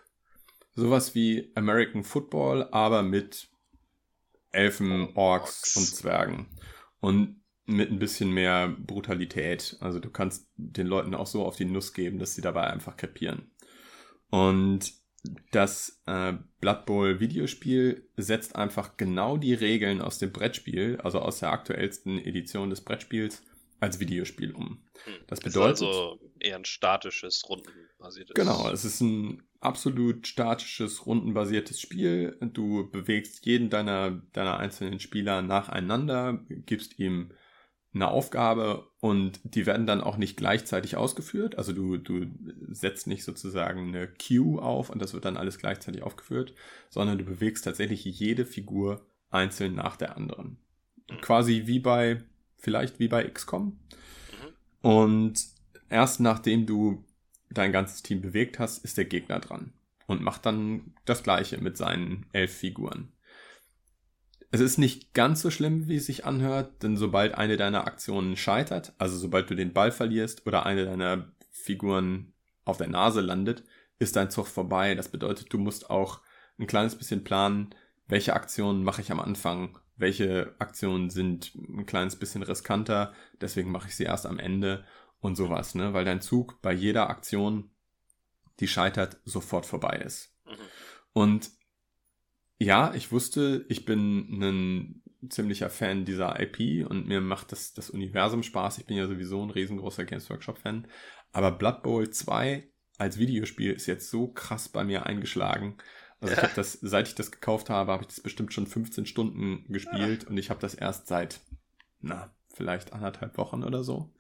sowas 0.75 1.15
wie 1.15 1.53
American 1.55 2.05
Football, 2.05 2.69
aber 2.71 3.03
mit 3.03 3.49
Elfen, 4.51 5.15
Orks, 5.15 5.17
Orks. 5.17 5.77
und 5.77 5.87
Zwergen. 5.87 6.47
Und 7.01 7.40
mit 7.71 7.91
ein 7.91 7.99
bisschen 7.99 8.31
mehr 8.33 8.69
Brutalität. 8.69 9.77
Also 9.81 9.99
du 9.99 10.11
kannst 10.11 10.49
den 10.57 10.87
Leuten 10.87 11.15
auch 11.15 11.27
so 11.27 11.45
auf 11.45 11.57
die 11.57 11.65
Nuss 11.65 11.93
geben, 11.93 12.19
dass 12.19 12.35
sie 12.35 12.43
dabei 12.43 12.65
einfach 12.65 12.97
kapieren. 12.97 13.51
Und 14.31 14.93
das 15.51 16.01
äh, 16.07 16.35
Blood 16.61 16.87
Bowl 16.87 17.21
Videospiel 17.21 18.09
setzt 18.17 18.57
einfach 18.57 18.97
genau 18.97 19.37
die 19.37 19.55
Regeln 19.55 20.01
aus 20.01 20.19
dem 20.19 20.33
Brettspiel, 20.33 20.99
also 21.03 21.21
aus 21.21 21.41
der 21.41 21.51
aktuellsten 21.51 22.19
Edition 22.19 22.71
des 22.71 22.81
Brettspiels, 22.81 23.43
als 23.81 23.99
Videospiel 24.01 24.53
um. 24.53 24.83
Hm. 25.05 25.15
Das 25.27 25.41
bedeutet. 25.41 25.77
Ist 25.77 25.83
also 25.83 26.21
eher 26.39 26.57
ein 26.57 26.65
statisches, 26.65 27.49
rundenbasiertes. 27.49 28.35
Genau, 28.35 28.71
es 28.71 28.85
ist 28.85 29.01
ein 29.01 29.43
absolut 29.61 30.27
statisches, 30.27 31.07
rundenbasiertes 31.07 31.81
Spiel. 31.81 32.37
Du 32.41 32.91
bewegst 32.91 33.45
jeden 33.47 33.71
deiner, 33.71 34.23
deiner 34.33 34.59
einzelnen 34.59 35.01
Spieler 35.01 35.43
nacheinander, 35.43 36.45
gibst 36.49 36.99
ihm 36.99 37.33
eine 37.93 38.09
Aufgabe 38.09 38.89
und 39.01 39.41
die 39.43 39.67
werden 39.67 39.87
dann 39.87 40.01
auch 40.01 40.17
nicht 40.17 40.37
gleichzeitig 40.37 40.97
ausgeführt. 40.97 41.59
Also 41.59 41.73
du, 41.73 41.97
du 41.97 42.27
setzt 42.69 43.07
nicht 43.07 43.25
sozusagen 43.25 43.89
eine 43.89 44.07
Queue 44.07 44.63
auf 44.63 44.91
und 44.91 45.03
das 45.03 45.13
wird 45.13 45.25
dann 45.25 45.37
alles 45.37 45.59
gleichzeitig 45.59 46.03
aufgeführt, 46.03 46.55
sondern 46.89 47.19
du 47.19 47.25
bewegst 47.25 47.65
tatsächlich 47.65 48.05
jede 48.05 48.45
Figur 48.45 49.05
einzeln 49.31 49.75
nach 49.75 49.97
der 49.97 50.17
anderen. 50.17 50.59
Quasi 51.21 51.63
wie 51.67 51.81
bei, 51.81 52.23
vielleicht 52.59 53.01
wie 53.01 53.09
bei 53.09 53.25
XCOM. 53.25 53.67
Mhm. 53.67 54.89
Und 54.89 55.47
erst 55.89 56.21
nachdem 56.21 56.67
du 56.67 57.05
dein 57.51 57.73
ganzes 57.73 58.03
Team 58.03 58.21
bewegt 58.21 58.61
hast, 58.61 58.85
ist 58.85 58.97
der 58.99 59.05
Gegner 59.05 59.41
dran 59.41 59.73
und 60.07 60.23
macht 60.23 60.47
dann 60.47 60.95
das 61.05 61.25
gleiche 61.25 61.59
mit 61.59 61.77
seinen 61.77 62.27
elf 62.33 62.53
Figuren. 62.53 63.13
Es 64.51 64.61
ist 64.61 64.79
nicht 64.79 65.15
ganz 65.15 65.43
so 65.43 65.51
schlimm, 65.51 65.87
wie 65.87 65.97
es 65.97 66.07
sich 66.07 66.25
anhört, 66.25 66.83
denn 66.83 66.97
sobald 66.97 67.35
eine 67.35 67.57
deiner 67.57 67.87
Aktionen 67.87 68.37
scheitert, 68.37 68.93
also 68.99 69.17
sobald 69.17 69.49
du 69.49 69.55
den 69.55 69.73
Ball 69.73 69.93
verlierst 69.93 70.47
oder 70.47 70.67
eine 70.67 70.85
deiner 70.85 71.33
Figuren 71.51 72.33
auf 72.65 72.79
der 72.79 72.89
Nase 72.89 73.21
landet, 73.21 73.63
ist 73.99 74.17
dein 74.17 74.31
Zug 74.31 74.49
vorbei. 74.49 74.95
Das 74.97 75.09
bedeutet, 75.09 75.53
du 75.53 75.59
musst 75.59 75.89
auch 75.89 76.21
ein 76.59 76.67
kleines 76.67 76.97
bisschen 76.97 77.23
planen, 77.23 77.71
welche 78.09 78.35
Aktionen 78.35 78.83
mache 78.83 79.03
ich 79.03 79.13
am 79.13 79.21
Anfang, 79.21 79.79
welche 79.97 80.55
Aktionen 80.59 81.11
sind 81.11 81.55
ein 81.55 81.87
kleines 81.87 82.17
bisschen 82.17 82.43
riskanter, 82.43 83.13
deswegen 83.41 83.71
mache 83.71 83.89
ich 83.89 83.97
sie 83.97 84.05
erst 84.05 84.27
am 84.27 84.41
Ende 84.41 84.85
und 85.21 85.37
sowas, 85.37 85.75
ne? 85.75 85.93
Weil 85.93 86.05
dein 86.05 86.23
Zug 86.23 86.61
bei 86.63 86.73
jeder 86.73 87.09
Aktion, 87.09 87.71
die 88.59 88.67
scheitert, 88.67 89.21
sofort 89.25 89.67
vorbei 89.67 90.03
ist. 90.05 90.35
Mhm. 90.47 90.57
Und 91.13 91.51
ja, 92.61 92.95
ich 92.95 93.11
wusste, 93.11 93.65
ich 93.69 93.87
bin 93.87 94.43
ein 94.43 95.03
ziemlicher 95.31 95.71
Fan 95.71 96.05
dieser 96.05 96.39
IP 96.39 96.87
und 96.89 97.09
mir 97.09 97.23
macht 97.23 97.53
das, 97.53 97.73
das 97.73 97.89
Universum 97.89 98.43
Spaß. 98.43 98.79
Ich 98.79 98.87
bin 98.87 98.99
ja 98.99 99.07
sowieso 99.07 99.43
ein 99.43 99.51
riesengroßer 99.51 100.05
Games 100.05 100.29
Workshop-Fan. 100.29 100.87
Aber 101.33 101.53
Blood 101.53 101.83
Bowl 101.83 102.11
2 102.11 102.69
als 102.99 103.19
Videospiel 103.19 103.73
ist 103.73 103.87
jetzt 103.87 104.11
so 104.11 104.29
krass 104.29 104.69
bei 104.69 104.85
mir 104.85 105.07
eingeschlagen. 105.07 105.79
Also 106.21 106.35
ich 106.35 106.43
habe 106.43 106.53
das, 106.55 106.73
seit 106.83 107.09
ich 107.09 107.15
das 107.15 107.31
gekauft 107.31 107.71
habe, 107.71 107.93
habe 107.93 108.03
ich 108.03 108.09
das 108.09 108.21
bestimmt 108.21 108.53
schon 108.53 108.67
15 108.67 109.07
Stunden 109.07 109.65
gespielt 109.73 110.25
und 110.25 110.37
ich 110.37 110.51
habe 110.51 110.61
das 110.61 110.75
erst 110.75 111.07
seit, 111.07 111.41
na, 112.01 112.31
vielleicht 112.53 112.93
anderthalb 112.93 113.39
Wochen 113.39 113.65
oder 113.65 113.83
so. 113.83 114.13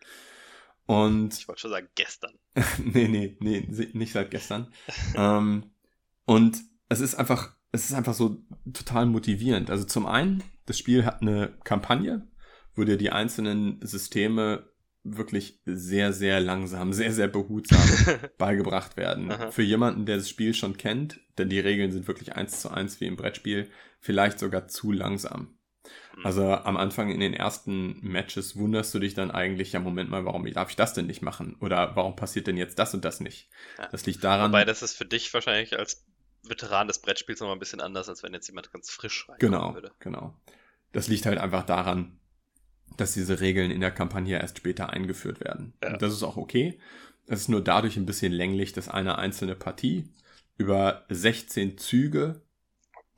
Und. 0.86 1.34
Ich 1.34 1.46
wollte 1.46 1.60
schon 1.60 1.70
sagen, 1.72 1.88
gestern. 1.94 2.38
nee, 2.78 3.06
nee, 3.06 3.36
nee, 3.38 3.90
nicht 3.92 4.12
seit 4.12 4.30
gestern. 4.30 4.72
ähm, 5.14 5.72
und 6.24 6.62
es 6.88 7.00
ist 7.00 7.16
einfach 7.16 7.54
es 7.72 7.84
ist 7.84 7.94
einfach 7.94 8.14
so 8.14 8.42
total 8.72 9.06
motivierend. 9.06 9.70
Also 9.70 9.84
zum 9.84 10.06
einen, 10.06 10.42
das 10.66 10.78
Spiel 10.78 11.04
hat 11.04 11.22
eine 11.22 11.52
Kampagne, 11.64 12.26
wo 12.74 12.84
dir 12.84 12.96
die 12.96 13.10
einzelnen 13.10 13.80
Systeme 13.82 14.70
wirklich 15.02 15.60
sehr, 15.64 16.12
sehr 16.12 16.40
langsam, 16.40 16.92
sehr, 16.92 17.12
sehr 17.12 17.28
behutsam 17.28 17.88
beigebracht 18.38 18.96
werden. 18.96 19.30
Aha. 19.30 19.50
Für 19.50 19.62
jemanden, 19.62 20.06
der 20.06 20.16
das 20.16 20.28
Spiel 20.28 20.54
schon 20.54 20.76
kennt, 20.76 21.20
denn 21.38 21.48
die 21.48 21.60
Regeln 21.60 21.92
sind 21.92 22.08
wirklich 22.08 22.34
eins 22.34 22.60
zu 22.60 22.70
eins 22.70 23.00
wie 23.00 23.06
im 23.06 23.16
Brettspiel, 23.16 23.70
vielleicht 24.00 24.38
sogar 24.38 24.68
zu 24.68 24.92
langsam. 24.92 25.54
Hm. 26.14 26.26
Also 26.26 26.44
am 26.44 26.76
Anfang 26.76 27.10
in 27.10 27.20
den 27.20 27.34
ersten 27.34 27.98
Matches 28.02 28.56
wunderst 28.56 28.92
du 28.94 28.98
dich 28.98 29.14
dann 29.14 29.30
eigentlich, 29.30 29.72
ja 29.72 29.80
Moment 29.80 30.10
mal, 30.10 30.24
warum 30.24 30.50
darf 30.52 30.70
ich 30.70 30.76
das 30.76 30.92
denn 30.92 31.06
nicht 31.06 31.22
machen? 31.22 31.56
Oder 31.60 31.96
warum 31.96 32.16
passiert 32.16 32.46
denn 32.46 32.56
jetzt 32.56 32.78
das 32.78 32.92
und 32.92 33.04
das 33.04 33.20
nicht? 33.20 33.48
Ja. 33.78 33.88
Das 33.90 34.04
liegt 34.06 34.22
daran. 34.22 34.50
Wobei 34.50 34.64
das 34.64 34.82
ist 34.82 34.96
für 34.96 35.06
dich 35.06 35.32
wahrscheinlich 35.32 35.78
als 35.78 36.04
Veteran 36.42 36.88
des 36.88 37.00
Brettspiels 37.00 37.40
nochmal 37.40 37.56
ein 37.56 37.60
bisschen 37.60 37.80
anders, 37.80 38.08
als 38.08 38.22
wenn 38.22 38.32
jetzt 38.32 38.48
jemand 38.48 38.72
ganz 38.72 38.90
frisch 38.90 39.28
reinkommen 39.28 39.52
genau, 39.52 39.74
würde. 39.74 39.92
Genau, 40.00 40.34
Das 40.92 41.08
liegt 41.08 41.26
halt 41.26 41.38
einfach 41.38 41.64
daran, 41.64 42.18
dass 42.96 43.12
diese 43.12 43.40
Regeln 43.40 43.70
in 43.70 43.80
der 43.80 43.90
Kampagne 43.90 44.40
erst 44.40 44.58
später 44.58 44.90
eingeführt 44.90 45.40
werden. 45.40 45.74
Ja. 45.82 45.96
Das 45.96 46.12
ist 46.12 46.22
auch 46.22 46.36
okay. 46.36 46.78
Es 47.26 47.42
ist 47.42 47.48
nur 47.48 47.62
dadurch 47.62 47.96
ein 47.96 48.06
bisschen 48.06 48.32
länglich, 48.32 48.72
dass 48.72 48.88
eine 48.88 49.18
einzelne 49.18 49.54
Partie 49.54 50.08
über 50.56 51.04
16 51.08 51.78
Züge 51.78 52.42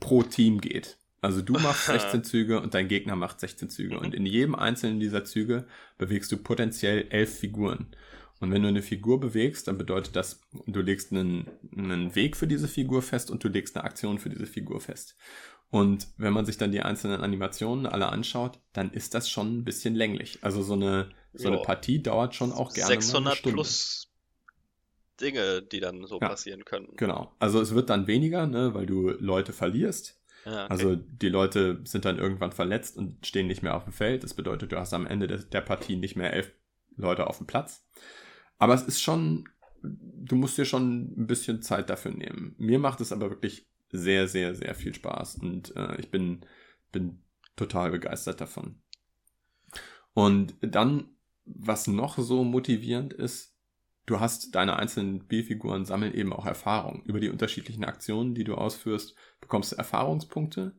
pro 0.00 0.22
Team 0.22 0.60
geht. 0.60 0.98
Also 1.20 1.40
du 1.40 1.54
machst 1.54 1.86
16 1.86 2.24
Züge 2.24 2.60
und 2.60 2.74
dein 2.74 2.88
Gegner 2.88 3.16
macht 3.16 3.40
16 3.40 3.70
Züge. 3.70 3.98
Und 3.98 4.14
in 4.14 4.26
jedem 4.26 4.54
einzelnen 4.54 5.00
dieser 5.00 5.24
Züge 5.24 5.66
bewegst 5.96 6.30
du 6.32 6.36
potenziell 6.36 7.06
elf 7.10 7.38
Figuren. 7.38 7.86
Und 8.43 8.51
wenn 8.51 8.62
du 8.62 8.68
eine 8.68 8.82
Figur 8.82 9.20
bewegst, 9.20 9.68
dann 9.68 9.78
bedeutet 9.78 10.16
das, 10.16 10.40
du 10.66 10.80
legst 10.80 11.12
einen, 11.12 11.49
einen 11.76 12.16
Weg 12.16 12.36
für 12.36 12.49
diese 12.49 12.66
Figur 12.66 13.01
fest 13.01 13.30
und 13.30 13.45
du 13.45 13.49
legst 13.49 13.76
eine 13.76 13.84
Aktion 13.84 14.18
für 14.18 14.30
diese 14.30 14.47
Figur 14.47 14.80
fest. 14.80 15.14
Und 15.70 16.09
wenn 16.16 16.32
man 16.32 16.45
sich 16.45 16.57
dann 16.57 16.72
die 16.72 16.82
einzelnen 16.82 17.20
Animationen 17.20 17.86
alle 17.86 18.09
anschaut, 18.09 18.59
dann 18.72 18.90
ist 18.90 19.14
das 19.14 19.30
schon 19.30 19.59
ein 19.59 19.64
bisschen 19.64 19.95
länglich. 19.95 20.40
Also 20.43 20.61
so 20.64 20.72
eine, 20.72 21.11
so 21.32 21.47
eine 21.47 21.59
Partie 21.59 22.03
dauert 22.03 22.34
schon 22.34 22.51
auch 22.51 22.74
gerne 22.74 22.88
600 22.88 23.22
mal 23.22 23.30
eine 23.30 23.36
Stunde. 23.36 23.55
plus 23.55 24.09
Dinge, 25.20 25.62
die 25.62 25.78
dann 25.78 26.05
so 26.05 26.18
ja, 26.20 26.28
passieren 26.28 26.64
können. 26.64 26.88
Genau. 26.97 27.32
Also 27.38 27.61
es 27.61 27.76
wird 27.76 27.90
dann 27.90 28.09
weniger, 28.09 28.49
ne, 28.49 28.74
weil 28.74 28.86
du 28.86 29.11
Leute 29.20 29.53
verlierst. 29.53 30.20
Ja, 30.47 30.64
okay. 30.64 30.66
Also 30.68 30.97
die 30.97 31.28
Leute 31.28 31.80
sind 31.84 32.07
dann 32.07 32.18
irgendwann 32.18 32.51
verletzt 32.51 32.97
und 32.97 33.24
stehen 33.24 33.47
nicht 33.47 33.62
mehr 33.62 33.76
auf 33.76 33.84
dem 33.84 33.93
Feld. 33.93 34.24
Das 34.24 34.34
bedeutet, 34.34 34.72
du 34.72 34.80
hast 34.80 34.93
am 34.95 35.07
Ende 35.07 35.28
der 35.28 35.61
Partie 35.61 35.95
nicht 35.95 36.16
mehr 36.16 36.32
elf 36.32 36.51
Leute 36.97 37.28
auf 37.28 37.38
dem 37.38 37.47
Platz. 37.47 37.86
Aber 38.59 38.74
es 38.74 38.82
ist 38.82 39.00
schon, 39.00 39.48
du 39.82 40.36
musst 40.36 40.59
dir 40.59 40.64
schon 40.64 41.12
ein 41.16 41.26
bisschen 41.26 41.62
Zeit 41.62 41.90
dafür 41.90 42.12
nehmen. 42.12 42.55
Mir 42.59 42.78
macht 42.78 43.00
es 43.00 43.12
aber 43.12 43.30
wirklich 43.30 43.66
sehr, 43.90 44.28
sehr, 44.28 44.55
sehr 44.55 44.74
viel 44.74 44.94
Spaß 44.94 45.36
und 45.36 45.76
äh, 45.76 46.00
ich 46.00 46.11
bin, 46.11 46.46
bin 46.92 47.22
total 47.57 47.90
begeistert 47.90 48.40
davon. 48.40 48.80
Und 50.14 50.57
dann, 50.61 51.09
was 51.44 51.86
noch 51.86 52.18
so 52.18 52.44
motivierend 52.44 53.12
ist, 53.12 53.55
du 54.07 54.20
hast 54.20 54.55
deine 54.55 54.76
einzelnen 54.76 55.22
Spielfiguren 55.22 55.84
sammeln 55.84 56.14
eben 56.14 56.32
auch 56.32 56.46
Erfahrung. 56.46 57.03
Über 57.05 57.20
die 57.20 57.28
unterschiedlichen 57.28 57.84
Aktionen, 57.84 58.34
die 58.34 58.44
du 58.44 58.55
ausführst, 58.55 59.14
bekommst 59.40 59.72
du 59.72 59.76
Erfahrungspunkte 59.76 60.74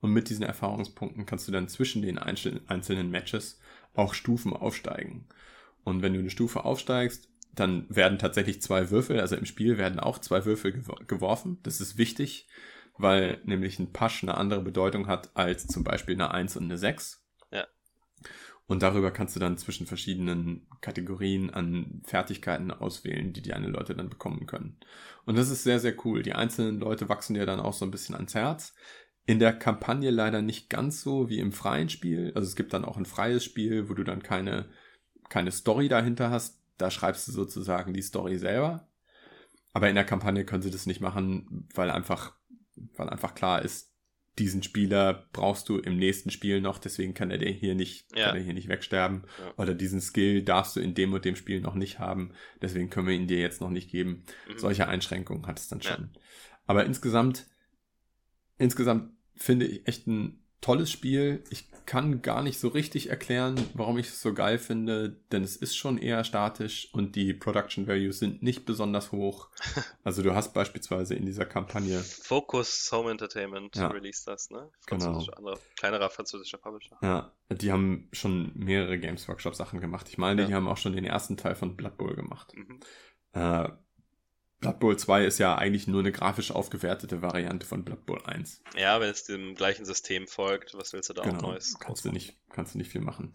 und 0.00 0.12
mit 0.12 0.30
diesen 0.30 0.44
Erfahrungspunkten 0.44 1.26
kannst 1.26 1.48
du 1.48 1.52
dann 1.52 1.68
zwischen 1.68 2.02
den 2.02 2.18
einzelnen 2.18 3.10
Matches 3.10 3.58
auch 3.94 4.14
Stufen 4.14 4.52
aufsteigen. 4.52 5.26
Und 5.88 6.02
wenn 6.02 6.12
du 6.12 6.20
eine 6.20 6.30
Stufe 6.30 6.64
aufsteigst, 6.64 7.28
dann 7.54 7.86
werden 7.88 8.18
tatsächlich 8.18 8.62
zwei 8.62 8.90
Würfel, 8.90 9.20
also 9.20 9.36
im 9.36 9.46
Spiel 9.46 9.78
werden 9.78 9.98
auch 9.98 10.18
zwei 10.18 10.44
Würfel 10.44 10.72
geworfen. 11.06 11.58
Das 11.62 11.80
ist 11.80 11.98
wichtig, 11.98 12.46
weil 12.96 13.40
nämlich 13.44 13.78
ein 13.78 13.92
Pasch 13.92 14.22
eine 14.22 14.36
andere 14.36 14.62
Bedeutung 14.62 15.06
hat 15.06 15.36
als 15.36 15.66
zum 15.66 15.84
Beispiel 15.84 16.14
eine 16.14 16.30
1 16.30 16.56
und 16.56 16.64
eine 16.64 16.78
6. 16.78 17.24
Ja. 17.50 17.66
Und 18.66 18.82
darüber 18.82 19.10
kannst 19.10 19.34
du 19.34 19.40
dann 19.40 19.56
zwischen 19.56 19.86
verschiedenen 19.86 20.66
Kategorien 20.80 21.50
an 21.50 22.02
Fertigkeiten 22.04 22.70
auswählen, 22.70 23.32
die 23.32 23.42
die 23.42 23.54
einen 23.54 23.72
Leute 23.72 23.94
dann 23.94 24.10
bekommen 24.10 24.46
können. 24.46 24.76
Und 25.24 25.36
das 25.36 25.50
ist 25.50 25.64
sehr, 25.64 25.80
sehr 25.80 25.94
cool. 26.04 26.22
Die 26.22 26.34
einzelnen 26.34 26.78
Leute 26.78 27.08
wachsen 27.08 27.34
dir 27.34 27.46
dann 27.46 27.60
auch 27.60 27.72
so 27.72 27.84
ein 27.84 27.90
bisschen 27.90 28.14
ans 28.14 28.34
Herz. 28.34 28.74
In 29.26 29.38
der 29.38 29.52
Kampagne 29.52 30.10
leider 30.10 30.42
nicht 30.42 30.70
ganz 30.70 31.02
so 31.02 31.28
wie 31.28 31.38
im 31.38 31.52
freien 31.52 31.88
Spiel. 31.88 32.32
Also 32.34 32.46
es 32.46 32.56
gibt 32.56 32.72
dann 32.72 32.84
auch 32.84 32.96
ein 32.96 33.06
freies 33.06 33.44
Spiel, 33.44 33.88
wo 33.88 33.94
du 33.94 34.04
dann 34.04 34.22
keine 34.22 34.68
keine 35.28 35.52
Story 35.52 35.88
dahinter 35.88 36.30
hast, 36.30 36.58
da 36.78 36.90
schreibst 36.90 37.26
du 37.28 37.32
sozusagen 37.32 37.92
die 37.92 38.02
Story 38.02 38.38
selber. 38.38 38.88
Aber 39.72 39.88
in 39.88 39.94
der 39.94 40.04
Kampagne 40.04 40.44
können 40.44 40.62
sie 40.62 40.70
das 40.70 40.86
nicht 40.86 41.00
machen, 41.00 41.68
weil 41.74 41.90
einfach, 41.90 42.34
weil 42.96 43.08
einfach 43.08 43.34
klar 43.34 43.62
ist, 43.62 43.88
diesen 44.38 44.62
Spieler 44.62 45.28
brauchst 45.32 45.68
du 45.68 45.78
im 45.78 45.96
nächsten 45.96 46.30
Spiel 46.30 46.60
noch, 46.60 46.78
deswegen 46.78 47.12
kann 47.12 47.30
er 47.30 47.38
dir 47.38 47.50
hier 47.50 47.74
nicht, 47.74 48.06
ja. 48.16 48.26
kann 48.26 48.36
er 48.36 48.42
hier 48.42 48.54
nicht 48.54 48.68
wegsterben. 48.68 49.24
Ja. 49.38 49.52
Oder 49.56 49.74
diesen 49.74 50.00
Skill 50.00 50.42
darfst 50.42 50.76
du 50.76 50.80
in 50.80 50.94
dem 50.94 51.12
und 51.12 51.24
dem 51.24 51.36
Spiel 51.36 51.60
noch 51.60 51.74
nicht 51.74 51.98
haben, 51.98 52.32
deswegen 52.62 52.88
können 52.88 53.08
wir 53.08 53.14
ihn 53.14 53.26
dir 53.26 53.38
jetzt 53.38 53.60
noch 53.60 53.70
nicht 53.70 53.90
geben. 53.90 54.24
Mhm. 54.48 54.58
Solche 54.58 54.86
Einschränkungen 54.86 55.46
hat 55.46 55.58
es 55.58 55.68
dann 55.68 55.82
schon. 55.82 56.10
Ja. 56.14 56.20
Aber 56.66 56.86
insgesamt, 56.86 57.46
insgesamt 58.58 59.12
finde 59.34 59.66
ich 59.66 59.86
echt 59.88 60.06
ein 60.06 60.44
tolles 60.60 60.90
Spiel. 60.90 61.42
Ich 61.50 61.68
kann 61.88 62.20
gar 62.20 62.42
nicht 62.42 62.60
so 62.60 62.68
richtig 62.68 63.08
erklären, 63.08 63.58
warum 63.72 63.96
ich 63.96 64.08
es 64.08 64.20
so 64.20 64.34
geil 64.34 64.58
finde, 64.58 65.16
denn 65.32 65.42
es 65.42 65.56
ist 65.56 65.74
schon 65.74 65.96
eher 65.96 66.22
statisch 66.22 66.92
und 66.92 67.16
die 67.16 67.32
Production 67.32 67.86
Values 67.86 68.18
sind 68.18 68.42
nicht 68.42 68.66
besonders 68.66 69.10
hoch. 69.10 69.48
Also 70.04 70.22
du 70.22 70.34
hast 70.34 70.54
beispielsweise 70.54 71.14
in 71.14 71.26
dieser 71.26 71.44
Kampagne 71.44 71.98
Focus 72.00 72.88
Home 72.92 73.10
Entertainment 73.10 73.76
ja. 73.76 73.88
released 73.88 74.26
das, 74.26 74.48
ne? 74.48 74.70
Genau. 74.86 75.18
Andere, 75.36 75.58
kleinerer 75.76 76.08
französischer 76.08 76.56
Publisher. 76.56 76.96
Ja, 77.02 77.32
die 77.50 77.72
haben 77.72 78.08
schon 78.12 78.52
mehrere 78.54 78.98
Games 78.98 79.28
Workshop 79.28 79.54
Sachen 79.54 79.80
gemacht. 79.80 80.08
Ich 80.08 80.16
meine, 80.16 80.42
ja. 80.42 80.48
die 80.48 80.54
haben 80.54 80.66
auch 80.66 80.78
schon 80.78 80.94
den 80.94 81.04
ersten 81.04 81.36
Teil 81.36 81.54
von 81.54 81.76
Blood 81.76 81.98
Bowl 81.98 82.14
gemacht. 82.14 82.54
Mhm. 82.54 82.80
Äh, 83.32 83.68
Blood 84.60 84.80
Bowl 84.80 84.96
2 84.96 85.24
ist 85.24 85.38
ja 85.38 85.56
eigentlich 85.56 85.86
nur 85.86 86.00
eine 86.00 86.10
grafisch 86.10 86.50
aufgewertete 86.50 87.22
Variante 87.22 87.64
von 87.64 87.84
Blood 87.84 88.06
Bowl 88.06 88.20
1. 88.24 88.62
Ja, 88.76 89.00
wenn 89.00 89.10
es 89.10 89.24
dem 89.24 89.54
gleichen 89.54 89.84
System 89.84 90.26
folgt, 90.26 90.74
was 90.74 90.92
willst 90.92 91.10
du 91.10 91.14
da 91.14 91.22
genau, 91.22 91.38
auch 91.38 91.42
Neues? 91.42 91.78
Kannst 91.78 92.04
du, 92.04 92.10
nicht, 92.10 92.36
kannst 92.50 92.74
du 92.74 92.78
nicht 92.78 92.90
viel 92.90 93.00
machen. 93.00 93.32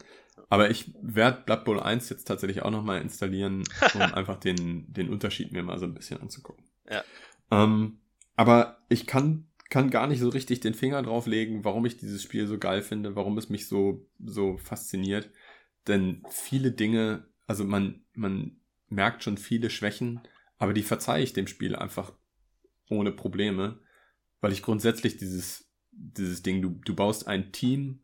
Aber 0.49 0.69
ich 0.69 0.93
werde 1.01 1.43
Blood 1.45 1.63
Bowl 1.63 1.79
1 1.79 2.09
jetzt 2.09 2.25
tatsächlich 2.25 2.61
auch 2.61 2.71
nochmal 2.71 3.01
installieren, 3.01 3.63
um 3.93 4.01
einfach 4.01 4.37
den, 4.37 4.91
den 4.91 5.09
Unterschied 5.09 5.53
mir 5.53 5.63
mal 5.63 5.79
so 5.79 5.85
ein 5.85 5.93
bisschen 5.93 6.19
anzugucken. 6.19 6.65
Ja. 6.89 7.03
Ähm, 7.51 7.99
aber 8.35 8.79
ich 8.89 9.07
kann, 9.07 9.47
kann 9.69 9.89
gar 9.89 10.07
nicht 10.07 10.19
so 10.19 10.27
richtig 10.27 10.59
den 10.59 10.73
Finger 10.73 11.01
drauflegen, 11.03 11.63
warum 11.63 11.85
ich 11.85 11.97
dieses 11.97 12.21
Spiel 12.21 12.47
so 12.47 12.57
geil 12.57 12.81
finde, 12.81 13.15
warum 13.15 13.37
es 13.37 13.47
mich 13.47 13.69
so, 13.69 14.05
so 14.19 14.57
fasziniert. 14.57 15.29
Denn 15.87 16.23
viele 16.29 16.73
Dinge, 16.73 17.27
also 17.47 17.63
man, 17.63 18.03
man 18.13 18.57
merkt 18.89 19.23
schon 19.23 19.37
viele 19.37 19.69
Schwächen, 19.69 20.21
aber 20.63 20.71
die 20.71 20.81
verzeihe 20.81 21.21
ich 21.21 21.33
dem 21.33 21.47
Spiel 21.47 21.75
einfach 21.75 22.13
ohne 22.89 23.11
Probleme, 23.11 23.81
weil 24.39 24.53
ich 24.53 24.63
grundsätzlich 24.63 25.17
dieses, 25.17 25.69
dieses 25.91 26.41
Ding, 26.41 26.61
du, 26.61 26.79
du 26.85 26.95
baust 26.95 27.27
ein 27.27 27.51
Team 27.51 27.99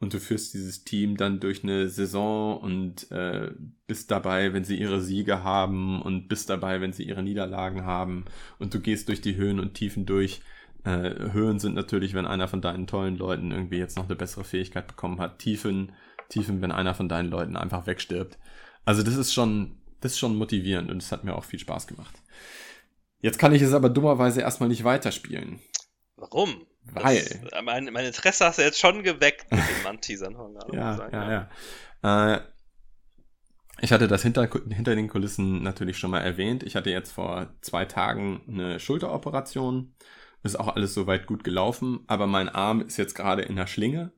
und 0.00 0.12
du 0.12 0.18
führst 0.18 0.52
dieses 0.52 0.82
Team 0.82 1.16
dann 1.16 1.38
durch 1.38 1.62
eine 1.62 1.88
Saison 1.88 2.58
und 2.58 3.08
äh, 3.12 3.52
bist 3.86 4.10
dabei, 4.10 4.52
wenn 4.52 4.64
sie 4.64 4.74
ihre 4.74 5.00
Siege 5.00 5.44
haben 5.44 6.02
und 6.02 6.26
bist 6.26 6.50
dabei, 6.50 6.80
wenn 6.80 6.92
sie 6.92 7.04
ihre 7.04 7.22
Niederlagen 7.22 7.84
haben 7.84 8.24
und 8.58 8.74
du 8.74 8.80
gehst 8.80 9.06
durch 9.08 9.20
die 9.20 9.36
Höhen 9.36 9.60
und 9.60 9.74
Tiefen 9.74 10.04
durch. 10.04 10.40
Äh, 10.82 11.30
Höhen 11.30 11.60
sind 11.60 11.76
natürlich, 11.76 12.14
wenn 12.14 12.26
einer 12.26 12.48
von 12.48 12.60
deinen 12.60 12.88
tollen 12.88 13.18
Leuten 13.18 13.52
irgendwie 13.52 13.78
jetzt 13.78 13.96
noch 13.96 14.06
eine 14.06 14.16
bessere 14.16 14.42
Fähigkeit 14.42 14.88
bekommen 14.88 15.20
hat. 15.20 15.38
Tiefen, 15.38 15.92
Tiefen, 16.28 16.60
wenn 16.60 16.72
einer 16.72 16.94
von 16.94 17.08
deinen 17.08 17.30
Leuten 17.30 17.54
einfach 17.54 17.86
wegstirbt. 17.86 18.36
Also 18.84 19.04
das 19.04 19.14
ist 19.14 19.32
schon, 19.32 19.76
das 20.00 20.12
ist 20.12 20.18
schon 20.18 20.36
motivierend 20.36 20.90
und 20.90 21.02
es 21.02 21.12
hat 21.12 21.24
mir 21.24 21.34
auch 21.34 21.44
viel 21.44 21.58
Spaß 21.58 21.86
gemacht. 21.86 22.14
Jetzt 23.20 23.38
kann 23.38 23.54
ich 23.54 23.62
es 23.62 23.74
aber 23.74 23.90
dummerweise 23.90 24.40
erstmal 24.40 24.68
nicht 24.68 24.84
weiterspielen. 24.84 25.60
Warum? 26.16 26.66
Weil. 26.84 27.22
Das, 27.50 27.62
mein, 27.62 27.84
mein, 27.92 28.06
Interesse 28.06 28.46
hast 28.46 28.58
du 28.58 28.62
jetzt 28.62 28.78
schon 28.78 29.02
geweckt 29.02 29.50
mit 29.50 29.60
den 29.60 29.82
Mann-Teasern. 29.84 30.34
ja, 30.72 30.96
sagen, 30.96 31.14
ja, 31.14 31.30
ja, 31.30 31.48
ja. 32.02 32.34
Äh, 32.34 32.40
ich 33.82 33.92
hatte 33.92 34.08
das 34.08 34.22
hinter, 34.22 34.48
hinter 34.68 34.94
den 34.94 35.08
Kulissen 35.08 35.62
natürlich 35.62 35.98
schon 35.98 36.10
mal 36.10 36.20
erwähnt. 36.20 36.62
Ich 36.62 36.76
hatte 36.76 36.90
jetzt 36.90 37.12
vor 37.12 37.54
zwei 37.62 37.84
Tagen 37.86 38.42
eine 38.46 38.80
Schulteroperation. 38.80 39.94
Ist 40.42 40.58
auch 40.58 40.74
alles 40.74 40.94
soweit 40.94 41.26
gut 41.26 41.44
gelaufen, 41.44 42.00
aber 42.06 42.26
mein 42.26 42.48
Arm 42.48 42.80
ist 42.80 42.96
jetzt 42.96 43.14
gerade 43.14 43.42
in 43.42 43.56
der 43.56 43.66
Schlinge 43.66 44.12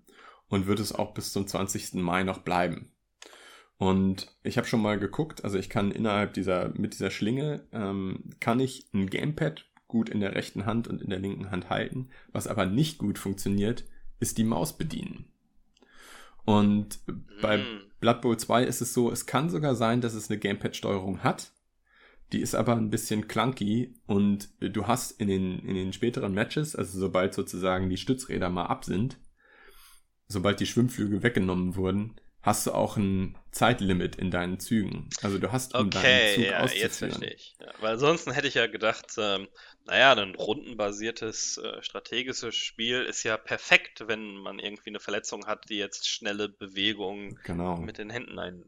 und 0.49 0.67
wird 0.67 0.79
es 0.79 0.95
auch 0.95 1.15
bis 1.15 1.33
zum 1.33 1.47
20. 1.47 1.95
Mai 1.95 2.23
noch 2.23 2.39
bleiben. 2.39 2.93
Und 3.83 4.33
ich 4.45 4.59
habe 4.59 4.69
schon 4.69 4.81
mal 4.81 4.97
geguckt, 4.97 5.43
also 5.43 5.59
ich 5.59 5.69
kann 5.69 5.91
innerhalb 5.91 6.35
dieser, 6.35 6.69
mit 6.79 6.95
dieser 6.95 7.11
Schlinge, 7.11 7.67
ähm, 7.73 8.31
kann 8.39 8.61
ich 8.61 8.87
ein 8.95 9.11
Gamepad 9.11 9.65
gut 9.89 10.09
in 10.09 10.21
der 10.21 10.37
rechten 10.37 10.67
Hand 10.67 10.87
und 10.87 11.03
in 11.03 11.11
der 11.11 11.19
linken 11.19 11.51
Hand 11.51 11.69
halten. 11.69 12.11
Was 12.31 12.47
aber 12.47 12.65
nicht 12.65 12.99
gut 12.99 13.19
funktioniert, 13.19 13.83
ist 14.21 14.39
die 14.39 14.45
Maus 14.45 14.79
bedienen. 14.79 15.25
Und 16.45 17.01
bei 17.41 17.59
mm. 17.59 17.81
Blood 17.99 18.21
Bowl 18.21 18.37
2 18.37 18.63
ist 18.63 18.83
es 18.83 18.95
so, 18.95 19.11
es 19.11 19.27
kann 19.27 19.51
sogar 19.51 19.75
sein, 19.75 20.01
dass 20.01 20.15
es 20.15 20.31
eine 20.31 20.39
Gamepad-Steuerung 20.39 21.25
hat. 21.25 21.51
Die 22.31 22.41
ist 22.41 22.55
aber 22.55 22.77
ein 22.77 22.91
bisschen 22.91 23.27
clunky 23.27 23.97
und 24.07 24.51
du 24.61 24.87
hast 24.87 25.21
in 25.21 25.27
den, 25.27 25.59
in 25.59 25.75
den 25.75 25.93
späteren 25.93 26.35
Matches, 26.35 26.77
also 26.77 27.01
sobald 27.01 27.35
sozusagen 27.35 27.91
die 27.91 27.97
Stützräder 27.97 28.49
mal 28.49 28.67
ab 28.67 28.85
sind, 28.85 29.19
sobald 30.29 30.61
die 30.61 30.67
Schwimmflügel 30.67 31.25
weggenommen 31.25 31.75
wurden, 31.75 32.15
hast 32.43 32.67
du 32.67 32.73
auch 32.73 32.97
ein 32.97 33.39
Zeitlimit 33.53 34.17
in 34.17 34.31
deinen 34.31 34.59
Zügen. 34.59 35.09
Also 35.23 35.39
du 35.39 35.53
hast 35.53 35.75
um 35.75 35.87
okay, 35.87 36.35
deinen 36.35 36.35
Zug 36.35 36.45
ja, 36.45 36.67
jetzt 36.83 36.99
verstehe 36.99 37.35
ich. 37.35 37.57
Ja, 37.61 37.73
weil 37.81 37.93
ansonsten 37.93 38.33
hätte 38.33 38.49
ich 38.49 38.55
ja 38.55 38.67
gedacht, 38.67 39.07
ähm, 39.19 39.49
naja, 39.87 40.13
ein 40.13 40.35
rundenbasiertes 40.35 41.59
äh, 41.59 41.83
strategisches 41.83 42.55
Spiel 42.55 43.03
ist 43.03 43.23
ja 43.23 43.37
perfekt, 43.37 44.05
wenn 44.07 44.37
man 44.37 44.59
irgendwie 44.59 44.91
eine 44.91 45.01
Verletzung 45.01 45.47
hat, 45.47 45.69
die 45.69 45.77
jetzt 45.77 46.09
schnelle 46.09 46.49
Bewegungen 46.49 47.39
genau. 47.45 47.77
mit 47.77 47.99
den 47.99 48.11
Händen 48.11 48.39
ein, 48.39 48.65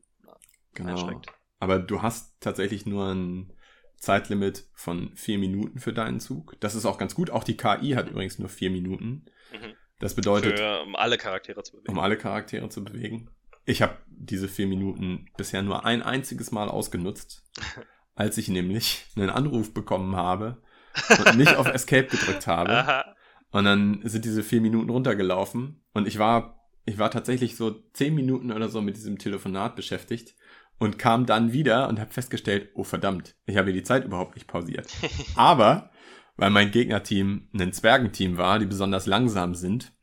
genau. 0.74 0.90
einschränkt. 0.90 1.26
Aber 1.58 1.78
du 1.78 2.02
hast 2.02 2.34
tatsächlich 2.40 2.86
nur 2.86 3.12
ein 3.12 3.52
Zeitlimit 3.96 4.66
von 4.74 5.16
vier 5.16 5.38
Minuten 5.38 5.78
für 5.78 5.92
deinen 5.92 6.20
Zug. 6.20 6.56
Das 6.60 6.74
ist 6.74 6.84
auch 6.84 6.98
ganz 6.98 7.14
gut. 7.14 7.30
Auch 7.30 7.42
die 7.42 7.56
KI 7.56 7.92
hat 7.92 8.08
übrigens 8.08 8.38
nur 8.38 8.48
vier 8.48 8.70
Minuten. 8.70 9.24
Mhm. 9.52 9.74
Das 9.98 10.14
bedeutet. 10.14 10.58
Für, 10.58 10.82
um 10.82 10.94
alle 10.94 11.16
Charaktere 11.16 11.62
zu 11.62 11.72
bewegen. 11.72 11.92
Um 11.92 11.98
alle 11.98 12.18
Charaktere 12.18 12.68
zu 12.68 12.84
bewegen. 12.84 13.30
Ich 13.64 13.82
habe 13.82 13.98
diese 14.06 14.48
vier 14.48 14.66
Minuten 14.66 15.26
bisher 15.36 15.62
nur 15.62 15.84
ein 15.84 16.02
einziges 16.02 16.50
Mal 16.50 16.68
ausgenutzt, 16.68 17.44
als 18.14 18.38
ich 18.38 18.48
nämlich 18.48 19.06
einen 19.16 19.30
Anruf 19.30 19.72
bekommen 19.74 20.16
habe 20.16 20.62
und 21.08 21.36
nicht 21.36 21.56
auf 21.56 21.66
Escape 21.72 22.06
gedrückt 22.06 22.46
habe. 22.46 22.72
Aha. 22.72 23.14
Und 23.50 23.64
dann 23.64 24.00
sind 24.04 24.24
diese 24.24 24.42
vier 24.42 24.60
Minuten 24.60 24.90
runtergelaufen 24.90 25.80
und 25.92 26.08
ich 26.08 26.18
war, 26.18 26.60
ich 26.84 26.98
war 26.98 27.10
tatsächlich 27.10 27.56
so 27.56 27.70
zehn 27.92 28.14
Minuten 28.14 28.50
oder 28.50 28.68
so 28.68 28.82
mit 28.82 28.96
diesem 28.96 29.18
Telefonat 29.18 29.76
beschäftigt 29.76 30.34
und 30.78 30.98
kam 30.98 31.24
dann 31.24 31.52
wieder 31.52 31.88
und 31.88 32.00
habe 32.00 32.12
festgestellt, 32.12 32.70
oh 32.74 32.84
verdammt, 32.84 33.36
ich 33.46 33.56
habe 33.56 33.72
die 33.72 33.82
Zeit 33.82 34.04
überhaupt 34.04 34.34
nicht 34.34 34.48
pausiert. 34.48 34.88
Aber 35.36 35.90
weil 36.36 36.50
mein 36.50 36.72
Gegnerteam 36.72 37.48
ein 37.54 37.72
Zwergenteam 37.72 38.36
war, 38.36 38.58
die 38.58 38.66
besonders 38.66 39.06
langsam 39.06 39.54
sind, 39.54 39.93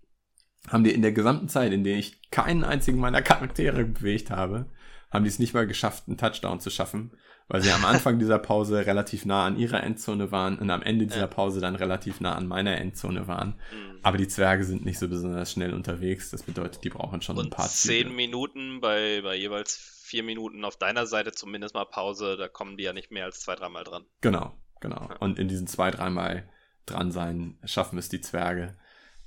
haben 0.67 0.83
die 0.83 0.93
in 0.93 1.01
der 1.01 1.11
gesamten 1.11 1.49
Zeit, 1.49 1.73
in 1.73 1.83
der 1.83 1.97
ich 1.97 2.21
keinen 2.31 2.63
einzigen 2.63 2.99
meiner 2.99 3.21
Charaktere 3.21 3.83
bewegt 3.83 4.29
habe, 4.29 4.65
haben 5.09 5.23
die 5.23 5.29
es 5.29 5.39
nicht 5.39 5.53
mal 5.53 5.67
geschafft, 5.67 6.03
einen 6.07 6.17
Touchdown 6.17 6.59
zu 6.59 6.69
schaffen 6.69 7.11
weil 7.51 7.61
sie 7.61 7.71
am 7.71 7.83
Anfang 7.83 8.17
dieser 8.17 8.39
Pause 8.39 8.85
relativ 8.85 9.25
nah 9.25 9.45
an 9.45 9.57
ihrer 9.57 9.83
Endzone 9.83 10.31
waren 10.31 10.57
und 10.57 10.69
am 10.69 10.81
Ende 10.81 11.05
dieser 11.05 11.27
Pause 11.27 11.59
dann 11.59 11.75
relativ 11.75 12.21
nah 12.21 12.33
an 12.33 12.47
meiner 12.47 12.77
Endzone 12.77 13.27
waren. 13.27 13.59
Mhm. 13.73 13.99
Aber 14.03 14.17
die 14.17 14.29
Zwerge 14.29 14.63
sind 14.63 14.85
nicht 14.85 14.97
so 14.97 15.09
besonders 15.09 15.51
schnell 15.51 15.73
unterwegs. 15.73 16.31
Das 16.31 16.43
bedeutet, 16.43 16.81
die 16.85 16.89
brauchen 16.89 17.21
schon 17.21 17.37
und 17.37 17.47
ein 17.47 17.49
paar 17.49 17.67
Zehn 17.67 18.03
Züge. 18.03 18.15
Minuten 18.15 18.79
bei, 18.79 19.19
bei 19.21 19.35
jeweils 19.35 19.75
vier 19.75 20.23
Minuten 20.23 20.63
auf 20.63 20.77
deiner 20.77 21.05
Seite 21.05 21.33
zumindest 21.33 21.75
mal 21.75 21.83
Pause, 21.83 22.37
da 22.37 22.47
kommen 22.47 22.77
die 22.77 22.85
ja 22.85 22.93
nicht 22.93 23.11
mehr 23.11 23.25
als 23.25 23.41
zwei, 23.41 23.55
dreimal 23.55 23.83
dran. 23.83 24.05
Genau, 24.21 24.53
genau. 24.79 25.09
Und 25.19 25.37
in 25.37 25.49
diesen 25.49 25.67
zwei, 25.67 25.91
dreimal 25.91 26.47
dran 26.85 27.11
sein, 27.11 27.57
schaffen 27.65 27.99
es 27.99 28.07
die 28.07 28.21
Zwerge 28.21 28.77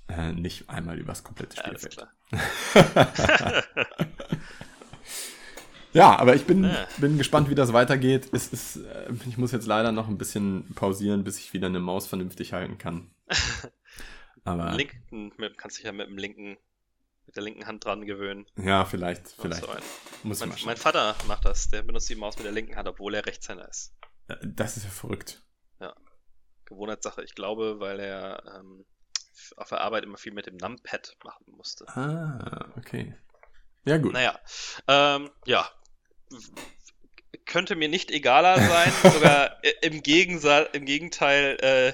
äh, 0.08 0.32
nicht 0.32 0.68
einmal 0.68 0.98
übers 0.98 1.24
komplette 1.24 1.56
Spielfeld. 1.56 2.06
Ja, 2.74 3.62
Ja, 5.94 6.18
aber 6.18 6.34
ich 6.34 6.44
bin, 6.44 6.64
ja. 6.64 6.88
bin 6.98 7.18
gespannt, 7.18 7.48
wie 7.48 7.54
das 7.54 7.72
weitergeht. 7.72 8.28
Es 8.32 8.48
ist, 8.48 8.78
äh, 8.78 9.12
ich 9.28 9.38
muss 9.38 9.52
jetzt 9.52 9.66
leider 9.66 9.92
noch 9.92 10.08
ein 10.08 10.18
bisschen 10.18 10.74
pausieren, 10.74 11.22
bis 11.22 11.38
ich 11.38 11.52
wieder 11.52 11.68
eine 11.68 11.78
Maus 11.78 12.08
vernünftig 12.08 12.52
halten 12.52 12.78
kann. 12.78 13.14
Aber 14.44 14.72
linken, 14.74 15.32
kannst 15.56 15.78
dich 15.78 15.84
ja 15.84 15.92
mit 15.92 16.08
dem 16.08 16.18
linken, 16.18 16.58
mit 17.26 17.36
der 17.36 17.44
linken 17.44 17.66
Hand 17.66 17.84
dran 17.84 18.04
gewöhnen. 18.04 18.44
Ja, 18.56 18.84
vielleicht, 18.84 19.28
vielleicht. 19.28 19.62
So 19.62 19.68
muss 20.24 20.40
mein, 20.40 20.52
mein 20.66 20.76
Vater 20.76 21.14
macht 21.28 21.44
das. 21.44 21.68
Der 21.68 21.82
benutzt 21.82 22.10
die 22.10 22.16
Maus 22.16 22.36
mit 22.36 22.44
der 22.44 22.52
linken 22.52 22.74
Hand, 22.74 22.88
obwohl 22.88 23.14
er 23.14 23.24
Rechtshänder 23.24 23.68
ist. 23.68 23.94
Äh, 24.26 24.36
das 24.42 24.76
ist 24.76 24.82
ja 24.84 24.90
verrückt. 24.90 25.42
Ja. 25.80 25.94
Gewohnheitssache. 26.64 27.22
Ich 27.22 27.36
glaube, 27.36 27.78
weil 27.78 28.00
er 28.00 28.42
ähm, 28.58 28.84
auf 29.56 29.68
der 29.68 29.80
Arbeit 29.80 30.04
immer 30.04 30.18
viel 30.18 30.32
mit 30.32 30.46
dem 30.46 30.56
Numpad 30.56 31.16
machen 31.24 31.44
musste. 31.56 31.86
Ah, 31.88 32.72
okay. 32.76 33.14
Ja, 33.84 33.98
gut. 33.98 34.12
Naja, 34.12 34.38
ähm, 34.88 35.30
ja, 35.46 35.70
könnte 37.46 37.76
mir 37.76 37.88
nicht 37.88 38.10
egaler 38.10 38.58
sein, 38.58 38.92
sogar 39.02 39.56
im, 39.82 40.02
Gegensatz, 40.02 40.70
im 40.72 40.84
Gegenteil, 40.84 41.58
äh, 41.60 41.92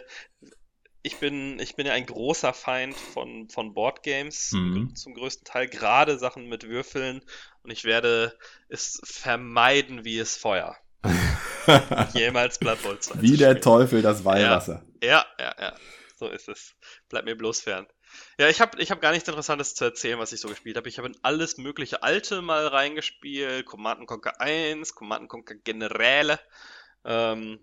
ich 1.02 1.16
bin, 1.16 1.58
ich 1.60 1.76
bin 1.76 1.86
ja 1.86 1.94
ein 1.94 2.04
großer 2.04 2.52
Feind 2.52 2.94
von, 2.94 3.48
von 3.48 3.72
Boardgames, 3.72 4.52
mhm. 4.52 4.94
zum 4.94 5.14
größten 5.14 5.44
Teil, 5.44 5.66
gerade 5.68 6.18
Sachen 6.18 6.46
mit 6.46 6.68
Würfeln 6.68 7.22
und 7.62 7.70
ich 7.70 7.84
werde 7.84 8.36
es 8.68 9.00
vermeiden 9.04 10.04
wie 10.04 10.18
es 10.18 10.36
Feuer. 10.36 10.76
Jemals 12.12 12.58
Blood 12.58 12.82
Bowl 12.82 12.98
2. 12.98 13.22
Wie 13.22 13.36
der 13.36 13.60
Teufel 13.60 14.02
das 14.02 14.24
Weihwasser. 14.24 14.82
Ja, 15.02 15.24
ja, 15.38 15.44
ja, 15.44 15.54
ja, 15.58 15.74
so 16.20 16.28
ist 16.28 16.48
es. 16.48 16.76
Bleib 17.08 17.24
mir 17.24 17.34
bloß 17.34 17.62
fern. 17.62 17.86
Ja, 18.38 18.48
ich 18.48 18.60
habe 18.60 18.80
ich 18.80 18.90
hab 18.90 19.00
gar 19.00 19.12
nichts 19.12 19.28
Interessantes 19.28 19.74
zu 19.74 19.84
erzählen, 19.84 20.18
was 20.18 20.32
ich 20.32 20.40
so 20.40 20.48
gespielt 20.48 20.76
habe. 20.76 20.88
Ich 20.88 20.98
habe 20.98 21.08
in 21.08 21.16
alles 21.22 21.56
mögliche 21.56 22.02
Alte 22.02 22.42
mal 22.42 22.66
reingespielt. 22.66 23.64
Command 23.66 24.06
Conquer 24.06 24.40
1, 24.40 24.94
Command 24.94 25.28
Conquer 25.28 25.56
Generäle. 25.56 26.38
Ähm, 27.04 27.58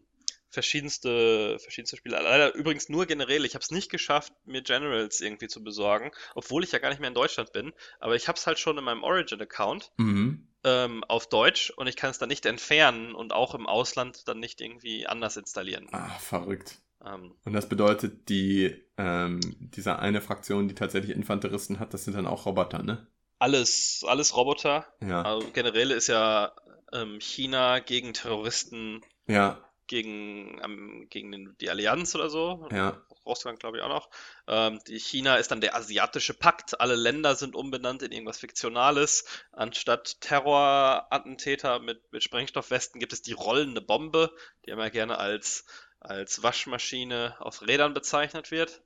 verschiedenste, 0.50 1.60
verschiedenste 1.60 1.98
Spiele. 1.98 2.20
Leider 2.20 2.56
übrigens 2.56 2.90
nur 2.90 3.06
Generäle. 3.06 3.46
Ich 3.46 3.54
habe 3.54 3.62
es 3.62 3.70
nicht 3.70 3.92
geschafft, 3.92 4.34
mir 4.46 4.64
Generals 4.64 5.22
irgendwie 5.22 5.48
zu 5.48 5.64
besorgen, 5.64 6.12
obwohl 6.34 6.64
ich 6.64 6.72
ja 6.72 6.80
gar 6.80 6.90
nicht 6.90 7.00
mehr 7.00 7.10
in 7.10 7.14
Deutschland 7.14 7.52
bin. 7.54 7.74
Aber 8.00 8.16
ich 8.16 8.28
habe 8.28 8.40
es 8.40 8.48
halt 8.48 8.58
schon 8.58 8.78
in 8.78 8.84
meinem 8.84 9.04
Origin-Account 9.04 9.92
mhm. 9.98 10.48
ähm, 10.64 11.04
auf 11.04 11.30
Deutsch 11.30 11.70
und 11.70 11.86
ich 11.86 11.96
kann 11.96 12.10
es 12.10 12.18
dann 12.18 12.30
nicht 12.30 12.48
entfernen 12.48 13.14
und 13.14 13.34
auch 13.34 13.54
im 13.54 13.68
Ausland 13.68 14.28
dann 14.28 14.40
nicht 14.40 14.60
irgendwie 14.60 15.06
anders 15.06 15.38
installieren. 15.38 15.90
Ah, 15.92 16.10
verrückt. 16.18 16.80
Ähm, 17.08 17.36
und 17.46 17.54
das 17.54 17.70
bedeutet, 17.70 18.30
die, 18.30 18.76
ähm, 18.98 19.40
diese 19.60 20.00
eine 20.00 20.22
Fraktion, 20.22 20.68
die 20.68 20.76
tatsächlich 20.76 21.16
Infanteristen 21.16 21.80
hat, 21.80 21.94
das 21.94 22.06
sind 22.06 22.16
dann 22.16 22.28
auch 22.28 22.46
Roboter, 22.46 22.84
ne? 22.84 23.08
Alles, 23.40 24.04
alles 24.08 24.36
Roboter. 24.36 24.86
Ja. 25.02 25.22
Also 25.22 25.48
generell 25.54 25.92
ist 25.92 26.08
ja 26.08 26.54
ähm, 26.92 27.20
China 27.20 27.80
gegen 27.80 28.14
Terroristen. 28.14 29.02
Ja. 29.28 29.64
Gegen, 29.86 30.60
ähm, 30.64 31.08
gegen 31.10 31.32
den, 31.32 31.56
die 31.62 31.70
Allianz 31.70 32.14
oder 32.16 32.30
so. 32.30 32.68
Ja. 32.72 33.02
Russland, 33.26 33.60
glaube 33.60 33.78
ich, 33.78 33.84
auch 33.84 33.90
noch. 33.90 34.10
Ähm, 34.48 34.80
die 34.88 35.00
China 35.00 35.36
ist 35.36 35.52
dann 35.52 35.62
der 35.62 35.76
asiatische 35.76 36.34
Pakt. 36.34 36.82
Alle 36.82 36.96
Länder 36.96 37.36
sind 37.36 37.56
umbenannt 37.56 38.02
in 38.02 38.12
irgendwas 38.12 38.40
Fiktionales. 38.40 39.26
Anstatt 39.52 40.20
Terrorattentäter 40.22 41.80
mit, 41.80 42.12
mit 42.12 42.24
Sprengstoffwesten 42.24 43.00
gibt 43.00 43.14
es 43.14 43.22
die 43.22 43.34
rollende 43.34 43.82
Bombe, 43.82 44.32
die 44.66 44.72
immer 44.72 44.90
gerne 44.90 45.20
als 45.20 45.66
als 46.00 46.44
Waschmaschine 46.44 47.36
auf 47.40 47.68
Rädern 47.68 47.94
bezeichnet 47.94 48.52
wird. 48.52 48.82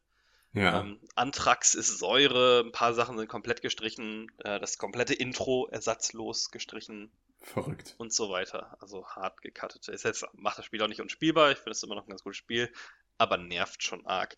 Ja. 0.54 0.82
Ähm, 0.82 1.00
Anthrax 1.16 1.76
ist 1.76 2.00
Säure, 2.00 2.64
ein 2.66 2.72
paar 2.72 2.94
Sachen 2.94 3.18
sind 3.18 3.28
komplett 3.30 3.62
gestrichen, 3.62 4.32
äh, 4.40 4.60
das 4.60 4.78
komplette 4.78 5.14
Intro 5.14 5.68
ersatzlos 5.68 6.52
gestrichen. 6.52 7.12
Verrückt. 7.42 7.96
Und 7.98 8.14
so 8.14 8.30
weiter. 8.30 8.78
Also 8.82 9.08
hart 9.08 9.42
gecuttet. 9.42 9.88
Ist 9.88 10.04
jetzt, 10.04 10.26
macht 10.34 10.58
das 10.58 10.66
Spiel 10.66 10.82
auch 10.84 10.88
nicht 10.88 11.02
unspielbar, 11.02 11.52
ich 11.52 11.58
finde 11.58 11.72
es 11.72 11.84
immer 11.84 11.96
noch 11.96 12.06
ein 12.06 12.10
ganz 12.10 12.24
gutes 12.24 12.38
Spiel, 12.38 12.72
aber 13.18 13.38
nervt 13.38 13.82
schon 13.82 14.06
arg. 14.06 14.38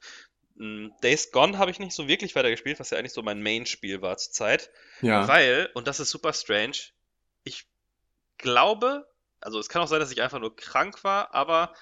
Hm, 0.58 0.94
Days 1.02 1.32
Gone 1.32 1.58
habe 1.58 1.72
ich 1.72 1.80
nicht 1.80 1.96
so 1.96 2.08
wirklich 2.08 2.36
weitergespielt, 2.36 2.80
was 2.80 2.92
ja 2.92 2.98
eigentlich 2.98 3.14
so 3.14 3.24
mein 3.24 3.42
Main-Spiel 3.42 4.02
war 4.02 4.18
zur 4.18 4.34
Zeit. 4.34 4.70
Ja. 5.02 5.28
Weil, 5.28 5.70
und 5.74 5.88
das 5.88 6.00
ist 6.00 6.12
super 6.12 6.32
strange, 6.32 6.78
ich 7.44 7.66
glaube, 8.38 9.10
also 9.42 9.60
es 9.60 9.68
kann 9.68 9.82
auch 9.82 9.88
sein, 9.88 10.00
dass 10.00 10.12
ich 10.12 10.22
einfach 10.22 10.40
nur 10.40 10.56
krank 10.56 11.04
war, 11.04 11.34
aber 11.34 11.74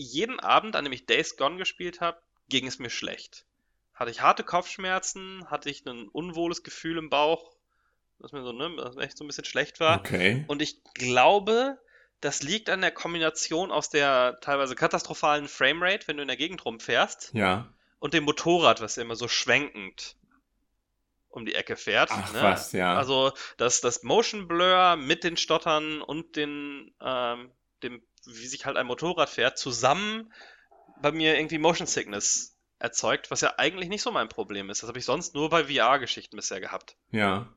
jeden 0.00 0.40
Abend, 0.40 0.76
an 0.76 0.84
dem 0.84 0.92
ich 0.92 1.06
Days 1.06 1.36
Gone 1.36 1.56
gespielt 1.56 2.00
habe, 2.00 2.20
ging 2.48 2.66
es 2.66 2.78
mir 2.78 2.90
schlecht. 2.90 3.44
Hatte 3.94 4.10
ich 4.10 4.22
harte 4.22 4.44
Kopfschmerzen, 4.44 5.50
hatte 5.50 5.70
ich 5.70 5.84
ein 5.86 6.08
unwohles 6.08 6.62
Gefühl 6.62 6.98
im 6.98 7.10
Bauch, 7.10 7.52
dass 8.18 8.32
mir 8.32 8.42
so, 8.42 8.52
ne, 8.52 8.74
dass 8.76 8.96
mir 8.96 9.02
echt 9.02 9.16
so 9.16 9.24
ein 9.24 9.26
bisschen 9.26 9.44
schlecht 9.44 9.80
war. 9.80 9.98
Okay. 9.98 10.44
Und 10.48 10.62
ich 10.62 10.82
glaube, 10.94 11.78
das 12.20 12.42
liegt 12.42 12.70
an 12.70 12.80
der 12.80 12.90
Kombination 12.90 13.70
aus 13.70 13.90
der 13.90 14.38
teilweise 14.40 14.74
katastrophalen 14.74 15.48
Framerate, 15.48 16.08
wenn 16.08 16.16
du 16.16 16.22
in 16.22 16.28
der 16.28 16.36
Gegend 16.36 16.64
rumfährst. 16.64 17.30
Ja. 17.34 17.68
und 17.98 18.14
dem 18.14 18.24
Motorrad, 18.24 18.80
was 18.80 18.96
immer 18.96 19.16
so 19.16 19.28
schwenkend 19.28 20.16
um 21.30 21.44
die 21.44 21.54
Ecke 21.54 21.76
fährt. 21.76 22.10
Ach 22.12 22.32
ne? 22.32 22.42
was, 22.42 22.72
ja. 22.72 22.96
Also 22.96 23.32
das, 23.56 23.80
das 23.80 24.02
Motion 24.02 24.48
Blur 24.48 24.96
mit 24.96 25.24
den 25.24 25.36
Stottern 25.36 26.00
und 26.00 26.36
den, 26.36 26.94
ähm, 27.00 27.50
dem, 27.82 28.02
wie 28.28 28.46
sich 28.46 28.66
halt 28.66 28.76
ein 28.76 28.86
Motorrad 28.86 29.28
fährt, 29.28 29.58
zusammen 29.58 30.32
bei 31.00 31.12
mir 31.12 31.36
irgendwie 31.36 31.58
Motion 31.58 31.86
Sickness 31.86 32.56
erzeugt, 32.78 33.30
was 33.30 33.40
ja 33.40 33.54
eigentlich 33.56 33.88
nicht 33.88 34.02
so 34.02 34.10
mein 34.12 34.28
Problem 34.28 34.70
ist. 34.70 34.82
Das 34.82 34.88
habe 34.88 34.98
ich 34.98 35.04
sonst 35.04 35.34
nur 35.34 35.50
bei 35.50 35.64
VR-Geschichten 35.64 36.36
bisher 36.36 36.60
gehabt. 36.60 36.96
ja. 37.10 37.48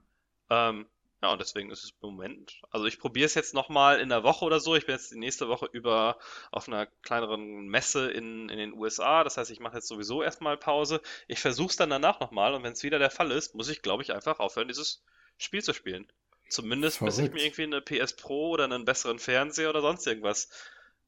Ähm, 0.49 0.85
ja, 1.21 1.31
und 1.31 1.39
deswegen 1.39 1.69
ist 1.69 1.83
es 1.83 1.91
im 1.91 2.09
Moment. 2.09 2.61
Also 2.71 2.87
ich 2.87 2.99
probiere 2.99 3.27
es 3.27 3.35
jetzt 3.35 3.53
nochmal 3.53 3.99
in 3.99 4.09
der 4.09 4.23
Woche 4.23 4.43
oder 4.43 4.59
so. 4.59 4.75
Ich 4.75 4.87
bin 4.87 4.95
jetzt 4.95 5.11
die 5.11 5.19
nächste 5.19 5.47
Woche 5.49 5.69
über 5.71 6.17
auf 6.49 6.67
einer 6.67 6.87
kleineren 6.87 7.67
Messe 7.67 8.09
in, 8.09 8.49
in 8.49 8.57
den 8.57 8.73
USA. 8.73 9.23
Das 9.23 9.37
heißt, 9.37 9.51
ich 9.51 9.59
mache 9.59 9.75
jetzt 9.75 9.87
sowieso 9.87 10.23
erstmal 10.23 10.57
Pause. 10.57 10.99
Ich 11.27 11.39
versuche 11.39 11.69
es 11.69 11.75
dann 11.75 11.91
danach 11.91 12.19
nochmal 12.19 12.55
und 12.55 12.63
wenn 12.63 12.73
es 12.73 12.81
wieder 12.81 12.97
der 12.97 13.11
Fall 13.11 13.29
ist, 13.31 13.53
muss 13.53 13.69
ich, 13.69 13.83
glaube 13.83 14.01
ich, 14.01 14.13
einfach 14.13 14.39
aufhören, 14.39 14.67
dieses 14.67 15.03
Spiel 15.37 15.61
zu 15.61 15.73
spielen. 15.73 16.11
Zumindest 16.51 16.99
bis 16.99 17.17
ich 17.17 17.31
Verrückt. 17.31 17.33
mir 17.35 17.43
irgendwie 17.45 17.63
eine 17.63 17.81
PS 17.81 18.13
Pro 18.15 18.49
oder 18.49 18.65
einen 18.65 18.85
besseren 18.85 19.19
Fernseher 19.19 19.69
oder 19.69 19.81
sonst 19.81 20.05
irgendwas 20.05 20.49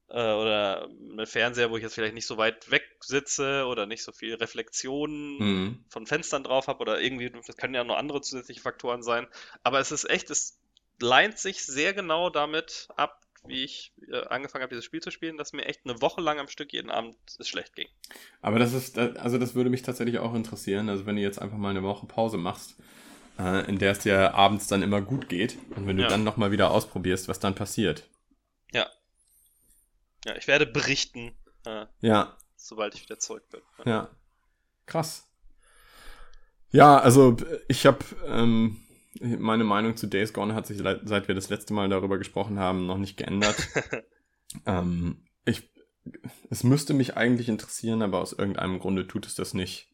äh, 0.10 0.14
oder 0.14 0.86
einen 0.86 1.26
Fernseher, 1.28 1.70
wo 1.70 1.78
ich 1.78 1.84
jetzt 1.84 1.96
vielleicht 1.96 2.14
nicht 2.14 2.28
so 2.28 2.38
weit 2.38 2.72
weg 2.72 2.84
sitze 3.02 3.66
oder 3.66 3.86
nicht 3.86 4.04
so 4.04 4.12
viel 4.12 4.36
Reflexionen 4.36 5.38
Mhm. 5.40 5.86
von 5.90 6.06
Fenstern 6.08 6.44
drauf 6.44 6.68
habe 6.68 6.80
oder 6.80 7.02
irgendwie, 7.02 7.30
das 7.30 7.58
können 7.58 7.74
ja 7.76 7.84
noch 7.84 7.98
andere 7.98 8.22
zusätzliche 8.22 8.62
Faktoren 8.62 9.04
sein. 9.04 9.28
Aber 9.64 9.80
es 9.80 9.92
ist 9.92 10.10
echt, 10.10 10.30
es 10.30 10.58
leint 11.00 11.38
sich 11.38 11.66
sehr 11.66 11.94
genau 11.94 12.30
damit 12.30 12.88
ab, 12.96 13.20
wie 13.46 13.64
ich 13.66 13.92
äh, 14.10 14.26
angefangen 14.28 14.62
habe, 14.62 14.70
dieses 14.74 14.86
Spiel 14.86 15.02
zu 15.02 15.12
spielen, 15.12 15.38
dass 15.38 15.52
mir 15.52 15.66
echt 15.66 15.82
eine 15.84 16.02
Woche 16.02 16.22
lang 16.22 16.40
am 16.40 16.48
Stück 16.48 16.72
jeden 16.72 16.90
Abend 16.90 17.18
es 17.38 17.48
schlecht 17.50 17.76
ging. 17.76 17.88
Aber 18.42 18.60
das 18.60 18.74
ist, 18.74 18.98
also 18.98 19.38
das 19.38 19.56
würde 19.56 19.70
mich 19.70 19.82
tatsächlich 19.82 20.20
auch 20.20 20.34
interessieren. 20.34 20.88
Also 20.88 21.06
wenn 21.06 21.18
du 21.18 21.22
jetzt 21.22 21.42
einfach 21.42 21.58
mal 21.58 21.72
eine 21.72 21.84
Woche 21.84 22.06
Pause 22.06 22.38
machst, 22.38 22.76
äh, 23.40 23.68
in 23.70 23.78
der 23.80 23.92
es 23.92 24.00
dir 24.00 24.34
abends 24.36 24.68
dann 24.68 24.82
immer 24.84 25.02
gut 25.02 25.30
geht 25.30 25.58
und 25.76 25.88
wenn 25.88 25.98
du 25.98 26.04
Ja. 26.04 26.10
dann 26.10 26.24
nochmal 26.24 26.52
wieder 26.52 26.72
ausprobierst, 26.72 27.28
was 27.28 27.40
dann 27.40 27.56
passiert. 27.56 28.08
Ja, 30.26 30.38
ich 30.38 30.48
werde 30.48 30.66
berichten, 30.66 31.34
äh, 31.66 31.86
Ja, 32.00 32.38
sobald 32.56 32.96
ich 32.96 33.02
wieder 33.04 33.20
zurück 33.20 33.44
bin. 33.50 33.60
ja. 33.86 34.10
Krass. 34.86 35.28
Ja, 36.72 36.98
also 36.98 37.36
ich 37.68 37.86
habe 37.86 38.00
ähm, 38.26 38.78
meine 39.20 39.66
Meinung 39.66 39.98
zu 39.98 40.08
Days 40.08 40.32
Gone 40.32 40.56
hat 40.56 40.66
sich 40.66 40.78
seit 40.78 41.28
wir 41.28 41.36
das 41.36 41.50
letzte 41.50 41.74
Mal 41.74 41.90
darüber 41.90 42.18
gesprochen 42.18 42.58
haben 42.58 42.86
noch 42.86 42.98
nicht 42.98 43.18
geändert. 43.18 43.56
ähm, 44.66 45.26
ich, 45.46 45.70
es 46.50 46.64
müsste 46.64 46.94
mich 46.94 47.18
eigentlich 47.18 47.50
interessieren, 47.50 48.02
aber 48.02 48.20
aus 48.22 48.32
irgendeinem 48.32 48.80
Grunde 48.80 49.08
tut 49.08 49.26
es 49.26 49.36
das 49.36 49.54
nicht. 49.54 49.90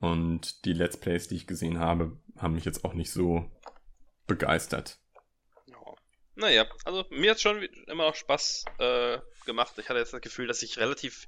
Und 0.00 0.64
die 0.64 0.72
Let's 0.72 0.96
Plays, 0.96 1.28
die 1.28 1.36
ich 1.36 1.46
gesehen 1.46 1.78
habe, 1.78 2.16
haben 2.38 2.54
mich 2.54 2.64
jetzt 2.64 2.84
auch 2.84 2.94
nicht 2.94 3.12
so 3.12 3.50
begeistert. 4.26 4.98
Ja. 5.66 5.76
Naja, 6.36 6.66
also 6.84 7.04
mir 7.10 7.32
hat 7.32 7.40
schon 7.40 7.62
immer 7.86 8.06
noch 8.06 8.14
Spaß 8.14 8.64
äh, 8.78 9.18
gemacht. 9.44 9.74
Ich 9.76 9.88
hatte 9.90 9.98
jetzt 9.98 10.14
das 10.14 10.22
Gefühl, 10.22 10.46
dass 10.46 10.62
ich 10.62 10.78
relativ 10.78 11.26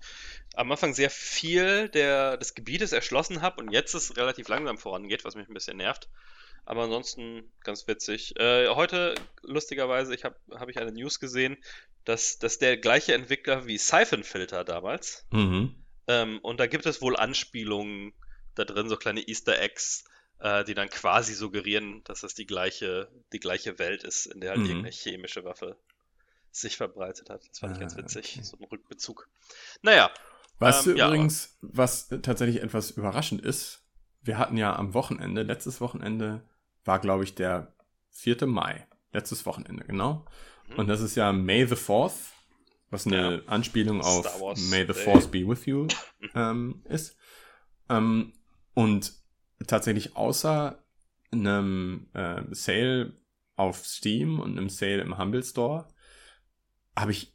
am 0.55 0.73
Anfang 0.73 0.95
sehr 0.95 1.11
viel 1.11 1.91
der, 1.91 2.39
des 2.39 2.55
Gebietes 2.55 2.93
erschlossen 2.93 3.43
habe 3.43 3.62
und 3.62 3.70
jetzt 3.70 3.95
es 3.95 4.16
relativ 4.16 4.49
langsam 4.49 4.79
vorangeht, 4.79 5.25
was 5.25 5.35
mich 5.35 5.49
ein 5.49 5.55
bisschen 5.55 5.77
nervt. 5.77 6.09
Aber 6.64 6.85
ansonsten 6.85 7.53
ganz 7.64 7.87
witzig. 7.89 8.39
Äh, 8.39 8.68
heute, 8.68 9.16
lustigerweise, 9.43 10.14
ich 10.14 10.25
habe 10.25 10.37
hab 10.53 10.68
ich 10.68 10.79
eine 10.79 10.93
News 10.93 11.20
gesehen, 11.20 11.59
dass, 12.05 12.39
dass 12.39 12.59
der 12.59 12.79
gleiche 12.79 13.14
Entwickler 13.14 13.66
wie 13.66 13.79
Siphon 13.79 14.23
Filter 14.23 14.64
damals. 14.64 15.27
Mhm. 15.31 15.75
Ähm, 16.07 16.39
und 16.39 16.59
da 16.61 16.66
gibt 16.66 16.87
es 16.87 17.03
wohl 17.03 17.16
Anspielungen 17.16 18.14
da 18.55 18.65
drin, 18.65 18.89
so 18.89 18.97
kleine 18.97 19.27
Easter 19.29 19.59
Eggs, 19.61 20.05
äh, 20.41 20.65
die 20.65 20.75
dann 20.75 20.89
quasi 20.89 21.35
suggerieren, 21.35 22.03
dass 22.05 22.21
das 22.21 22.35
die 22.35 22.47
gleiche, 22.47 23.11
die 23.33 23.41
gleiche 23.41 23.79
Welt 23.79 24.05
ist, 24.05 24.27
in 24.27 24.41
der 24.41 24.51
halt 24.51 24.61
Mhm. 24.61 24.67
irgendeine 24.67 24.93
chemische 24.95 25.45
Waffe 25.45 25.77
sich 26.51 26.77
verbreitet 26.77 27.31
hat. 27.31 27.49
Das 27.49 27.61
fand 27.61 27.75
ich 27.75 27.81
ganz 27.81 27.95
Ah, 27.95 27.99
witzig, 27.99 28.35
okay. 28.37 28.45
so 28.45 28.57
ein 28.59 28.65
Rückbezug. 28.65 29.29
Naja, 29.83 30.11
Weißt 30.59 30.87
Ähm, 30.87 30.93
du 30.93 30.99
ja, 30.99 31.09
übrigens, 31.09 31.57
was 31.63 32.09
tatsächlich 32.23 32.63
etwas 32.63 32.93
überraschend 32.93 33.41
ist? 33.43 33.83
Wir 34.21 34.39
hatten 34.39 34.57
ja 34.57 34.77
am 34.77 34.95
Wochenende, 34.95 35.43
letztes 35.43 35.81
Wochenende 35.81 36.49
war, 36.85 37.01
glaube 37.01 37.25
ich, 37.25 37.35
der 37.35 37.75
4. 38.11 38.47
Mai. 38.47 38.87
Letztes 39.13 39.45
Wochenende, 39.45 39.85
genau. 39.85 40.25
Mhm. 40.69 40.77
Und 40.77 40.87
das 40.89 41.01
ist 41.01 41.17
ja 41.17 41.33
May 41.33 41.67
the 41.67 41.75
4th, 41.75 42.13
was 42.91 43.07
eine 43.07 43.43
Anspielung 43.47 44.03
auf 44.03 44.25
May 44.71 44.87
the 44.87 44.93
Day. 44.93 45.05
Force 45.05 45.27
be 45.29 45.49
with 45.49 45.67
you 45.67 45.89
ähm, 46.37 46.85
ist. 46.89 47.17
Ähm, 47.89 48.33
und 48.75 49.12
tatsächlich 49.66 50.16
außer 50.16 50.83
einem 51.31 52.09
äh, 52.14 52.43
Sale 52.51 53.16
auf 53.57 53.85
Steam 53.87 54.41
und 54.41 54.53
einem 54.53 54.68
Sale 54.68 55.01
im 55.01 55.18
Humble 55.18 55.43
Store 55.43 55.89
habe 56.97 57.12
ich 57.12 57.33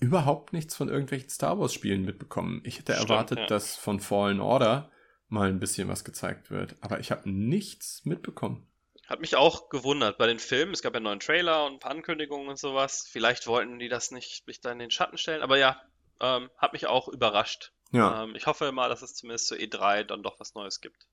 überhaupt 0.00 0.52
nichts 0.52 0.74
von 0.74 0.88
irgendwelchen 0.88 1.28
Star 1.28 1.58
Wars 1.58 1.72
Spielen 1.72 2.02
mitbekommen. 2.02 2.60
Ich 2.64 2.78
hätte 2.78 2.94
Stimmt, 2.94 3.10
erwartet, 3.10 3.38
ja. 3.38 3.46
dass 3.46 3.76
von 3.76 4.00
Fallen 4.00 4.40
Order 4.40 4.90
mal 5.28 5.48
ein 5.48 5.60
bisschen 5.60 5.88
was 5.88 6.04
gezeigt 6.04 6.50
wird, 6.50 6.76
aber 6.80 7.00
ich 7.00 7.10
habe 7.10 7.28
nichts 7.28 8.04
mitbekommen. 8.04 8.68
hat 9.06 9.20
mich 9.20 9.36
auch 9.36 9.68
gewundert 9.70 10.18
bei 10.18 10.26
den 10.26 10.38
Filmen. 10.38 10.72
Es 10.72 10.82
gab 10.82 10.92
ja 10.92 10.98
einen 10.98 11.04
neuen 11.04 11.20
Trailer 11.20 11.66
und 11.66 11.74
ein 11.74 11.78
paar 11.78 11.92
Ankündigungen 11.92 12.48
und 12.48 12.58
sowas. 12.58 13.06
Vielleicht 13.10 13.46
wollten 13.46 13.78
die 13.78 13.88
das 13.88 14.10
nicht 14.10 14.46
mich 14.46 14.60
da 14.60 14.72
in 14.72 14.78
den 14.78 14.90
Schatten 14.90 15.18
stellen, 15.18 15.42
aber 15.42 15.58
ja, 15.58 15.80
ähm, 16.20 16.50
hat 16.56 16.72
mich 16.72 16.86
auch 16.86 17.08
überrascht. 17.08 17.72
Ja, 17.96 18.24
Ähm, 18.24 18.34
ich 18.36 18.46
hoffe 18.46 18.70
mal, 18.72 18.88
dass 18.88 19.02
es 19.02 19.14
zumindest 19.14 19.46
zur 19.48 19.56
E3 19.58 20.04
dann 20.04 20.22
doch 20.22 20.38
was 20.40 20.54
Neues 20.54 20.80
gibt. 20.80 21.06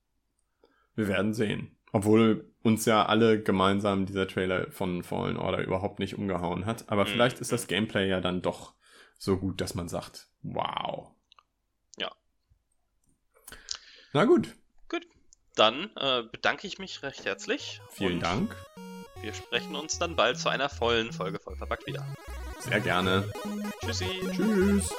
wir 0.96 1.08
werden 1.08 1.34
sehen. 1.34 1.76
Obwohl 1.92 2.52
uns 2.64 2.86
ja 2.86 3.06
alle 3.06 3.42
gemeinsam 3.42 4.06
dieser 4.06 4.28
Trailer 4.28 4.72
von 4.72 5.04
Fallen 5.04 5.38
Order 5.38 5.64
überhaupt 5.64 6.00
nicht 6.00 6.16
umgehauen 6.18 6.66
hat. 6.66 6.90
Aber 6.90 7.04
Mhm. 7.06 7.10
vielleicht 7.10 7.40
ist 7.40 7.52
das 7.52 7.68
Gameplay 7.68 8.08
ja 8.10 8.20
dann 8.22 8.42
doch 8.42 8.74
so 9.18 9.38
gut, 9.38 9.60
dass 9.62 9.74
man 9.76 9.88
sagt, 9.90 10.28
wow. 10.42 11.12
Ja. 11.98 12.12
Na 14.14 14.26
gut, 14.26 14.56
Dann 15.56 15.92
äh, 15.98 16.24
bedanke 16.24 16.66
ich 16.66 16.80
mich 16.80 17.04
recht 17.04 17.26
herzlich. 17.26 17.80
vielen 17.92 18.20
Dank. 18.20 18.56
Wir 19.22 19.34
sprechen 19.36 19.76
uns 19.76 20.00
dann 20.00 20.16
bald 20.16 20.40
zu 20.40 20.50
einer 20.50 20.68
vollen 20.68 21.12
Folge 21.14 21.38
voll 21.40 21.56
verpackt 21.56 21.86
wieder. 21.86 22.04
Sehr 22.60 22.80
gerne. 22.82 23.32
Tschüssi. 23.82 24.08
Tschüss. 24.32 24.90